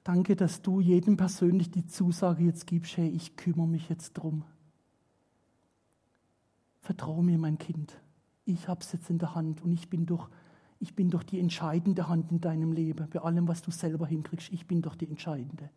Danke, 0.03 0.35
dass 0.35 0.63
du 0.63 0.79
jedem 0.79 1.17
persönlich 1.17 1.69
die 1.69 1.85
Zusage 1.85 2.43
jetzt 2.43 2.65
gibst, 2.65 2.97
hey, 2.97 3.09
ich 3.09 3.35
kümmere 3.35 3.67
mich 3.67 3.89
jetzt 3.89 4.13
drum. 4.13 4.43
Vertraue 6.81 7.23
mir, 7.23 7.37
mein 7.37 7.59
Kind. 7.59 8.01
Ich 8.45 8.67
habe 8.67 8.79
es 8.79 8.91
jetzt 8.93 9.09
in 9.11 9.19
der 9.19 9.35
Hand 9.35 9.61
und 9.61 9.71
ich 9.71 9.87
bin 9.87 10.07
doch, 10.07 10.29
ich 10.79 10.95
bin 10.95 11.11
doch 11.11 11.21
die 11.21 11.39
entscheidende 11.39 12.07
Hand 12.07 12.31
in 12.31 12.41
deinem 12.41 12.71
Leben. 12.71 13.07
Bei 13.09 13.19
allem, 13.19 13.47
was 13.47 13.61
du 13.61 13.69
selber 13.69 14.07
hinkriegst, 14.07 14.51
ich 14.51 14.65
bin 14.65 14.81
doch 14.81 14.95
die 14.95 15.09
entscheidende. 15.09 15.69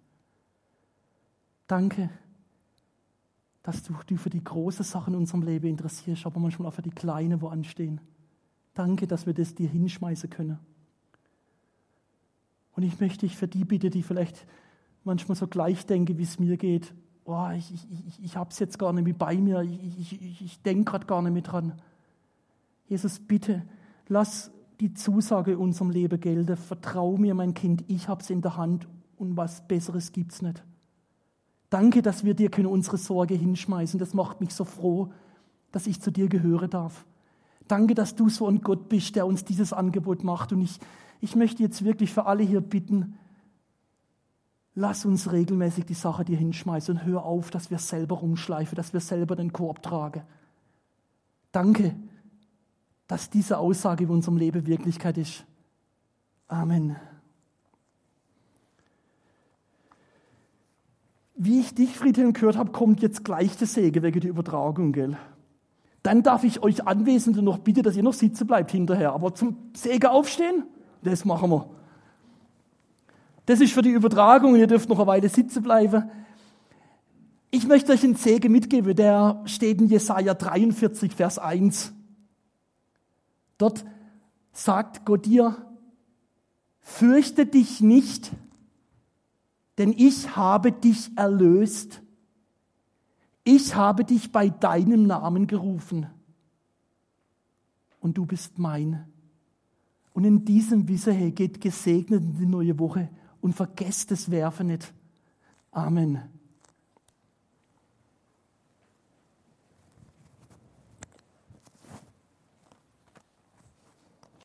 Danke, 1.67 2.09
dass 3.63 3.83
du 3.83 3.95
dich 4.09 4.19
für 4.19 4.31
die 4.31 4.43
großen 4.43 4.85
Sachen 4.85 5.15
in 5.15 5.21
unserem 5.21 5.43
Leben 5.43 5.67
interessierst, 5.67 6.27
aber 6.27 6.41
manchmal 6.41 6.69
auch 6.69 6.75
für 6.75 6.83
die 6.83 6.91
kleinen, 6.91 7.41
wo 7.41 7.49
anstehen. 7.49 8.01
Danke, 8.75 9.07
dass 9.07 9.27
wir 9.27 9.35
das 9.35 9.55
dir 9.55 9.69
hinschmeißen 9.69 10.31
können. 10.31 10.59
Und 12.75 12.85
ich 12.85 12.99
möchte 13.01 13.27
dich 13.27 13.37
für 13.37 13.49
die 13.49 13.65
bitten, 13.65 13.91
die 13.91 14.03
vielleicht 14.03 14.47
manchmal 15.05 15.37
so 15.37 15.47
gleich 15.47 15.85
denken, 15.87 16.17
wie 16.19 16.23
es 16.23 16.39
mir 16.39 16.57
geht. 16.57 16.95
Oh, 17.25 17.49
ich 17.55 17.73
ich, 17.75 17.87
ich, 18.07 18.25
ich 18.25 18.37
habe 18.37 18.51
es 18.51 18.59
jetzt 18.59 18.79
gar 18.79 18.93
nicht 18.93 19.05
mehr 19.05 19.15
bei 19.15 19.37
mir, 19.37 19.61
ich, 19.61 20.13
ich, 20.13 20.43
ich, 20.43 20.63
denke 20.63 20.93
gerade 20.93 21.07
gar 21.07 21.21
nicht 21.21 21.33
mehr 21.33 21.43
dran. 21.43 21.75
Jesus, 22.89 23.21
bitte, 23.21 23.63
lass 24.09 24.51
die 24.81 24.95
Zusage 24.95 25.53
in 25.53 25.59
unserem 25.59 25.91
Leben 25.91 26.19
gelten. 26.19 26.57
Vertrau 26.57 27.17
mir, 27.17 27.35
mein 27.35 27.55
Kind, 27.55 27.85
ich 27.89 28.09
habe 28.09 28.23
es 28.23 28.31
in 28.31 28.41
der 28.41 28.57
Hand 28.57 28.89
und 29.17 29.37
was 29.37 29.67
Besseres 29.69 30.13
gibt 30.13 30.33
es 30.33 30.43
nicht. 30.43 30.65
Danke, 31.71 32.03
dass 32.03 32.25
wir 32.25 32.35
dir 32.35 32.51
können 32.51 32.66
unsere 32.66 32.99
Sorge 32.99 33.35
hinschmeißen. 33.35 33.99
Das 33.99 34.12
macht 34.12 34.41
mich 34.41 34.53
so 34.53 34.64
froh, 34.64 35.12
dass 35.71 35.87
ich 35.87 36.01
zu 36.01 36.11
dir 36.11 36.29
gehören 36.29 36.68
darf. 36.68 37.07
Danke, 37.68 37.95
dass 37.95 38.16
du 38.16 38.29
so 38.29 38.49
ein 38.49 38.62
Gott 38.62 38.89
bist, 38.89 39.14
der 39.14 39.27
uns 39.27 39.45
dieses 39.45 39.73
Angebot 39.73 40.25
macht. 40.25 40.53
Und 40.53 40.61
ich, 40.61 40.81
ich 41.21 41.37
möchte 41.37 41.62
jetzt 41.62 41.85
wirklich 41.85 42.12
für 42.12 42.27
alle 42.27 42.43
hier 42.43 42.61
bitten, 42.61 43.16
lass 44.75 45.05
uns 45.05 45.31
regelmäßig 45.31 45.87
die 45.87 45.95
Sache 45.95 46.25
dir 46.25 46.37
hinschmeißen 46.37 46.97
und 46.97 47.05
hör 47.05 47.25
auf, 47.25 47.53
dass 47.53 47.71
wir 47.71 47.79
selber 47.79 48.16
rumschleifen, 48.16 48.75
dass 48.75 48.93
wir 48.93 49.01
selber 49.01 49.37
den 49.37 49.53
Korb 49.53 49.83
tragen. 49.83 50.23
Danke, 51.53 51.95
dass 53.07 53.31
diese 53.31 53.59
Aussage 53.59 54.05
in 54.05 54.11
unserem 54.11 54.37
Leben 54.37 54.66
Wirklichkeit 54.66 55.18
ist. 55.18 55.45
Amen. 56.49 56.97
Wie 61.43 61.61
ich 61.61 61.74
dich, 61.74 61.97
Friedhelm, 61.97 62.34
gehört 62.34 62.59
habe, 62.59 62.70
kommt 62.70 63.01
jetzt 63.01 63.24
gleich 63.24 63.57
der 63.57 63.66
Segen 63.66 64.03
wegen 64.03 64.20
der 64.20 64.28
Übertragung, 64.28 64.93
gell? 64.93 65.16
Dann 66.03 66.22
darf 66.22 66.45
ich 66.45 66.62
euch 66.62 66.86
Anwesenden 66.86 67.47
noch 67.47 67.59
bitten, 67.59 67.82
dass 67.82 67.97
ihr 67.97 68.03
noch 68.03 68.12
sitzen 68.12 68.47
bleibt 68.47 68.70
hinterher. 68.70 69.12
Aber 69.12 69.34
zum 69.34 69.57
Segen 69.74 70.07
aufstehen, 70.07 70.64
das 71.03 71.24
machen 71.24 71.51
wir. 71.51 71.70
Das 73.47 73.61
ist 73.62 73.72
für 73.72 73.80
die 73.80 73.91
Übertragung, 73.91 74.55
ihr 74.55 74.66
dürft 74.66 74.91
noch 74.91 74.99
eine 74.99 75.07
Weile 75.07 75.30
sitzen 75.30 75.62
bleiben. 75.62 76.11
Ich 77.51 77.66
möchte 77.66 77.93
euch 77.93 78.05
einen 78.05 78.16
Segen 78.16 78.53
mitgeben, 78.53 78.95
der 78.95 79.41
steht 79.47 79.80
in 79.80 79.88
Jesaja 79.88 80.34
43, 80.34 81.14
Vers 81.14 81.38
1. 81.38 81.95
Dort 83.57 83.86
sagt 84.53 85.07
Gott 85.07 85.24
dir, 85.24 85.57
fürchte 86.80 87.47
dich 87.47 87.80
nicht, 87.80 88.30
denn 89.81 89.95
ich 89.97 90.37
habe 90.37 90.72
dich 90.72 91.11
erlöst. 91.16 92.03
Ich 93.45 93.74
habe 93.74 94.05
dich 94.05 94.31
bei 94.31 94.51
deinem 94.51 95.07
Namen 95.07 95.47
gerufen. 95.47 96.07
Und 97.99 98.18
du 98.18 98.26
bist 98.26 98.59
mein. 98.59 99.07
Und 100.12 100.24
in 100.24 100.45
diesem 100.45 100.87
Wissen, 100.87 101.14
hey, 101.14 101.33
geht 101.33 101.62
gesegnet 101.62 102.22
in 102.22 102.37
die 102.37 102.45
neue 102.45 102.78
Woche 102.78 103.09
und 103.41 103.55
vergesst 103.55 104.11
das 104.11 104.31
Werfen 104.31 104.66
nicht. 104.66 104.93
Amen. 105.70 106.24